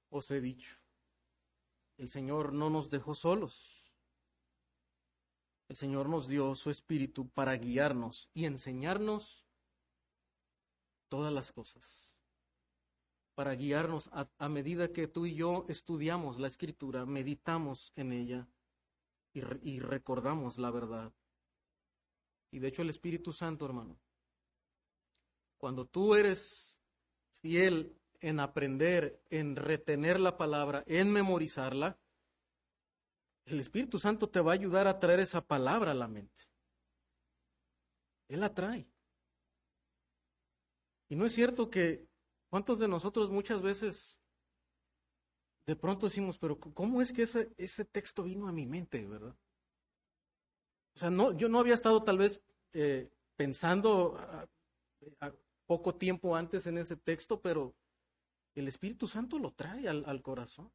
os 0.09 0.31
he 0.31 0.41
dicho. 0.41 0.77
El 1.97 2.09
Señor 2.09 2.53
no 2.53 2.69
nos 2.69 2.89
dejó 2.89 3.15
solos. 3.15 3.83
El 5.69 5.75
Señor 5.75 6.09
nos 6.09 6.27
dio 6.27 6.53
su 6.55 6.69
Espíritu 6.69 7.29
para 7.29 7.55
guiarnos 7.55 8.29
y 8.33 8.45
enseñarnos 8.45 9.45
todas 11.09 11.31
las 11.31 11.51
cosas. 11.51 12.11
Para 13.35 13.55
guiarnos 13.55 14.09
a, 14.11 14.49
medida 14.49 14.91
que 14.91 15.07
tú 15.07 15.25
y 15.25 15.35
yo 15.35 15.65
estudiamos 15.67 16.39
la 16.39 16.47
Escritura, 16.47 17.05
meditamos 17.05 17.91
en 17.95 18.11
ella 18.11 18.47
y 19.33 19.79
recordamos 19.79 20.59
la 20.59 20.69
verdad. 20.69 21.11
Y 22.53 22.59
de 22.59 22.67
hecho 22.67 22.83
el 22.83 22.91
Espíritu 22.91 23.33
Santo, 23.33 23.65
hermano, 23.65 23.99
cuando 25.57 25.87
tú 25.87 26.13
eres 26.13 26.79
fiel 27.41 27.99
en 28.19 28.39
aprender, 28.39 29.19
en 29.31 29.55
retener 29.55 30.19
la 30.19 30.37
palabra, 30.37 30.83
en 30.85 31.11
memorizarla, 31.11 31.97
el 33.45 33.59
Espíritu 33.59 33.97
Santo 33.97 34.29
te 34.29 34.39
va 34.39 34.51
a 34.51 34.53
ayudar 34.53 34.87
a 34.87 34.99
traer 34.99 35.19
esa 35.19 35.41
palabra 35.41 35.91
a 35.91 35.95
la 35.95 36.07
mente. 36.07 36.43
Él 38.27 38.41
la 38.41 38.53
trae. 38.53 38.87
Y 41.09 41.15
no 41.15 41.25
es 41.25 41.33
cierto 41.33 41.71
que, 41.71 42.07
¿cuántos 42.51 42.77
de 42.77 42.87
nosotros 42.87 43.31
muchas 43.31 43.63
veces 43.63 44.19
de 45.65 45.75
pronto 45.75 46.05
decimos, 46.05 46.37
pero 46.37 46.59
¿cómo 46.59 47.01
es 47.01 47.11
que 47.11 47.23
ese, 47.23 47.51
ese 47.57 47.83
texto 47.83 48.21
vino 48.21 48.47
a 48.47 48.51
mi 48.51 48.67
mente, 48.67 49.03
verdad? 49.07 49.35
O 50.95 50.99
sea, 50.99 51.09
no, 51.09 51.31
yo 51.31 51.49
no 51.49 51.59
había 51.59 51.73
estado 51.73 52.03
tal 52.03 52.17
vez 52.17 52.39
eh, 52.73 53.09
pensando 53.35 54.17
poco 55.65 55.95
tiempo 55.95 56.35
antes 56.35 56.67
en 56.67 56.77
ese 56.77 56.95
texto, 56.95 57.41
pero 57.41 57.75
el 58.55 58.67
Espíritu 58.67 59.07
Santo 59.07 59.39
lo 59.39 59.51
trae 59.51 59.87
al, 59.87 60.21
corazón. 60.21 60.71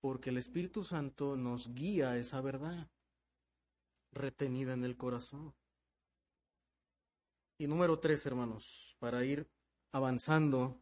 Porque 0.00 0.30
el 0.30 0.38
Espíritu 0.38 0.84
Santo 0.84 1.36
nos 1.36 1.72
guía 1.74 2.16
esa 2.16 2.40
verdad 2.40 2.88
retenida 4.12 4.74
en 4.74 4.84
el 4.84 4.96
corazón. 4.96 5.54
Y 7.58 7.66
número 7.66 7.98
tres, 7.98 8.24
hermanos, 8.26 8.96
para 8.98 9.24
ir 9.24 9.48
avanzando 9.92 10.80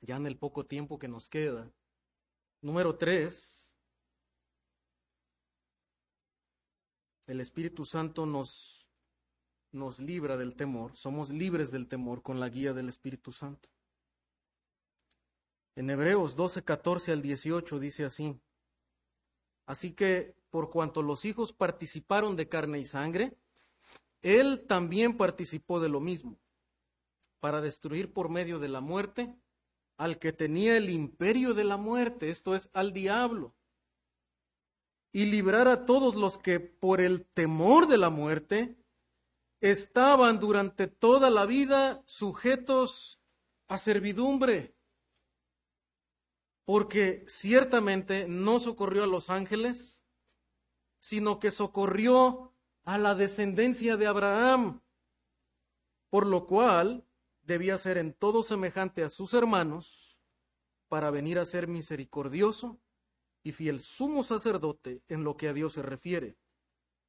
ya 0.00 0.16
en 0.16 0.26
el 0.26 0.36
poco 0.38 0.64
tiempo 0.64 0.98
que 0.98 1.08
nos 1.08 1.28
queda. 1.28 1.70
Número 2.62 2.96
tres, 2.96 3.65
el 7.26 7.40
Espíritu 7.40 7.84
Santo 7.84 8.26
nos 8.26 8.86
nos 9.72 9.98
libra 9.98 10.36
del 10.36 10.54
temor, 10.54 10.96
somos 10.96 11.30
libres 11.30 11.70
del 11.70 11.86
temor 11.86 12.22
con 12.22 12.40
la 12.40 12.48
guía 12.48 12.72
del 12.72 12.88
Espíritu 12.88 13.30
Santo. 13.30 13.68
En 15.74 15.90
Hebreos 15.90 16.34
12, 16.34 16.64
14 16.64 17.12
al 17.12 17.20
18 17.20 17.78
dice 17.78 18.04
así, 18.06 18.40
así 19.66 19.92
que 19.92 20.34
por 20.50 20.70
cuanto 20.70 21.02
los 21.02 21.24
hijos 21.24 21.52
participaron 21.52 22.36
de 22.36 22.48
carne 22.48 22.78
y 22.78 22.86
sangre, 22.86 23.36
él 24.22 24.64
también 24.66 25.16
participó 25.16 25.78
de 25.80 25.90
lo 25.90 26.00
mismo, 26.00 26.38
para 27.40 27.60
destruir 27.60 28.12
por 28.12 28.30
medio 28.30 28.58
de 28.58 28.68
la 28.68 28.80
muerte 28.80 29.36
al 29.98 30.18
que 30.18 30.32
tenía 30.32 30.76
el 30.76 30.90
imperio 30.90 31.54
de 31.54 31.64
la 31.64 31.76
muerte, 31.76 32.28
esto 32.28 32.54
es, 32.54 32.70
al 32.72 32.92
diablo, 32.92 33.54
y 35.12 35.26
librar 35.26 35.68
a 35.68 35.84
todos 35.84 36.14
los 36.14 36.38
que 36.38 36.60
por 36.60 37.00
el 37.00 37.24
temor 37.24 37.88
de 37.88 37.98
la 37.98 38.10
muerte 38.10 38.76
estaban 39.60 40.38
durante 40.38 40.86
toda 40.86 41.30
la 41.30 41.46
vida 41.46 42.02
sujetos 42.06 43.20
a 43.68 43.78
servidumbre, 43.78 44.76
porque 46.64 47.24
ciertamente 47.28 48.26
no 48.28 48.58
socorrió 48.60 49.04
a 49.04 49.08
los 49.08 49.30
ángeles, 49.30 50.02
sino 50.98 51.40
que 51.40 51.50
socorrió 51.50 52.52
a 52.84 52.98
la 52.98 53.14
descendencia 53.14 53.96
de 53.96 54.06
Abraham, 54.06 54.82
por 56.10 56.26
lo 56.26 56.46
cual 56.46 57.06
debía 57.42 57.78
ser 57.78 57.98
en 57.98 58.12
todo 58.12 58.42
semejante 58.42 59.02
a 59.02 59.08
sus 59.08 59.34
hermanos, 59.34 60.18
para 60.88 61.10
venir 61.10 61.38
a 61.38 61.44
ser 61.44 61.66
misericordioso 61.66 62.80
y 63.46 63.52
fiel 63.52 63.80
sumo 63.80 64.24
sacerdote 64.24 65.02
en 65.08 65.22
lo 65.22 65.36
que 65.36 65.48
a 65.48 65.52
Dios 65.52 65.74
se 65.74 65.82
refiere, 65.82 66.36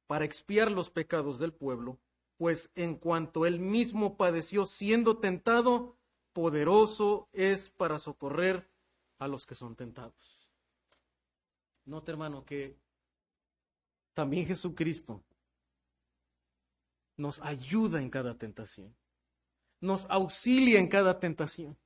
para 0.06 0.24
expiar 0.24 0.70
los 0.70 0.88
pecados 0.88 1.38
del 1.38 1.52
pueblo 1.52 1.98
pues 2.38 2.70
en 2.76 2.94
cuanto 2.94 3.44
él 3.44 3.58
mismo 3.58 4.16
padeció 4.16 4.64
siendo 4.64 5.18
tentado, 5.18 5.98
poderoso 6.32 7.28
es 7.32 7.68
para 7.68 7.98
socorrer 7.98 8.70
a 9.18 9.26
los 9.26 9.44
que 9.44 9.56
son 9.56 9.74
tentados. 9.74 10.48
Note, 11.84 12.12
hermano, 12.12 12.44
que 12.44 12.78
también 14.14 14.46
Jesucristo 14.46 15.24
nos 17.16 17.40
ayuda 17.40 18.00
en 18.00 18.08
cada 18.08 18.38
tentación, 18.38 18.94
nos 19.80 20.06
auxilia 20.08 20.78
en 20.78 20.86
cada 20.86 21.18
tentación. 21.18 21.76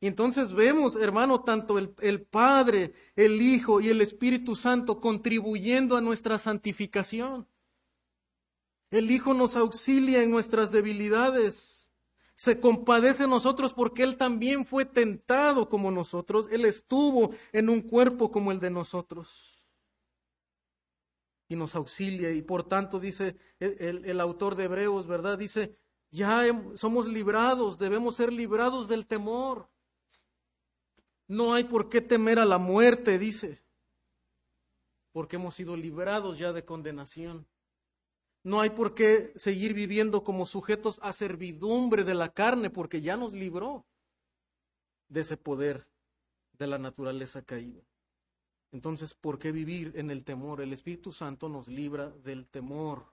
Y 0.00 0.06
entonces 0.06 0.52
vemos, 0.52 0.94
hermano, 0.96 1.42
tanto 1.42 1.76
el, 1.76 1.94
el, 2.00 2.22
Padre, 2.22 2.92
el 3.16 3.42
Hijo 3.42 3.80
y 3.80 3.88
el 3.88 4.00
Espíritu 4.00 4.54
Santo 4.54 5.00
contribuyendo 5.00 5.96
a 5.96 6.00
nuestra 6.00 6.38
santificación. 6.38 7.48
El 8.90 9.10
Hijo 9.10 9.34
nos 9.34 9.56
auxilia 9.56 10.22
en 10.22 10.30
nuestras 10.30 10.70
debilidades. 10.70 11.90
Se 12.36 12.60
compadece 12.60 13.24
de 13.24 13.28
nosotros 13.28 13.74
porque 13.74 14.04
Él 14.04 14.16
también 14.16 14.64
fue 14.64 14.84
tentado 14.84 15.68
como 15.68 15.90
nosotros. 15.90 16.46
Él 16.52 16.64
estuvo 16.64 17.32
en 17.52 17.68
un 17.68 17.82
cuerpo 17.82 18.30
como 18.30 18.52
el 18.52 18.60
de 18.60 18.70
nosotros. 18.70 19.66
Y 21.48 21.56
nos 21.56 21.74
auxilia. 21.74 22.30
Y 22.30 22.42
por 22.42 22.62
tanto 22.62 23.00
dice 23.00 23.36
el, 23.58 24.04
el 24.04 24.20
autor 24.20 24.54
de 24.54 24.64
Hebreos, 24.64 25.08
¿verdad? 25.08 25.36
Dice, 25.36 25.76
ya 26.12 26.44
somos 26.74 27.08
librados, 27.08 27.78
debemos 27.78 28.14
ser 28.14 28.32
librados 28.32 28.86
del 28.86 29.04
temor. 29.04 29.68
No 31.28 31.54
hay 31.54 31.64
por 31.64 31.88
qué 31.90 32.00
temer 32.00 32.38
a 32.38 32.46
la 32.46 32.58
muerte, 32.58 33.18
dice, 33.18 33.62
porque 35.12 35.36
hemos 35.36 35.54
sido 35.54 35.76
librados 35.76 36.38
ya 36.38 36.52
de 36.52 36.64
condenación. 36.64 37.46
No 38.42 38.60
hay 38.60 38.70
por 38.70 38.94
qué 38.94 39.32
seguir 39.36 39.74
viviendo 39.74 40.24
como 40.24 40.46
sujetos 40.46 40.98
a 41.02 41.12
servidumbre 41.12 42.04
de 42.04 42.14
la 42.14 42.32
carne, 42.32 42.70
porque 42.70 43.02
ya 43.02 43.16
nos 43.18 43.34
libró 43.34 43.84
de 45.08 45.20
ese 45.20 45.36
poder 45.36 45.86
de 46.58 46.66
la 46.66 46.78
naturaleza 46.78 47.42
caída. 47.42 47.82
Entonces, 48.72 49.12
¿por 49.12 49.38
qué 49.38 49.52
vivir 49.52 49.92
en 49.96 50.10
el 50.10 50.24
temor? 50.24 50.60
El 50.60 50.72
Espíritu 50.72 51.12
Santo 51.12 51.48
nos 51.48 51.68
libra 51.68 52.10
del 52.10 52.46
temor. 52.46 53.12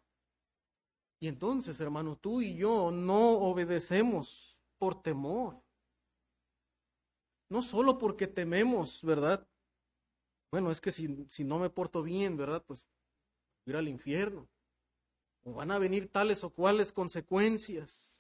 Y 1.20 1.28
entonces, 1.28 1.80
hermano, 1.80 2.18
tú 2.18 2.42
y 2.42 2.56
yo 2.56 2.92
no 2.92 3.32
obedecemos 3.32 4.58
por 4.78 5.02
temor. 5.02 5.65
No 7.50 7.62
solo 7.62 7.98
porque 7.98 8.28
tememos, 8.28 9.04
¿verdad? 9.04 9.48
Bueno, 10.52 10.72
es 10.72 10.82
que 10.82 10.92
si, 10.92 11.26
si 11.30 11.44
no 11.44 11.60
me 11.60 11.70
porto 11.70 12.02
bien, 12.02 12.38
¿verdad? 12.38 12.64
Pues 12.66 12.88
ir 13.66 13.76
al 13.76 13.88
infierno 13.88 14.48
o 15.46 15.54
van 15.54 15.72
a 15.72 15.80
venir 15.80 16.12
tales 16.12 16.44
o 16.44 16.50
cuales 16.50 16.92
consecuencias. 16.92 18.18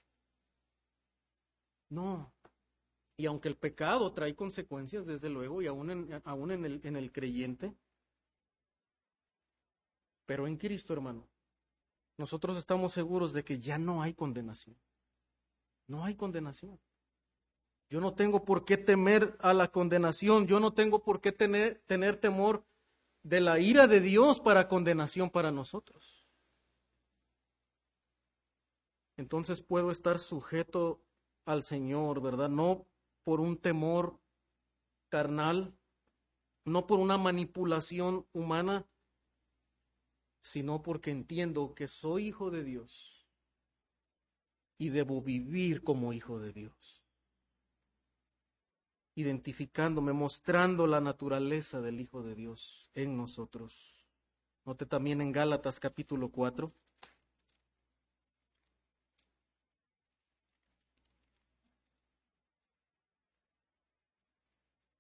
No. 1.90 2.32
Y 3.18 3.26
aunque 3.26 3.48
el 3.48 3.58
pecado 3.58 4.14
trae 4.14 4.36
consecuencias, 4.36 5.06
desde 5.06 5.30
luego, 5.30 5.62
y 5.62 5.68
aún 5.68 5.90
en, 5.90 6.22
aún 6.24 6.52
en, 6.52 6.66
el, 6.66 6.82
en 6.84 6.96
el 6.96 7.12
creyente, 7.12 7.74
pero 10.26 10.48
en 10.48 10.58
Cristo, 10.58 10.94
hermano, 10.94 11.28
nosotros 12.18 12.58
estamos 12.58 12.94
seguros 12.94 13.34
de 13.34 13.44
que 13.44 13.60
ya 13.60 13.78
no 13.78 14.02
hay 14.02 14.14
condenación. 14.14 14.76
No 15.88 16.04
hay 16.04 16.16
condenación. 16.16 16.80
Yo 17.90 18.02
no 18.02 18.14
tengo 18.14 18.46
por 18.46 18.66
qué 18.66 18.78
temer 18.78 19.38
a 19.40 19.54
la 19.54 19.70
condenación, 19.70 20.48
yo 20.48 20.60
no 20.60 20.74
tengo 20.74 21.04
por 21.04 21.22
qué 21.22 21.32
tener, 21.32 21.82
tener 21.86 22.18
temor 22.18 22.66
de 23.24 23.42
la 23.42 23.60
ira 23.60 23.88
de 23.88 24.02
Dios 24.02 24.40
para 24.40 24.68
condenación 24.68 25.30
para 25.30 25.52
nosotros. 25.52 26.28
Entonces 29.18 29.62
puedo 29.62 29.92
estar 29.92 30.20
sujeto 30.20 31.02
al 31.46 31.64
Señor, 31.64 32.22
¿verdad? 32.22 32.50
No 32.50 32.86
por 33.24 33.40
un 33.40 33.58
temor 33.58 34.20
carnal, 35.10 35.74
no 36.66 36.88
por 36.88 37.00
una 37.00 37.18
manipulación 37.18 38.28
humana, 38.34 38.88
sino 40.42 40.82
porque 40.82 41.12
entiendo 41.12 41.74
que 41.74 41.88
soy 41.88 42.28
hijo 42.28 42.52
de 42.52 42.64
Dios 42.64 43.26
y 44.78 44.90
debo 44.90 45.22
vivir 45.22 45.84
como 45.84 46.14
hijo 46.14 46.40
de 46.40 46.52
Dios, 46.52 47.05
identificándome, 49.16 50.14
mostrando 50.14 50.88
la 50.88 51.00
naturaleza 51.00 51.82
del 51.82 52.02
Hijo 52.02 52.22
de 52.22 52.36
Dios 52.36 52.90
en 52.94 53.16
nosotros. 53.16 54.06
Note 54.66 54.86
también 54.86 55.22
en 55.22 55.32
Gálatas 55.32 55.80
capítulo 55.80 56.30
4. 56.30 56.70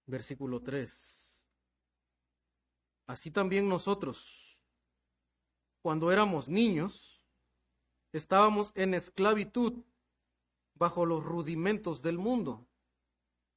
Versículo 0.07 0.61
3. 0.61 1.41
Así 3.07 3.31
también 3.31 3.67
nosotros, 3.67 4.57
cuando 5.81 6.11
éramos 6.11 6.47
niños, 6.47 7.21
estábamos 8.13 8.71
en 8.75 8.93
esclavitud 8.93 9.83
bajo 10.75 11.05
los 11.05 11.23
rudimentos 11.23 12.01
del 12.01 12.17
mundo. 12.17 12.65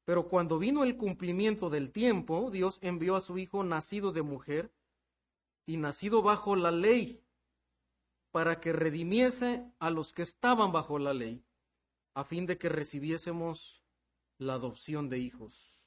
Pero 0.09 0.27
cuando 0.27 0.59
vino 0.59 0.85
el 0.85 0.97
cumplimiento 0.97 1.69
del 1.69 1.93
tiempo, 1.93 2.51
Dios 2.51 2.79
envió 2.81 3.15
a 3.15 3.21
su 3.21 3.37
Hijo 3.37 3.63
nacido 3.63 4.11
de 4.11 4.23
mujer 4.23 4.73
y 5.67 5.77
nacido 5.77 6.23
bajo 6.23 6.57
la 6.57 6.71
ley, 6.71 7.23
para 8.31 8.59
que 8.59 8.73
redimiese 8.73 9.71
a 9.79 9.91
los 9.91 10.15
que 10.15 10.23
estaban 10.23 10.73
bajo 10.73 10.99
la 10.99 11.13
ley, 11.13 11.45
a 12.15 12.25
fin 12.25 12.47
de 12.47 12.57
que 12.57 12.71
recibiésemos 12.71 13.85
la 14.39 14.55
adopción 14.55 15.11
de 15.11 15.19
hijos. 15.19 15.79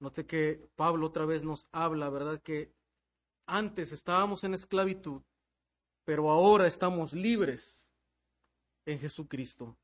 Note 0.00 0.26
que 0.26 0.68
Pablo 0.74 1.06
otra 1.06 1.26
vez 1.26 1.44
nos 1.44 1.68
habla, 1.70 2.10
¿verdad? 2.10 2.42
Que 2.42 2.74
antes 3.46 3.92
estábamos 3.92 4.42
en 4.42 4.54
esclavitud, 4.54 5.22
pero 6.04 6.28
ahora 6.28 6.66
estamos 6.66 7.12
libres 7.12 7.88
en 8.84 8.98
Jesucristo. 8.98 9.78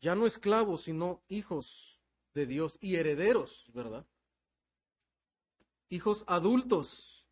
Ya 0.00 0.14
no 0.14 0.26
esclavos, 0.26 0.82
sino 0.82 1.22
hijos 1.28 2.00
de 2.34 2.46
Dios 2.46 2.78
y 2.80 2.96
herederos, 2.96 3.70
¿verdad? 3.74 4.06
Hijos 5.88 6.24
adultos 6.26 7.26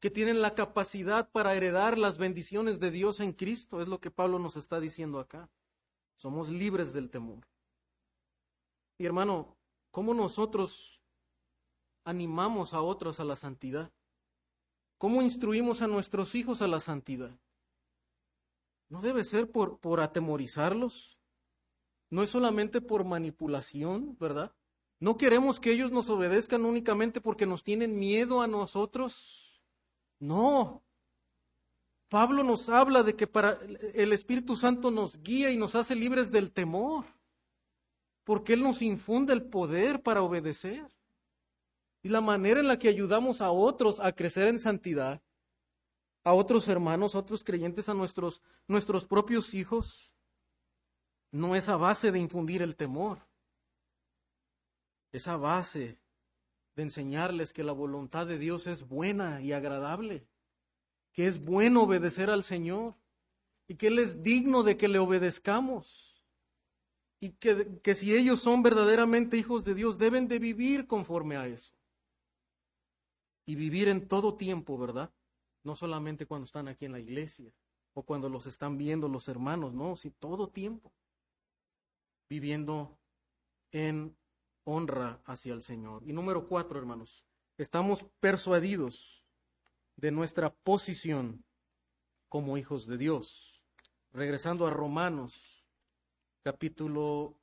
que 0.00 0.10
tienen 0.10 0.40
la 0.40 0.54
capacidad 0.54 1.30
para 1.30 1.54
heredar 1.54 1.98
las 1.98 2.16
bendiciones 2.16 2.80
de 2.80 2.90
Dios 2.90 3.20
en 3.20 3.32
Cristo, 3.32 3.82
es 3.82 3.88
lo 3.88 4.00
que 4.00 4.10
Pablo 4.10 4.38
nos 4.38 4.56
está 4.56 4.80
diciendo 4.80 5.18
acá. 5.20 5.50
Somos 6.16 6.48
libres 6.48 6.92
del 6.92 7.10
temor. 7.10 7.46
Y 8.98 9.06
hermano, 9.06 9.56
¿cómo 9.90 10.14
nosotros 10.14 11.02
animamos 12.04 12.72
a 12.72 12.80
otros 12.80 13.20
a 13.20 13.24
la 13.24 13.36
santidad? 13.36 13.92
¿Cómo 14.98 15.22
instruimos 15.22 15.80
a 15.82 15.86
nuestros 15.86 16.34
hijos 16.34 16.60
a 16.62 16.68
la 16.68 16.80
santidad? 16.80 17.38
No 18.88 19.00
debe 19.00 19.24
ser 19.24 19.50
por, 19.50 19.78
por 19.78 20.00
atemorizarlos. 20.00 21.19
No 22.10 22.22
es 22.22 22.30
solamente 22.30 22.80
por 22.80 23.04
manipulación, 23.04 24.16
¿verdad? 24.18 24.52
No 24.98 25.16
queremos 25.16 25.60
que 25.60 25.72
ellos 25.72 25.90
nos 25.90 26.10
obedezcan 26.10 26.64
únicamente 26.64 27.20
porque 27.20 27.46
nos 27.46 27.64
tienen 27.64 27.98
miedo 27.98 28.42
a 28.42 28.46
nosotros. 28.46 29.62
No. 30.18 30.82
Pablo 32.10 32.42
nos 32.42 32.68
habla 32.68 33.02
de 33.04 33.14
que 33.14 33.26
para 33.26 33.58
el 33.94 34.12
Espíritu 34.12 34.56
Santo 34.56 34.90
nos 34.90 35.22
guía 35.22 35.50
y 35.50 35.56
nos 35.56 35.76
hace 35.76 35.94
libres 35.94 36.32
del 36.32 36.50
temor, 36.50 37.04
porque 38.24 38.52
Él 38.52 38.62
nos 38.62 38.82
infunde 38.82 39.32
el 39.32 39.44
poder 39.44 40.02
para 40.02 40.22
obedecer. 40.22 40.86
Y 42.02 42.08
la 42.08 42.20
manera 42.20 42.60
en 42.60 42.68
la 42.68 42.78
que 42.78 42.88
ayudamos 42.88 43.40
a 43.40 43.50
otros 43.52 44.00
a 44.00 44.12
crecer 44.12 44.48
en 44.48 44.58
santidad, 44.58 45.22
a 46.24 46.34
otros 46.34 46.66
hermanos, 46.68 47.14
a 47.14 47.20
otros 47.20 47.44
creyentes, 47.44 47.88
a 47.88 47.94
nuestros, 47.94 48.42
nuestros 48.66 49.04
propios 49.04 49.54
hijos, 49.54 50.12
no 51.32 51.54
es 51.54 51.68
a 51.68 51.76
base 51.76 52.12
de 52.12 52.18
infundir 52.18 52.62
el 52.62 52.76
temor. 52.76 53.18
Es 55.12 55.28
a 55.28 55.36
base 55.36 55.98
de 56.76 56.82
enseñarles 56.82 57.52
que 57.52 57.64
la 57.64 57.72
voluntad 57.72 58.26
de 58.26 58.38
Dios 58.38 58.66
es 58.66 58.86
buena 58.86 59.40
y 59.40 59.52
agradable, 59.52 60.26
que 61.12 61.26
es 61.26 61.44
bueno 61.44 61.82
obedecer 61.82 62.30
al 62.30 62.44
Señor 62.44 62.94
y 63.66 63.76
que 63.76 63.88
Él 63.88 63.98
es 63.98 64.22
digno 64.22 64.62
de 64.62 64.76
que 64.76 64.88
le 64.88 64.98
obedezcamos 64.98 66.24
y 67.20 67.32
que, 67.32 67.80
que 67.82 67.94
si 67.94 68.16
ellos 68.16 68.40
son 68.40 68.62
verdaderamente 68.62 69.36
hijos 69.36 69.64
de 69.64 69.74
Dios 69.74 69.98
deben 69.98 70.26
de 70.26 70.38
vivir 70.38 70.86
conforme 70.86 71.36
a 71.36 71.46
eso 71.46 71.72
y 73.44 73.54
vivir 73.56 73.88
en 73.88 74.08
todo 74.08 74.36
tiempo, 74.36 74.78
¿verdad? 74.78 75.12
No 75.62 75.76
solamente 75.76 76.24
cuando 76.24 76.46
están 76.46 76.68
aquí 76.68 76.86
en 76.86 76.92
la 76.92 77.00
iglesia 77.00 77.52
o 77.92 78.04
cuando 78.04 78.28
los 78.28 78.46
están 78.46 78.78
viendo 78.78 79.08
los 79.08 79.28
hermanos, 79.28 79.74
no, 79.74 79.96
sí, 79.96 80.10
todo 80.10 80.48
tiempo. 80.48 80.92
Viviendo 82.30 82.96
en 83.72 84.16
honra 84.62 85.20
hacia 85.24 85.52
el 85.52 85.62
Señor. 85.62 86.04
Y 86.06 86.12
número 86.12 86.46
cuatro, 86.46 86.78
hermanos, 86.78 87.26
estamos 87.58 88.04
persuadidos 88.20 89.24
de 89.96 90.12
nuestra 90.12 90.54
posición 90.54 91.44
como 92.28 92.56
hijos 92.56 92.86
de 92.86 92.98
Dios. 92.98 93.64
Regresando 94.12 94.64
a 94.68 94.70
Romanos, 94.70 95.66
capítulo 96.44 97.34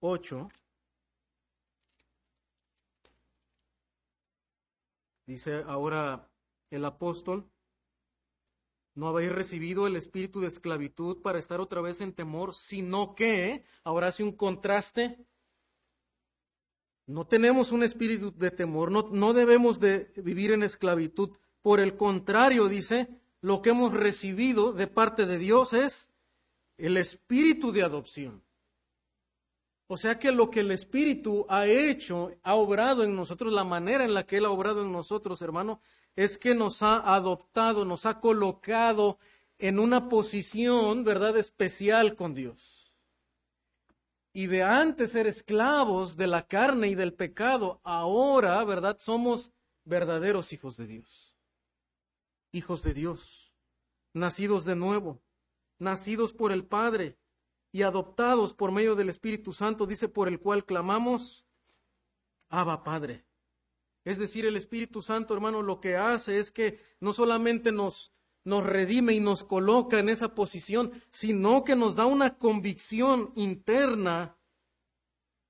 8. 0.00 0.50
Dice 5.26 5.64
ahora 5.66 6.30
el 6.68 6.84
apóstol, 6.84 7.50
no 8.94 9.08
habéis 9.08 9.32
recibido 9.32 9.86
el 9.86 9.96
espíritu 9.96 10.40
de 10.40 10.48
esclavitud 10.48 11.20
para 11.22 11.38
estar 11.38 11.60
otra 11.60 11.80
vez 11.80 12.00
en 12.00 12.12
temor, 12.12 12.54
sino 12.54 13.14
que, 13.14 13.64
ahora 13.82 14.08
hace 14.08 14.22
un 14.22 14.32
contraste, 14.32 15.18
no 17.06 17.26
tenemos 17.26 17.72
un 17.72 17.82
espíritu 17.82 18.32
de 18.32 18.50
temor, 18.50 18.90
no, 18.90 19.08
no 19.10 19.32
debemos 19.32 19.80
de 19.80 20.12
vivir 20.16 20.52
en 20.52 20.62
esclavitud. 20.62 21.30
Por 21.60 21.80
el 21.80 21.96
contrario, 21.96 22.68
dice, 22.68 23.08
lo 23.40 23.62
que 23.62 23.70
hemos 23.70 23.92
recibido 23.92 24.72
de 24.72 24.86
parte 24.86 25.26
de 25.26 25.38
Dios 25.38 25.72
es 25.72 26.10
el 26.78 26.96
espíritu 26.96 27.72
de 27.72 27.82
adopción. 27.82 28.44
O 29.86 29.96
sea 29.96 30.18
que 30.18 30.32
lo 30.32 30.50
que 30.50 30.60
el 30.60 30.70
Espíritu 30.70 31.44
ha 31.48 31.66
hecho, 31.66 32.32
ha 32.42 32.54
obrado 32.54 33.04
en 33.04 33.14
nosotros, 33.14 33.52
la 33.52 33.64
manera 33.64 34.04
en 34.04 34.14
la 34.14 34.24
que 34.24 34.38
Él 34.38 34.46
ha 34.46 34.50
obrado 34.50 34.82
en 34.82 34.90
nosotros, 34.90 35.42
hermano, 35.42 35.80
es 36.16 36.38
que 36.38 36.54
nos 36.54 36.82
ha 36.82 37.14
adoptado, 37.14 37.84
nos 37.84 38.06
ha 38.06 38.20
colocado 38.20 39.18
en 39.58 39.78
una 39.78 40.08
posición, 40.08 41.04
¿verdad?, 41.04 41.36
especial 41.36 42.14
con 42.14 42.34
Dios. 42.34 42.92
Y 44.32 44.46
de 44.46 44.62
antes 44.62 45.12
ser 45.12 45.26
esclavos 45.26 46.16
de 46.16 46.26
la 46.26 46.46
carne 46.46 46.88
y 46.88 46.94
del 46.94 47.14
pecado, 47.14 47.80
ahora, 47.84 48.62
¿verdad?, 48.64 48.98
somos 48.98 49.52
verdaderos 49.84 50.52
hijos 50.52 50.76
de 50.76 50.86
Dios. 50.86 51.36
Hijos 52.52 52.82
de 52.82 52.94
Dios, 52.94 53.52
nacidos 54.12 54.64
de 54.64 54.76
nuevo, 54.76 55.22
nacidos 55.78 56.32
por 56.32 56.52
el 56.52 56.64
Padre 56.64 57.18
y 57.72 57.82
adoptados 57.82 58.54
por 58.54 58.70
medio 58.70 58.94
del 58.94 59.08
Espíritu 59.08 59.52
Santo, 59.52 59.86
dice, 59.86 60.08
por 60.08 60.28
el 60.28 60.38
cual 60.38 60.64
clamamos, 60.64 61.44
Abba 62.48 62.84
Padre. 62.84 63.24
Es 64.04 64.18
decir, 64.18 64.44
el 64.46 64.56
Espíritu 64.56 65.02
Santo, 65.02 65.34
hermano, 65.34 65.62
lo 65.62 65.80
que 65.80 65.96
hace 65.96 66.38
es 66.38 66.50
que 66.50 66.78
no 67.00 67.12
solamente 67.12 67.72
nos, 67.72 68.12
nos 68.44 68.64
redime 68.64 69.14
y 69.14 69.20
nos 69.20 69.44
coloca 69.44 69.98
en 69.98 70.08
esa 70.08 70.34
posición, 70.34 70.92
sino 71.10 71.64
que 71.64 71.76
nos 71.76 71.96
da 71.96 72.06
una 72.06 72.36
convicción 72.36 73.32
interna 73.34 74.36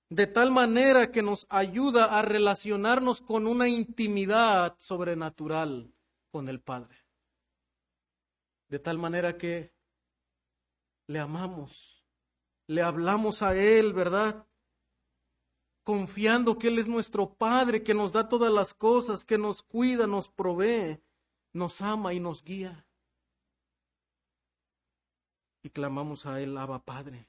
de 0.08 0.26
tal 0.26 0.52
manera 0.52 1.10
que 1.10 1.22
nos 1.22 1.46
ayuda 1.48 2.18
a 2.18 2.22
relacionarnos 2.22 3.20
con 3.20 3.46
una 3.46 3.68
intimidad 3.68 4.76
sobrenatural 4.78 5.92
con 6.30 6.48
el 6.48 6.60
Padre. 6.60 6.96
De 8.68 8.78
tal 8.78 8.98
manera 8.98 9.36
que 9.36 9.72
le 11.08 11.18
amamos 11.18 11.94
le 12.66 12.82
hablamos 12.82 13.42
a 13.42 13.54
Él, 13.54 13.92
¿verdad? 13.92 14.46
Confiando 15.84 16.58
que 16.58 16.68
Él 16.68 16.78
es 16.78 16.88
nuestro 16.88 17.34
Padre, 17.34 17.82
que 17.82 17.94
nos 17.94 18.10
da 18.10 18.28
todas 18.28 18.52
las 18.52 18.74
cosas, 18.74 19.24
que 19.24 19.38
nos 19.38 19.62
cuida, 19.62 20.06
nos 20.06 20.28
provee, 20.28 21.00
nos 21.52 21.80
ama 21.80 22.14
y 22.14 22.20
nos 22.20 22.42
guía. 22.42 22.86
Y 25.62 25.70
clamamos 25.70 26.26
a 26.26 26.40
Él, 26.40 26.58
Abba 26.58 26.84
Padre, 26.84 27.28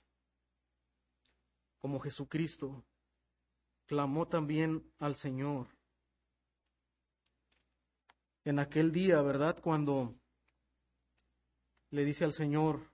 como 1.79 1.99
Jesucristo 1.99 2.83
clamó 3.85 4.27
también 4.27 4.91
al 4.99 5.15
Señor. 5.15 5.67
En 8.43 8.59
aquel 8.59 8.91
día, 8.91 9.21
¿verdad? 9.21 9.59
Cuando 9.61 10.15
le 11.89 12.05
dice 12.05 12.25
al 12.25 12.33
Señor, 12.33 12.91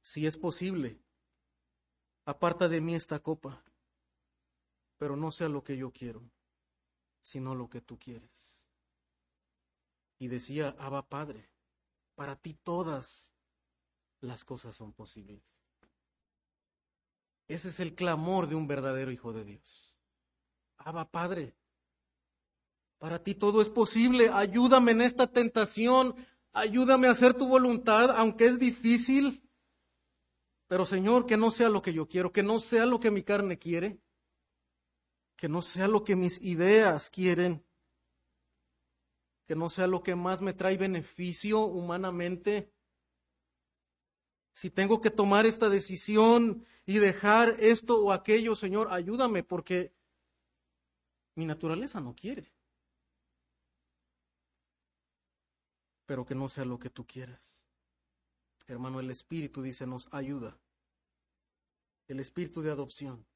si 0.00 0.26
es 0.26 0.36
posible, 0.36 0.98
aparta 2.24 2.68
de 2.68 2.80
mí 2.80 2.94
esta 2.94 3.18
copa, 3.18 3.62
pero 4.98 5.16
no 5.16 5.30
sea 5.30 5.48
lo 5.48 5.62
que 5.62 5.76
yo 5.76 5.90
quiero, 5.90 6.22
sino 7.20 7.54
lo 7.54 7.68
que 7.68 7.80
tú 7.80 7.98
quieres. 7.98 8.30
y 10.18 10.28
decía, 10.28 10.74
Abba 10.78 11.02
Padre, 11.02 11.50
para 12.14 12.36
ti 12.36 12.54
todas 12.54 13.34
las 14.20 14.44
cosas 14.44 14.74
son 14.74 14.94
posibles. 14.94 15.42
Ese 17.48 17.68
es 17.68 17.80
el 17.80 17.94
clamor 17.94 18.48
de 18.48 18.54
un 18.54 18.66
verdadero 18.66 19.12
hijo 19.12 19.32
de 19.32 19.44
Dios. 19.44 19.94
Abba 20.78 21.10
Padre, 21.10 21.54
para 22.98 23.22
ti 23.22 23.34
todo 23.34 23.60
es 23.60 23.68
posible. 23.68 24.30
Ayúdame 24.30 24.92
en 24.92 25.02
esta 25.02 25.26
tentación. 25.26 26.14
Ayúdame 26.52 27.08
a 27.08 27.12
hacer 27.12 27.34
tu 27.34 27.46
voluntad, 27.46 28.10
aunque 28.16 28.46
es 28.46 28.58
difícil. 28.58 29.42
Pero 30.66 30.86
Señor, 30.86 31.26
que 31.26 31.36
no 31.36 31.50
sea 31.50 31.68
lo 31.68 31.82
que 31.82 31.92
yo 31.92 32.08
quiero, 32.08 32.32
que 32.32 32.42
no 32.42 32.58
sea 32.58 32.86
lo 32.86 32.98
que 32.98 33.10
mi 33.10 33.22
carne 33.22 33.58
quiere, 33.58 34.00
que 35.36 35.48
no 35.48 35.62
sea 35.62 35.86
lo 35.86 36.02
que 36.02 36.16
mis 36.16 36.40
ideas 36.40 37.10
quieren, 37.10 37.64
que 39.46 39.54
no 39.54 39.70
sea 39.70 39.86
lo 39.86 40.02
que 40.02 40.16
más 40.16 40.40
me 40.40 40.54
trae 40.54 40.76
beneficio 40.76 41.60
humanamente. 41.60 42.72
Si 44.52 44.70
tengo 44.70 45.00
que 45.00 45.10
tomar 45.10 45.44
esta 45.44 45.68
decisión 45.68 46.64
y 46.86 46.98
dejar 46.98 47.56
esto 47.60 48.02
o 48.02 48.12
aquello, 48.12 48.56
Señor, 48.56 48.88
ayúdame 48.90 49.42
porque 49.42 49.94
mi 51.34 51.44
naturaleza 51.44 52.00
no 52.00 52.16
quiere. 52.16 52.50
Pero 56.06 56.24
que 56.24 56.34
no 56.34 56.48
sea 56.48 56.64
lo 56.64 56.78
que 56.78 56.88
tú 56.88 57.06
quieras. 57.06 57.60
Hermano, 58.66 59.00
el 59.00 59.10
Espíritu 59.10 59.62
dice, 59.62 59.86
nos 59.86 60.08
ayuda. 60.12 60.58
El 62.08 62.20
Espíritu 62.20 62.62
de 62.62 62.70
adopción 62.70 63.26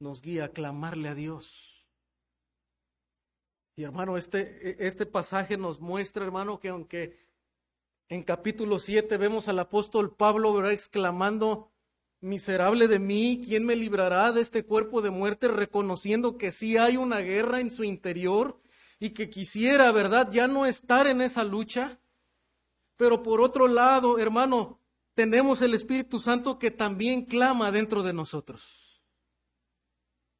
nos 0.00 0.22
guía 0.22 0.46
a 0.46 0.48
clamarle 0.48 1.08
a 1.08 1.14
Dios. 1.14 1.86
Y 3.76 3.84
hermano, 3.84 4.16
este, 4.16 4.86
este 4.86 5.06
pasaje 5.06 5.56
nos 5.56 5.80
muestra, 5.80 6.24
hermano, 6.24 6.58
que 6.58 6.68
aunque 6.68 7.18
en 8.08 8.24
capítulo 8.24 8.78
7 8.78 9.16
vemos 9.18 9.48
al 9.48 9.58
apóstol 9.58 10.14
Pablo 10.16 10.68
exclamando, 10.68 11.70
miserable 12.20 12.88
de 12.88 12.98
mí, 12.98 13.42
¿quién 13.44 13.64
me 13.64 13.76
librará 13.76 14.32
de 14.32 14.40
este 14.40 14.64
cuerpo 14.64 15.00
de 15.00 15.10
muerte? 15.10 15.48
Reconociendo 15.48 16.36
que 16.36 16.50
sí 16.50 16.76
hay 16.76 16.96
una 16.96 17.20
guerra 17.20 17.60
en 17.60 17.70
su 17.70 17.84
interior 17.84 18.60
y 18.98 19.10
que 19.10 19.30
quisiera, 19.30 19.92
¿verdad?, 19.92 20.30
ya 20.30 20.48
no 20.48 20.66
estar 20.66 21.06
en 21.06 21.20
esa 21.20 21.44
lucha. 21.44 22.00
Pero 22.96 23.22
por 23.22 23.40
otro 23.40 23.68
lado, 23.68 24.18
hermano, 24.18 24.78
tenemos 25.14 25.62
el 25.62 25.74
Espíritu 25.74 26.18
Santo 26.18 26.58
que 26.58 26.70
también 26.70 27.24
clama 27.24 27.70
dentro 27.70 28.02
de 28.02 28.12
nosotros. 28.12 28.79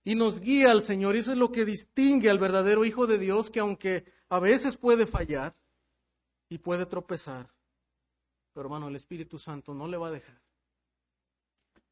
Y 0.05 0.15
nos 0.15 0.41
guía 0.41 0.71
al 0.71 0.83
Señor. 0.83 1.15
Y 1.15 1.21
eso 1.21 1.33
es 1.33 1.39
lo 1.39 1.53
que 1.53 1.65
distingue 1.65 2.31
al 2.31 2.39
verdadero 2.39 2.85
Hijo 2.85 3.07
de 3.07 3.19
Dios, 3.19 3.51
que 3.51 3.61
aunque 3.61 4.05
a 4.29 4.39
veces 4.41 4.77
puede 4.77 5.07
fallar 5.07 5.57
y 6.49 6.59
puede 6.59 6.87
tropezar, 6.87 7.53
pero 8.53 8.67
hermano, 8.67 8.89
el 8.89 8.97
Espíritu 8.97 9.39
Santo 9.39 9.75
no 9.75 9.87
le 9.87 9.97
va 9.97 10.09
a 10.09 10.13
dejar. 10.13 10.41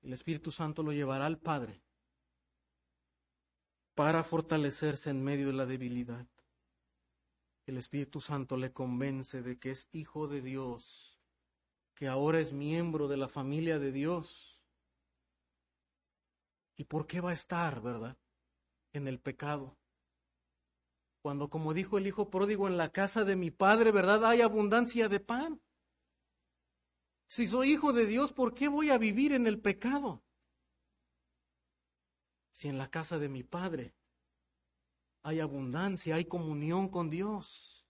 El 0.02 0.12
Espíritu 0.12 0.50
Santo 0.50 0.82
lo 0.82 0.92
llevará 0.92 1.26
al 1.26 1.38
Padre 1.38 1.80
para 3.94 4.22
fortalecerse 4.22 5.10
en 5.10 5.22
medio 5.22 5.48
de 5.48 5.52
la 5.52 5.66
debilidad 5.66 6.26
el 7.68 7.76
Espíritu 7.76 8.20
Santo 8.20 8.56
le 8.56 8.72
convence 8.72 9.42
de 9.42 9.58
que 9.58 9.70
es 9.70 9.88
hijo 9.92 10.26
de 10.26 10.40
Dios, 10.40 11.18
que 11.94 12.08
ahora 12.08 12.40
es 12.40 12.52
miembro 12.52 13.08
de 13.08 13.18
la 13.18 13.28
familia 13.28 13.78
de 13.78 13.92
Dios. 13.92 14.57
¿Y 16.78 16.84
por 16.84 17.08
qué 17.08 17.20
va 17.20 17.30
a 17.30 17.34
estar, 17.34 17.82
verdad? 17.82 18.16
En 18.92 19.08
el 19.08 19.18
pecado. 19.18 19.76
Cuando, 21.20 21.50
como 21.50 21.74
dijo 21.74 21.98
el 21.98 22.06
hijo 22.06 22.30
pródigo, 22.30 22.68
en 22.68 22.76
la 22.76 22.92
casa 22.92 23.24
de 23.24 23.34
mi 23.34 23.50
padre, 23.50 23.90
¿verdad? 23.90 24.24
Hay 24.24 24.40
abundancia 24.40 25.08
de 25.08 25.18
pan. 25.18 25.60
Si 27.26 27.48
soy 27.48 27.72
hijo 27.72 27.92
de 27.92 28.06
Dios, 28.06 28.32
¿por 28.32 28.54
qué 28.54 28.68
voy 28.68 28.90
a 28.90 28.96
vivir 28.96 29.32
en 29.32 29.48
el 29.48 29.60
pecado? 29.60 30.22
Si 32.52 32.68
en 32.68 32.78
la 32.78 32.88
casa 32.88 33.18
de 33.18 33.28
mi 33.28 33.42
padre 33.42 33.92
hay 35.22 35.40
abundancia, 35.40 36.14
hay 36.14 36.26
comunión 36.26 36.88
con 36.88 37.10
Dios. 37.10 37.84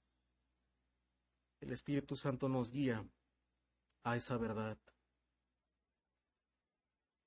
El 1.60 1.72
Espíritu 1.72 2.16
Santo 2.16 2.48
nos 2.48 2.72
guía 2.72 3.06
a 4.02 4.16
esa 4.16 4.38
verdad. 4.38 4.78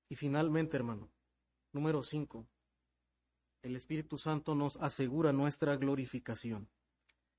Y 0.10 0.16
finalmente, 0.16 0.76
hermano, 0.76 1.10
número 1.74 2.02
cinco, 2.04 2.48
el 3.62 3.76
Espíritu 3.76 4.18
Santo 4.18 4.56
nos 4.56 4.78
asegura 4.78 5.32
nuestra 5.32 5.76
glorificación. 5.76 6.70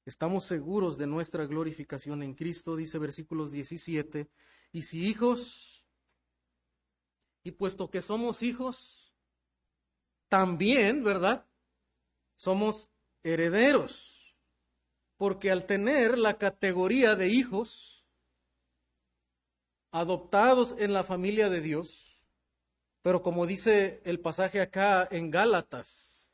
Estamos 0.04 0.44
seguros 0.44 0.98
de 0.98 1.06
nuestra 1.06 1.46
glorificación 1.46 2.22
en 2.22 2.34
Cristo, 2.34 2.76
dice 2.76 2.98
versículos 2.98 3.50
17, 3.52 4.28
y 4.72 4.82
si 4.82 5.06
hijos, 5.06 5.86
y 7.44 7.52
puesto 7.52 7.90
que 7.90 8.02
somos 8.02 8.42
hijos, 8.42 9.14
también, 10.28 11.04
¿verdad? 11.04 11.46
somos 12.42 12.90
herederos, 13.22 14.34
porque 15.16 15.52
al 15.52 15.64
tener 15.64 16.18
la 16.18 16.38
categoría 16.38 17.14
de 17.14 17.28
hijos 17.28 18.04
adoptados 19.92 20.74
en 20.78 20.92
la 20.92 21.04
familia 21.04 21.48
de 21.48 21.60
Dios, 21.60 22.11
pero 23.02 23.22
como 23.22 23.46
dice 23.46 24.00
el 24.04 24.20
pasaje 24.20 24.60
acá 24.60 25.06
en 25.10 25.30
Gálatas, 25.30 26.30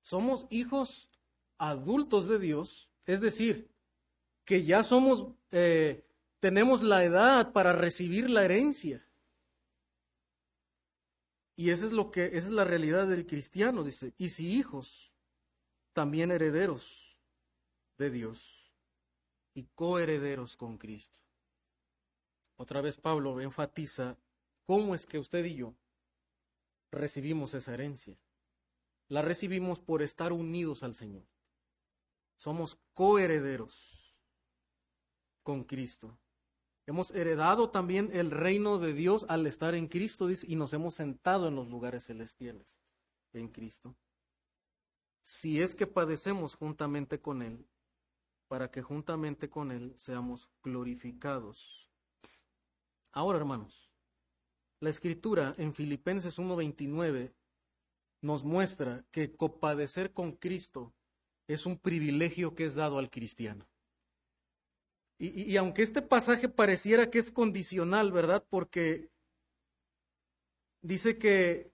somos 0.00 0.46
hijos 0.50 1.10
adultos 1.58 2.28
de 2.28 2.38
Dios, 2.38 2.88
es 3.06 3.20
decir, 3.20 3.68
que 4.44 4.64
ya 4.64 4.84
somos, 4.84 5.26
eh, 5.50 6.04
tenemos 6.40 6.82
la 6.82 7.04
edad 7.04 7.52
para 7.52 7.72
recibir 7.72 8.30
la 8.30 8.44
herencia. 8.44 9.06
Y 11.54 11.70
esa 11.70 11.84
es 11.84 11.92
lo 11.92 12.10
que, 12.10 12.26
esa 12.26 12.48
es 12.48 12.50
la 12.50 12.64
realidad 12.64 13.06
del 13.06 13.26
cristiano, 13.26 13.84
dice. 13.84 14.14
Y 14.18 14.30
si 14.30 14.56
hijos, 14.56 15.12
también 15.92 16.30
herederos 16.30 17.16
de 17.98 18.10
Dios 18.10 18.72
y 19.54 19.64
coherederos 19.74 20.56
con 20.56 20.78
Cristo. 20.78 21.18
Otra 22.56 22.80
vez 22.80 22.96
Pablo 22.96 23.40
enfatiza 23.40 24.16
cómo 24.72 24.94
es 24.94 25.04
que 25.04 25.18
usted 25.18 25.44
y 25.44 25.56
yo 25.56 25.74
recibimos 26.90 27.52
esa 27.52 27.74
herencia. 27.74 28.16
La 29.06 29.20
recibimos 29.20 29.80
por 29.80 30.00
estar 30.00 30.32
unidos 30.32 30.82
al 30.82 30.94
Señor. 30.94 31.26
Somos 32.38 32.78
coherederos 32.94 34.16
con 35.42 35.64
Cristo. 35.64 36.18
Hemos 36.86 37.10
heredado 37.10 37.68
también 37.68 38.08
el 38.14 38.30
reino 38.30 38.78
de 38.78 38.94
Dios 38.94 39.26
al 39.28 39.46
estar 39.46 39.74
en 39.74 39.88
Cristo 39.88 40.30
y 40.30 40.56
nos 40.56 40.72
hemos 40.72 40.94
sentado 40.94 41.48
en 41.48 41.54
los 41.54 41.68
lugares 41.68 42.06
celestiales 42.06 42.80
en 43.34 43.48
Cristo 43.48 43.94
si 45.20 45.60
es 45.60 45.74
que 45.74 45.86
padecemos 45.86 46.54
juntamente 46.54 47.20
con 47.20 47.42
Él, 47.42 47.68
para 48.48 48.70
que 48.70 48.80
juntamente 48.80 49.50
con 49.50 49.70
Él 49.70 49.92
seamos 49.98 50.48
glorificados. 50.62 51.90
Ahora, 53.12 53.38
hermanos, 53.38 53.91
la 54.82 54.90
escritura 54.90 55.54
en 55.58 55.74
Filipenses 55.74 56.40
1:29 56.40 57.32
nos 58.20 58.42
muestra 58.42 59.04
que 59.12 59.36
compadecer 59.36 60.12
con 60.12 60.32
Cristo 60.32 60.92
es 61.46 61.66
un 61.66 61.78
privilegio 61.78 62.56
que 62.56 62.64
es 62.64 62.74
dado 62.74 62.98
al 62.98 63.08
cristiano. 63.08 63.68
Y, 65.18 65.52
y, 65.52 65.56
aunque 65.56 65.82
este 65.82 66.02
pasaje 66.02 66.48
pareciera 66.48 67.10
que 67.10 67.20
es 67.20 67.30
condicional, 67.30 68.10
¿verdad? 68.10 68.44
Porque 68.50 69.08
dice 70.80 71.16
que 71.16 71.70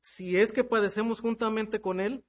si 0.00 0.38
es 0.38 0.50
que 0.50 0.64
padecemos 0.64 1.20
juntamente 1.20 1.82
con 1.82 2.00
Él, 2.00 2.24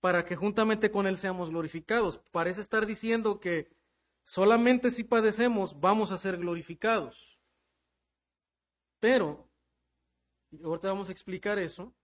para 0.00 0.24
que 0.24 0.36
juntamente 0.36 0.90
con 0.90 1.06
Él 1.06 1.18
seamos 1.18 1.50
glorificados. 1.50 2.18
Parece 2.30 2.62
estar 2.62 2.86
diciendo 2.86 3.40
que 3.40 3.68
solamente 4.22 4.90
si 4.90 5.04
padecemos 5.04 5.78
vamos 5.80 6.12
a 6.12 6.18
ser 6.18 6.38
glorificados. 6.38 7.37
Pero, 9.00 9.48
y 10.50 10.62
ahorita 10.62 10.88
vamos 10.88 11.08
a 11.08 11.12
explicar 11.12 11.58
eso, 11.58 11.94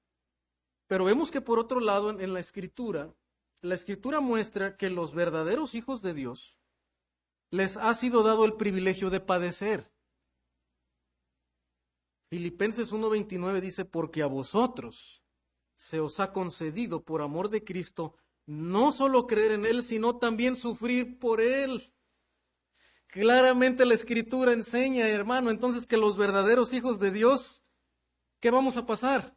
pero 0.87 1.05
vemos 1.05 1.31
que 1.31 1.41
por 1.41 1.59
otro 1.59 1.81
lado 1.81 2.11
en, 2.11 2.21
en 2.21 2.33
la 2.33 2.41
escritura, 2.41 3.15
la 3.63 3.75
escritura 3.75 4.21
muestra 4.21 4.77
que 4.77 4.91
los 4.91 5.15
verdaderos 5.15 5.75
hijos 5.75 6.03
de 6.03 6.15
Dios 6.15 6.59
les 7.51 7.77
ha 7.77 7.95
sido 7.95 8.23
dado 8.23 8.45
el 8.45 8.55
privilegio 8.55 9.11
de 9.11 9.21
padecer. 9.21 9.91
Filipenses 12.29 12.93
1:29 12.93 13.61
dice, 13.61 13.85
porque 13.85 14.23
a 14.23 14.27
vosotros, 14.27 15.23
se 15.75 16.01
os 16.01 16.21
ha 16.21 16.33
concedido 16.33 17.05
por 17.05 17.23
amor 17.23 17.49
de 17.49 17.65
Cristo 17.65 18.17
no 18.47 18.93
solo 18.93 19.27
creer 19.27 19.53
en 19.53 19.67
Él, 19.67 19.83
sino 19.83 20.19
también 20.19 20.57
sufrir 20.57 21.19
por 21.19 21.41
Él. 21.41 21.94
Claramente 23.15 23.85
la 23.85 23.95
escritura 23.95 24.53
enseña, 24.53 25.09
hermano, 25.09 25.51
entonces 25.51 25.87
que 25.87 25.97
los 25.97 26.17
verdaderos 26.17 26.73
hijos 26.73 26.99
de 26.99 27.13
Dios, 27.13 27.63
¿qué 28.41 28.51
vamos 28.51 28.77
a 28.77 28.87
pasar? 28.87 29.37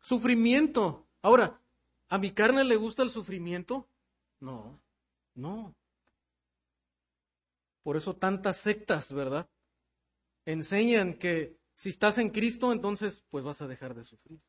Sufrimiento. 0.00 1.06
Ahora, 1.22 1.60
¿a 2.08 2.18
mi 2.18 2.32
carne 2.32 2.64
le 2.64 2.74
gusta 2.74 3.04
el 3.04 3.10
sufrimiento? 3.10 3.88
No, 4.40 4.80
no. 5.36 5.72
Por 7.84 7.96
eso 7.96 8.16
tantas 8.16 8.56
sectas, 8.56 9.12
¿verdad? 9.12 9.48
Enseñan 10.44 11.14
que 11.14 11.56
si 11.74 11.90
estás 11.90 12.18
en 12.18 12.30
Cristo, 12.30 12.72
entonces 12.72 13.22
pues 13.30 13.44
vas 13.44 13.62
a 13.62 13.68
dejar 13.68 13.94
de 13.94 14.02
sufrir. 14.02 14.40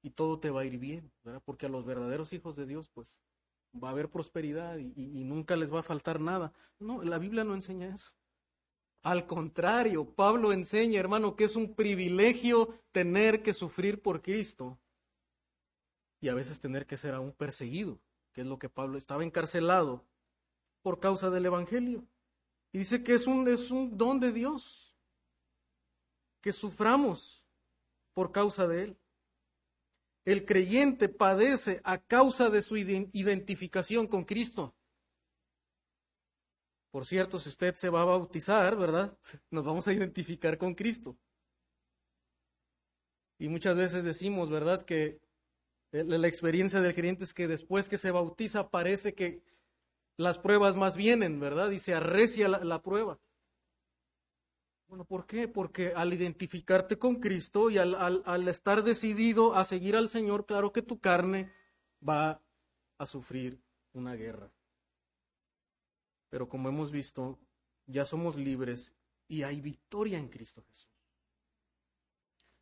Y 0.00 0.08
todo 0.08 0.40
te 0.40 0.48
va 0.48 0.62
a 0.62 0.64
ir 0.64 0.78
bien, 0.78 1.12
¿verdad? 1.22 1.42
Porque 1.44 1.66
a 1.66 1.68
los 1.68 1.84
verdaderos 1.84 2.32
hijos 2.32 2.56
de 2.56 2.64
Dios, 2.64 2.88
pues 2.88 3.20
va 3.82 3.88
a 3.88 3.90
haber 3.92 4.08
prosperidad 4.08 4.78
y, 4.78 5.24
nunca 5.24 5.56
les 5.56 5.72
va 5.72 5.80
a 5.80 5.84
faltar 5.84 6.20
nada. 6.20 6.52
No, 6.78 7.02
la 7.02 7.18
Biblia 7.18 7.44
no 7.44 7.54
enseña 7.54 7.94
eso. 7.94 8.12
Al 9.02 9.26
contrario, 9.26 10.04
Pablo 10.04 10.52
enseña, 10.52 10.98
hermano, 10.98 11.36
que 11.36 11.44
es 11.44 11.54
un 11.54 11.74
privilegio 11.74 12.74
tener 12.92 13.42
que 13.42 13.54
sufrir 13.54 14.02
por 14.02 14.22
Cristo 14.22 14.78
y 16.20 16.28
a 16.28 16.34
veces 16.34 16.58
tener 16.58 16.86
que 16.86 16.96
ser 16.96 17.14
aún 17.14 17.32
perseguido, 17.32 17.98
que 18.32 18.40
es 18.40 18.46
lo 18.46 18.58
que 18.58 18.68
Pablo 18.68 18.98
estaba 18.98 19.22
encarcelado 19.22 20.04
por 20.82 20.98
causa 20.98 21.30
del 21.30 21.46
Evangelio. 21.46 22.04
Y 22.72 22.78
dice 22.78 23.04
que 23.04 23.14
es 23.14 23.26
un, 23.26 23.46
es 23.48 23.70
un 23.70 23.96
don 23.96 24.18
de 24.18 24.32
Dios, 24.32 24.92
que 26.40 26.52
suframos 26.52 27.44
por 28.12 28.32
causa 28.32 28.66
de 28.66 28.84
Él. 28.84 28.96
El 30.26 30.44
creyente 30.44 31.08
padece 31.08 31.80
a 31.84 31.98
causa 31.98 32.50
de 32.50 32.60
su 32.60 32.76
identificación 32.76 34.08
con 34.08 34.24
Cristo. 34.24 34.74
Por 36.90 37.06
cierto, 37.06 37.38
si 37.38 37.48
usted 37.48 37.74
se 37.76 37.90
va 37.90 38.02
a 38.02 38.06
bautizar, 38.06 38.76
¿verdad? 38.76 39.16
Nos 39.50 39.64
vamos 39.64 39.86
a 39.86 39.92
identificar 39.92 40.58
con 40.58 40.74
Cristo. 40.74 41.16
Y 43.38 43.48
muchas 43.48 43.76
veces 43.76 44.02
decimos, 44.02 44.50
¿verdad?, 44.50 44.84
que 44.84 45.20
la 45.92 46.26
experiencia 46.26 46.80
del 46.80 46.94
creyente 46.94 47.22
es 47.22 47.32
que 47.32 47.46
después 47.46 47.88
que 47.88 47.96
se 47.96 48.10
bautiza 48.10 48.70
parece 48.70 49.14
que 49.14 49.42
las 50.16 50.38
pruebas 50.38 50.74
más 50.74 50.96
vienen, 50.96 51.38
¿verdad? 51.38 51.70
Y 51.70 51.78
se 51.78 51.94
arrecia 51.94 52.48
la, 52.48 52.82
prueba. 52.82 53.20
Bueno, 54.88 55.04
¿por 55.04 55.26
qué? 55.26 55.48
Porque 55.48 55.92
al 55.94 56.12
identificarte 56.12 56.98
con 56.98 57.16
Cristo 57.16 57.70
y 57.70 57.78
al, 57.78 57.94
al, 57.94 58.48
estar 58.48 58.84
decidido 58.84 59.54
a 59.54 59.64
seguir 59.64 59.96
al 59.96 60.08
Señor, 60.08 60.46
claro 60.46 60.72
que 60.72 60.82
tu 60.82 61.00
carne 61.00 61.52
va 62.06 62.40
a 62.98 63.06
sufrir 63.06 63.60
una 63.92 64.14
guerra. 64.14 64.52
Pero 66.28 66.48
como 66.48 66.68
hemos 66.68 66.92
visto, 66.92 67.38
ya 67.86 68.04
somos 68.04 68.36
libres 68.36 68.94
y 69.26 69.42
hay 69.42 69.60
victoria 69.60 70.18
en 70.18 70.28
Cristo 70.28 70.62
Jesús. 70.62 70.88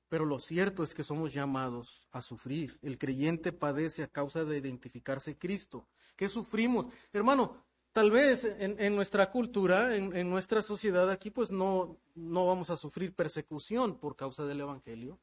Pero 0.09 0.25
lo 0.25 0.39
cierto 0.39 0.83
es 0.83 0.95
que 0.95 1.03
somos 1.03 1.33
llamados 1.35 2.07
a 2.11 2.23
sufrir. 2.23 2.79
El 2.83 2.99
creyente 2.99 3.53
padece 3.53 4.03
a 4.03 4.09
causa 4.09 4.45
de 4.45 4.59
identificarse 4.59 5.37
Cristo. 5.37 5.89
¿Qué 6.17 6.29
sufrimos? 6.29 6.87
Hermano, 7.13 7.65
tal 7.95 8.11
vez 8.11 8.45
en, 8.45 8.97
nuestra 8.97 9.31
cultura, 9.31 9.97
en, 9.97 10.15
en, 10.17 10.29
nuestra 10.29 10.63
sociedad 10.63 11.09
aquí, 11.11 11.31
pues 11.31 11.53
no, 11.53 11.97
no 12.17 12.45
vamos 12.45 12.69
a 12.71 12.77
sufrir 12.77 13.15
persecución 13.15 13.99
por 13.99 14.17
causa 14.17 14.45
del 14.45 14.61
Evangelio, 14.61 15.21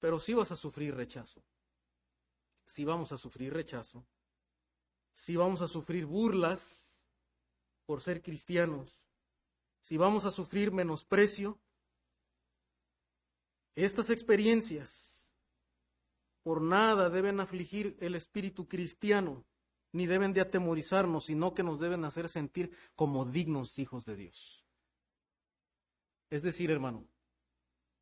pero 0.00 0.18
sí 0.18 0.34
vas 0.34 0.52
a 0.52 0.56
sufrir 0.56 0.94
rechazo. 0.94 1.42
Sí 2.66 2.84
vamos 2.84 3.10
a 3.12 3.16
sufrir 3.16 3.54
rechazo. 3.54 4.04
Sí 5.12 5.34
vamos 5.34 5.62
a 5.62 5.66
sufrir 5.66 6.04
burlas 6.04 7.00
por 7.86 8.02
ser 8.02 8.20
cristianos, 8.20 9.00
si 9.80 9.96
vamos 9.96 10.26
a 10.26 10.30
sufrir 10.30 10.72
menosprecio, 10.72 11.58
estas 13.74 14.10
experiencias 14.10 15.32
por 16.42 16.60
nada 16.60 17.08
deben 17.08 17.40
afligir 17.40 17.96
el 18.00 18.14
espíritu 18.14 18.68
cristiano, 18.68 19.44
ni 19.92 20.06
deben 20.06 20.32
de 20.32 20.40
atemorizarnos, 20.40 21.26
sino 21.26 21.54
que 21.54 21.62
nos 21.62 21.80
deben 21.80 22.04
hacer 22.04 22.28
sentir 22.28 22.70
como 22.94 23.24
dignos 23.24 23.78
hijos 23.78 24.04
de 24.04 24.16
Dios. 24.16 24.64
Es 26.30 26.42
decir, 26.42 26.70
hermano, 26.70 27.06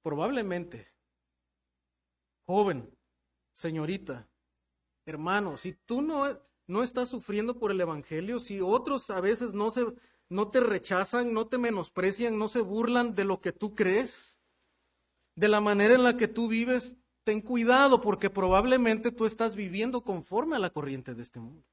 probablemente, 0.03 0.89
joven, 2.47 2.95
señorita, 3.55 4.28
hermano, 5.07 5.57
si 5.57 5.72
tú 5.72 6.03
no 6.03 6.26
no 6.68 6.82
estás 6.82 7.09
sufriendo 7.09 7.59
por 7.59 7.72
el 7.72 7.80
Evangelio, 7.80 8.39
si 8.39 8.61
otros 8.61 9.11
a 9.11 9.20
veces 9.20 9.55
no, 9.55 9.70
se, 9.70 9.86
no 10.28 10.49
te 10.49 10.61
rechazan, 10.61 11.32
no 11.32 11.49
te 11.49 11.59
menosprecian, 11.59 12.39
no 12.39 12.49
se 12.49 12.61
burlan 12.61 13.14
de 13.14 13.24
lo 13.24 13.41
que 13.41 13.53
tú 13.53 13.74
crees, 13.74 14.39
de 15.34 15.49
la 15.49 15.61
manera 15.61 15.95
en 15.95 16.05
la 16.05 16.16
que 16.16 16.28
tú 16.28 16.47
vives, 16.47 16.97
ten 17.24 17.41
cuidado 17.41 18.03
porque 18.03 18.28
probablemente 18.28 19.11
tú 19.11 19.24
estás 19.24 19.57
viviendo 19.57 20.03
conforme 20.03 20.57
a 20.57 20.59
la 20.59 20.70
corriente 20.70 21.14
de 21.14 21.22
este 21.22 21.41
mundo. 21.41 21.64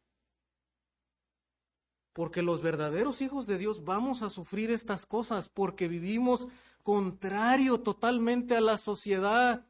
Porque 2.15 2.41
los 2.41 2.61
verdaderos 2.61 3.21
hijos 3.21 3.45
de 3.45 3.57
Dios 3.57 3.83
vamos 3.83 4.21
a 4.21 4.29
sufrir 4.29 4.71
estas 4.71 5.05
cosas 5.05 5.49
porque 5.49 5.89
vivimos 5.89 6.47
contrario 6.81 7.81
totalmente 7.81 8.55
a 8.55 8.61
la 8.61 8.77
sociedad. 8.77 9.67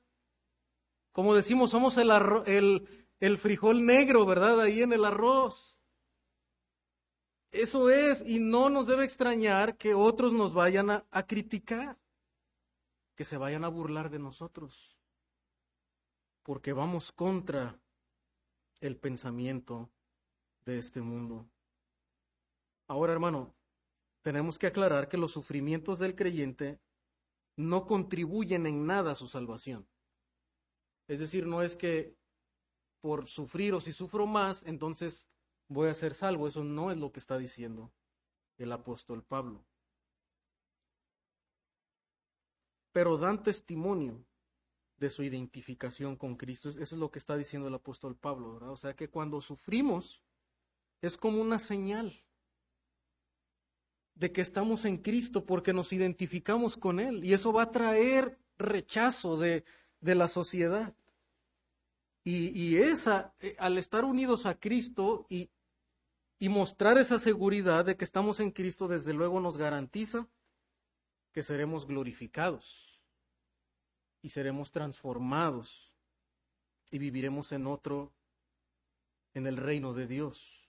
Como 1.11 1.33
decimos, 1.33 1.71
somos 1.71 1.97
el, 1.97 2.87
el, 3.19 3.37
frijol 3.39 3.83
negro, 3.83 4.27
¿verdad? 4.27 4.61
Ahí 4.61 4.83
en 4.83 4.93
el 4.93 5.05
arroz. 5.05 5.79
Eso 7.49 7.89
es, 7.89 8.21
y 8.27 8.37
no 8.37 8.69
nos 8.69 8.85
debe 8.85 9.05
extrañar 9.05 9.75
que 9.75 9.95
otros 9.95 10.31
nos 10.31 10.53
vayan 10.53 10.91
a 10.91 11.23
criticar, 11.25 11.97
que 13.15 13.23
se 13.23 13.37
vayan 13.37 13.63
a 13.63 13.69
burlar 13.69 14.11
de 14.11 14.19
nosotros, 14.19 14.95
porque 16.43 16.73
vamos 16.73 17.11
contra 17.11 17.79
el 18.81 18.97
pensamiento 18.97 19.89
de 20.63 20.77
este 20.77 21.01
mundo. 21.01 21.49
Ahora, 22.87 23.13
hermano, 23.13 23.55
tenemos 24.21 24.57
que 24.59 24.67
aclarar 24.67 25.07
que 25.07 25.17
los 25.17 25.31
sufrimientos 25.31 25.99
del 25.99 26.15
creyente 26.15 26.79
no 27.57 27.85
contribuyen 27.85 28.65
en 28.65 28.85
nada 28.85 29.11
a 29.11 29.15
su 29.15 29.27
salvación. 29.27 29.87
Es 31.07 31.19
decir, 31.19 31.45
no 31.45 31.61
es 31.61 31.77
que 31.77 32.17
por 33.01 33.27
sufrir 33.27 33.73
o 33.73 33.81
si 33.81 33.93
sufro 33.93 34.25
más, 34.25 34.63
entonces 34.63 35.29
voy 35.67 35.89
a 35.89 35.93
ser 35.93 36.15
salvo. 36.15 36.47
Eso 36.47 36.63
no 36.63 36.91
es 36.91 36.97
lo 36.97 37.11
que 37.11 37.19
está 37.19 37.37
diciendo 37.37 37.91
el 38.57 38.71
apóstol 38.71 39.23
Pablo. 39.23 39.63
Pero 42.91 43.17
dan 43.17 43.43
testimonio 43.43 44.25
de 44.97 45.09
su 45.09 45.23
identificación 45.23 46.15
con 46.15 46.35
Cristo. 46.35 46.69
Eso 46.69 46.81
es 46.81 46.93
lo 46.93 47.11
que 47.11 47.19
está 47.19 47.35
diciendo 47.35 47.67
el 47.67 47.75
apóstol 47.75 48.15
Pablo. 48.15 48.71
O 48.71 48.77
sea 48.77 48.95
que 48.95 49.09
cuando 49.09 49.41
sufrimos 49.41 50.23
es 51.01 51.17
como 51.17 51.41
una 51.41 51.59
señal 51.59 52.23
de 54.15 54.31
que 54.31 54.41
estamos 54.41 54.85
en 54.85 54.97
Cristo 54.97 55.45
porque 55.45 55.73
nos 55.73 55.93
identificamos 55.93 56.77
con 56.77 56.99
Él 56.99 57.23
y 57.23 57.33
eso 57.33 57.51
va 57.53 57.63
a 57.63 57.71
traer 57.71 58.39
rechazo 58.57 59.37
de, 59.37 59.65
de 59.99 60.15
la 60.15 60.27
sociedad. 60.27 60.95
Y, 62.27 62.77
esa, 62.77 63.35
eh, 63.39 63.55
al 63.59 63.77
estar 63.77 64.03
unidos 64.03 64.47
a 64.47 64.59
Cristo 64.59 65.27
y, 65.29 65.51
y 66.39 66.49
mostrar 66.49 66.97
esa 66.97 67.19
seguridad 67.19 67.85
de 67.85 67.97
que 67.97 68.03
estamos 68.03 68.39
en 68.39 68.49
Cristo, 68.49 68.87
desde 68.87 69.13
luego 69.13 69.39
nos 69.39 69.57
garantiza 69.57 70.27
que 71.31 71.43
seremos 71.43 71.85
glorificados 71.85 72.99
y 74.23 74.29
seremos 74.29 74.71
transformados 74.71 75.93
y 76.89 76.97
viviremos 76.97 77.51
en 77.51 77.67
otro, 77.67 78.11
en 79.35 79.45
el 79.45 79.57
reino 79.57 79.93
de 79.93 80.07
Dios. 80.07 80.64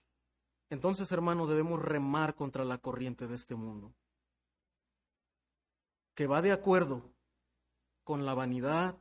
Entonces, 0.69 1.11
hermano, 1.11 1.47
debemos 1.47 1.81
remar 1.81 2.35
contra 2.35 2.65
la 2.65 2.77
corriente 2.79 3.27
de 3.27 3.35
este 3.35 3.55
mundo, 3.55 3.93
que 6.13 6.27
va 6.27 6.41
de 6.41 6.51
acuerdo 6.51 7.13
con 8.03 8.25
la 8.25 8.33
vanidad, 8.33 8.97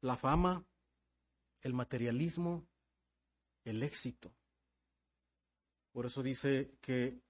la 0.00 0.16
fama, 0.16 0.64
el 1.60 1.74
materialismo, 1.74 2.66
el 3.64 3.82
éxito. 3.82 4.32
Por 5.92 6.06
eso 6.06 6.22
dice 6.22 6.76
que 6.80 7.20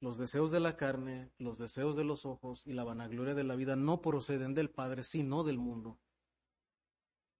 los 0.00 0.18
deseos 0.18 0.50
de 0.50 0.60
la 0.60 0.76
carne, 0.76 1.30
los 1.38 1.58
deseos 1.58 1.96
de 1.96 2.04
los 2.04 2.26
ojos 2.26 2.66
y 2.66 2.72
la 2.72 2.84
vanagloria 2.84 3.34
de 3.34 3.44
la 3.44 3.54
vida 3.54 3.76
no 3.76 4.02
proceden 4.02 4.52
del 4.52 4.68
Padre, 4.68 5.02
sino 5.02 5.44
del 5.44 5.58
mundo. 5.58 5.98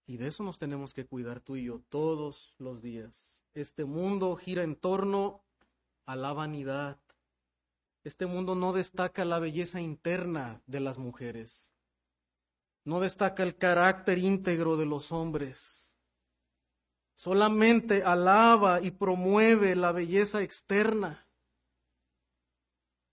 Y 0.07 0.17
de 0.17 0.29
eso 0.29 0.45
nos 0.45 0.59
tenemos 0.59 0.95
que 0.95 1.07
cuidar 1.07 1.41
tú 1.41 1.57
y 1.57 1.65
yo 1.65 1.81
todos 1.89 2.55
los 2.59 2.81
días. 2.81 3.42
Este 3.55 3.85
mundo 3.85 4.35
gira 4.37 4.63
en 4.63 4.77
torno 4.77 5.45
a 6.07 6.17
la 6.17 6.33
vanidad. 6.33 6.99
Este 8.05 8.27
mundo 8.27 8.55
no 8.55 8.73
destaca 8.73 9.25
la 9.25 9.39
belleza 9.39 9.81
interna 9.81 10.63
de 10.67 10.81
las 10.81 10.99
mujeres. 10.99 11.73
No 12.85 13.01
destaca 13.01 13.43
el 13.43 13.57
carácter 13.57 14.19
íntegro 14.19 14.77
de 14.77 14.87
los 14.87 15.13
hombres 15.13 15.83
solamente 17.23 18.03
alaba 18.03 18.81
y 18.83 18.91
promueve 18.91 19.77
la 19.77 19.93
belleza 19.93 20.43
externa. 20.43 21.29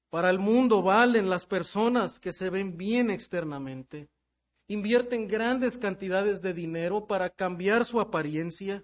Para 0.09 0.31
el 0.31 0.39
mundo 0.39 0.81
valen 0.81 1.29
las 1.29 1.45
personas 1.45 2.19
que 2.19 2.31
se 2.31 2.49
ven 2.49 2.75
bien 2.75 3.11
externamente, 3.11 4.09
invierten 4.67 5.27
grandes 5.27 5.77
cantidades 5.77 6.41
de 6.41 6.55
dinero 6.55 7.05
para 7.05 7.29
cambiar 7.29 7.85
su 7.85 7.99
apariencia. 7.99 8.83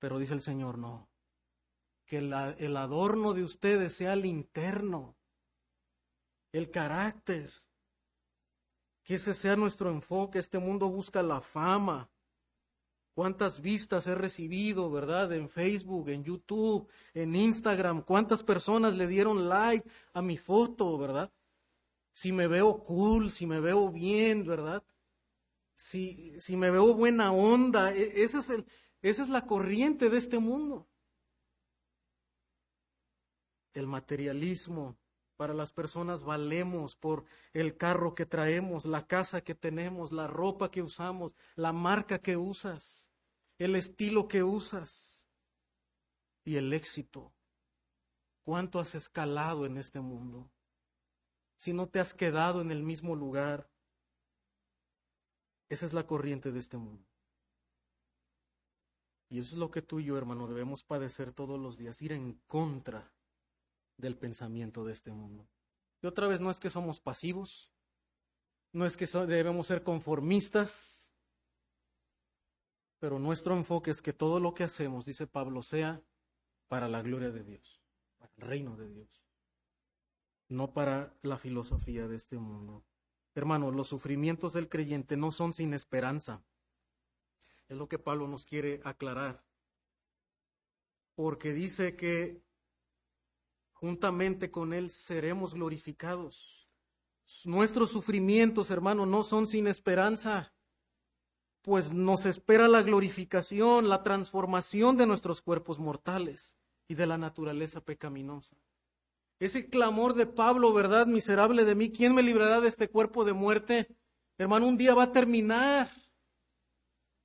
Pero 0.00 0.18
dice 0.18 0.34
el 0.34 0.40
Señor, 0.40 0.78
no. 0.78 1.08
Que 2.06 2.18
el 2.18 2.76
adorno 2.76 3.34
de 3.34 3.44
ustedes 3.44 3.94
sea 3.94 4.14
el 4.14 4.26
interno, 4.26 5.14
el 6.50 6.72
carácter. 6.72 7.52
Que 9.04 9.14
ese 9.14 9.34
sea 9.34 9.54
nuestro 9.54 9.90
enfoque. 9.90 10.40
Este 10.40 10.58
mundo 10.58 10.88
busca 10.88 11.22
la 11.22 11.40
fama. 11.40 12.10
Cuántas 13.14 13.60
vistas 13.60 14.06
he 14.06 14.14
recibido, 14.14 14.90
¿verdad? 14.90 15.32
En 15.32 15.48
Facebook, 15.48 16.08
en 16.08 16.24
YouTube, 16.24 16.88
en 17.12 17.36
Instagram. 17.36 18.02
Cuántas 18.02 18.42
personas 18.42 18.96
le 18.96 19.06
dieron 19.06 19.48
like 19.48 19.88
a 20.14 20.22
mi 20.22 20.38
foto, 20.38 20.96
¿verdad? 20.96 21.30
Si 22.12 22.32
me 22.32 22.46
veo 22.46 22.82
cool, 22.82 23.30
si 23.30 23.46
me 23.46 23.60
veo 23.60 23.90
bien, 23.90 24.46
¿verdad? 24.46 24.82
Si, 25.74 26.34
si 26.40 26.56
me 26.56 26.70
veo 26.70 26.94
buena 26.94 27.32
onda. 27.32 27.92
E, 27.94 28.22
ese 28.22 28.38
es 28.38 28.50
el, 28.50 28.64
esa 29.02 29.22
es 29.22 29.28
la 29.28 29.46
corriente 29.46 30.10
de 30.10 30.18
este 30.18 30.38
mundo. 30.38 30.86
El 33.72 33.86
materialismo, 33.86 34.96
para 35.36 35.54
las 35.54 35.72
personas 35.72 36.22
valemos 36.22 36.96
por 36.96 37.24
el 37.54 37.76
carro 37.76 38.14
que 38.14 38.26
traemos, 38.26 38.84
la 38.84 39.06
casa 39.06 39.40
que 39.40 39.54
tenemos, 39.54 40.12
la 40.12 40.26
ropa 40.26 40.70
que 40.70 40.82
usamos, 40.82 41.32
la 41.56 41.72
marca 41.72 42.18
que 42.18 42.36
usas, 42.36 43.10
el 43.58 43.74
estilo 43.76 44.28
que 44.28 44.42
usas 44.42 45.26
y 46.44 46.56
el 46.56 46.72
éxito. 46.72 47.32
¿Cuánto 48.42 48.80
has 48.80 48.94
escalado 48.94 49.64
en 49.64 49.78
este 49.78 50.00
mundo? 50.00 50.50
Si 51.56 51.72
no 51.72 51.88
te 51.88 52.00
has 52.00 52.12
quedado 52.12 52.60
en 52.60 52.70
el 52.70 52.82
mismo 52.82 53.14
lugar, 53.14 53.70
esa 55.68 55.86
es 55.86 55.92
la 55.92 56.06
corriente 56.06 56.50
de 56.50 56.58
este 56.58 56.76
mundo. 56.76 57.09
Y 59.30 59.38
eso 59.38 59.54
es 59.54 59.58
lo 59.58 59.70
que 59.70 59.80
tú 59.80 60.00
y 60.00 60.04
yo, 60.04 60.18
hermano, 60.18 60.48
debemos 60.48 60.82
padecer 60.82 61.32
todos 61.32 61.58
los 61.58 61.78
días, 61.78 62.02
ir 62.02 62.12
en 62.12 62.34
contra 62.48 63.12
del 63.96 64.18
pensamiento 64.18 64.84
de 64.84 64.92
este 64.92 65.12
mundo. 65.12 65.48
Y 66.02 66.08
otra 66.08 66.26
vez 66.26 66.40
no 66.40 66.50
es 66.50 66.58
que 66.58 66.68
somos 66.68 67.00
pasivos, 67.00 67.70
no 68.72 68.84
es 68.84 68.96
que 68.96 69.06
debemos 69.06 69.68
ser 69.68 69.84
conformistas, 69.84 71.14
pero 72.98 73.20
nuestro 73.20 73.56
enfoque 73.56 73.92
es 73.92 74.02
que 74.02 74.12
todo 74.12 74.40
lo 74.40 74.52
que 74.52 74.64
hacemos, 74.64 75.06
dice 75.06 75.28
Pablo, 75.28 75.62
sea 75.62 76.02
para 76.66 76.88
la 76.88 77.00
gloria 77.00 77.30
de 77.30 77.44
Dios, 77.44 77.80
para 78.18 78.32
el 78.36 78.42
reino 78.42 78.76
de 78.76 78.90
Dios, 78.90 79.24
no 80.48 80.72
para 80.72 81.14
la 81.22 81.38
filosofía 81.38 82.08
de 82.08 82.16
este 82.16 82.36
mundo. 82.36 82.84
Hermano, 83.36 83.70
los 83.70 83.86
sufrimientos 83.86 84.54
del 84.54 84.68
creyente 84.68 85.16
no 85.16 85.30
son 85.30 85.52
sin 85.52 85.72
esperanza. 85.72 86.42
Es 87.70 87.76
lo 87.76 87.88
que 87.88 88.00
Pablo 88.00 88.26
nos 88.26 88.44
quiere 88.44 88.80
aclarar. 88.82 89.44
Porque 91.14 91.54
dice 91.54 91.94
que 91.94 92.42
juntamente 93.70 94.50
con 94.50 94.72
Él 94.72 94.90
seremos 94.90 95.54
glorificados. 95.54 96.68
Nuestros 97.44 97.90
sufrimientos, 97.90 98.72
hermano, 98.72 99.06
no 99.06 99.22
son 99.22 99.46
sin 99.46 99.68
esperanza, 99.68 100.52
pues 101.62 101.92
nos 101.92 102.26
espera 102.26 102.66
la 102.66 102.82
glorificación, 102.82 103.88
la 103.88 104.02
transformación 104.02 104.96
de 104.96 105.06
nuestros 105.06 105.40
cuerpos 105.40 105.78
mortales 105.78 106.56
y 106.88 106.96
de 106.96 107.06
la 107.06 107.18
naturaleza 107.18 107.80
pecaminosa. 107.82 108.56
Ese 109.38 109.70
clamor 109.70 110.14
de 110.14 110.26
Pablo, 110.26 110.72
¿verdad? 110.72 111.06
Miserable 111.06 111.64
de 111.64 111.76
mí, 111.76 111.92
¿quién 111.92 112.16
me 112.16 112.24
librará 112.24 112.60
de 112.60 112.66
este 112.66 112.90
cuerpo 112.90 113.24
de 113.24 113.32
muerte? 113.32 113.96
Hermano, 114.38 114.66
un 114.66 114.76
día 114.76 114.92
va 114.92 115.04
a 115.04 115.12
terminar. 115.12 115.88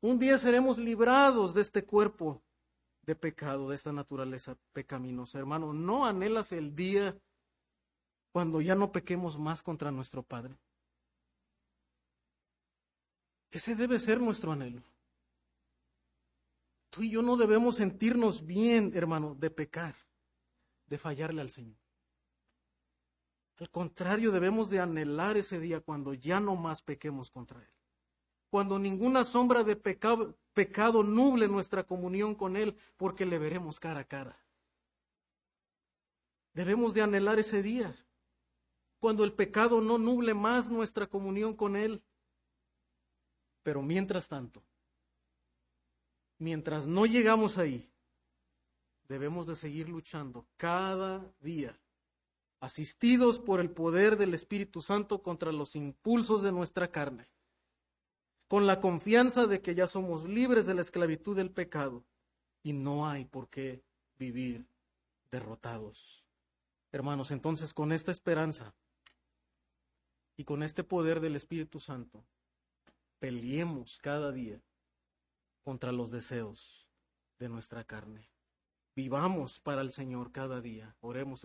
Un 0.06 0.20
día 0.20 0.38
seremos 0.38 0.78
librados 0.78 1.52
de 1.56 1.62
este 1.62 1.84
cuerpo 1.84 2.40
de 3.02 3.16
pecado, 3.16 3.70
de 3.70 3.76
esta 3.76 3.92
naturaleza 3.92 4.56
pecaminosa. 4.72 5.40
Hermano, 5.40 5.74
¿no 5.74 6.06
anhelas 6.06 6.52
el 6.52 6.76
día 6.76 7.18
cuando 8.32 8.62
ya 8.62 8.76
no 8.76 8.92
pequemos 8.92 9.40
más 9.40 9.64
contra 9.64 9.90
nuestro 9.90 10.22
Padre? 10.22 10.60
Ese 13.50 13.76
debe 13.76 13.98
ser 13.98 14.22
nuestro 14.22 14.52
anhelo. 14.52 14.84
Tú 16.92 17.02
y 17.02 17.10
yo 17.10 17.24
no 17.24 17.36
debemos 17.36 17.78
sentirnos 17.78 18.46
bien, 18.46 18.92
hermano, 18.94 19.34
de 19.34 19.50
pecar, 19.50 19.96
de 20.86 21.00
fallarle 21.00 21.42
al 21.42 21.50
Señor. 21.50 21.80
Al 23.58 23.72
contrario, 23.72 24.32
debemos 24.32 24.70
de 24.70 24.82
anhelar 24.82 25.36
ese 25.36 25.60
día 25.60 25.80
cuando 25.80 26.14
ya 26.14 26.40
no 26.40 26.56
más 26.56 26.84
pequemos 26.84 27.32
contra 27.32 27.60
Él 27.60 27.75
cuando 28.50 28.80
ninguna 28.80 29.24
sombra 29.24 29.64
de 29.64 29.76
pecado, 29.76 30.38
pecado 30.54 31.04
nuble 31.04 31.48
nuestra 31.48 31.84
comunión 31.84 32.34
con 32.34 32.56
Él, 32.56 32.76
porque 32.98 33.26
le 33.26 33.38
veremos 33.38 33.80
cara 33.80 34.02
a 34.02 34.04
cara. 34.06 34.40
Debemos 36.54 36.94
de 36.94 37.02
anhelar 37.02 37.38
ese 37.38 37.62
día, 37.62 37.96
cuando 39.00 39.24
el 39.24 39.34
pecado 39.34 39.82
no 39.82 39.98
nuble 39.98 40.34
más 40.34 40.70
nuestra 40.70 41.08
comunión 41.08 41.54
con 41.54 41.76
Él. 41.76 42.02
Pero 43.62 43.82
mientras 43.82 44.30
tanto, 44.30 44.64
mientras 46.38 46.88
no 46.88 47.06
llegamos 47.06 47.58
ahí, 47.58 47.92
debemos 49.10 49.48
de 49.48 49.56
seguir 49.56 49.90
luchando 49.90 50.48
cada 50.56 51.30
día, 51.42 51.78
asistidos 52.62 53.38
por 53.40 53.60
el 53.60 53.70
poder 53.70 54.18
del 54.18 54.34
Espíritu 54.34 54.82
Santo 54.82 55.22
contra 55.22 55.52
los 55.52 55.76
impulsos 55.76 56.42
de 56.42 56.52
nuestra 56.52 56.90
carne 56.90 57.28
con 58.48 58.68
la 58.68 58.80
confianza 58.80 59.48
de 59.48 59.62
que 59.62 59.76
ya 59.76 59.88
somos 59.88 60.28
libres 60.28 60.66
de 60.66 60.74
la 60.74 60.82
esclavitud 60.82 61.36
del 61.36 61.52
pecado 61.52 62.04
y 62.64 62.74
no 62.74 63.08
hay 63.08 63.26
por 63.26 63.50
qué 63.50 63.84
vivir 64.18 64.66
derrotados. 65.32 66.24
Hermanos, 66.92 67.32
entonces 67.32 67.74
con 67.74 67.92
esta 67.92 68.12
esperanza 68.12 68.74
y 70.38 70.44
con 70.44 70.64
este 70.64 70.84
poder 70.84 71.20
del 71.20 71.36
Espíritu 71.36 71.80
Santo, 71.80 72.24
peleemos 73.20 74.00
cada 74.00 74.32
día 74.32 74.62
contra 75.64 75.92
los 75.92 76.12
deseos 76.12 76.88
de 77.40 77.50
nuestra 77.50 77.84
carne. 77.84 78.30
Vivamos 78.96 79.60
para 79.60 79.82
el 79.82 79.92
Señor 79.92 80.32
cada 80.32 80.62
día. 80.62 80.96
Oremos. 81.02 81.44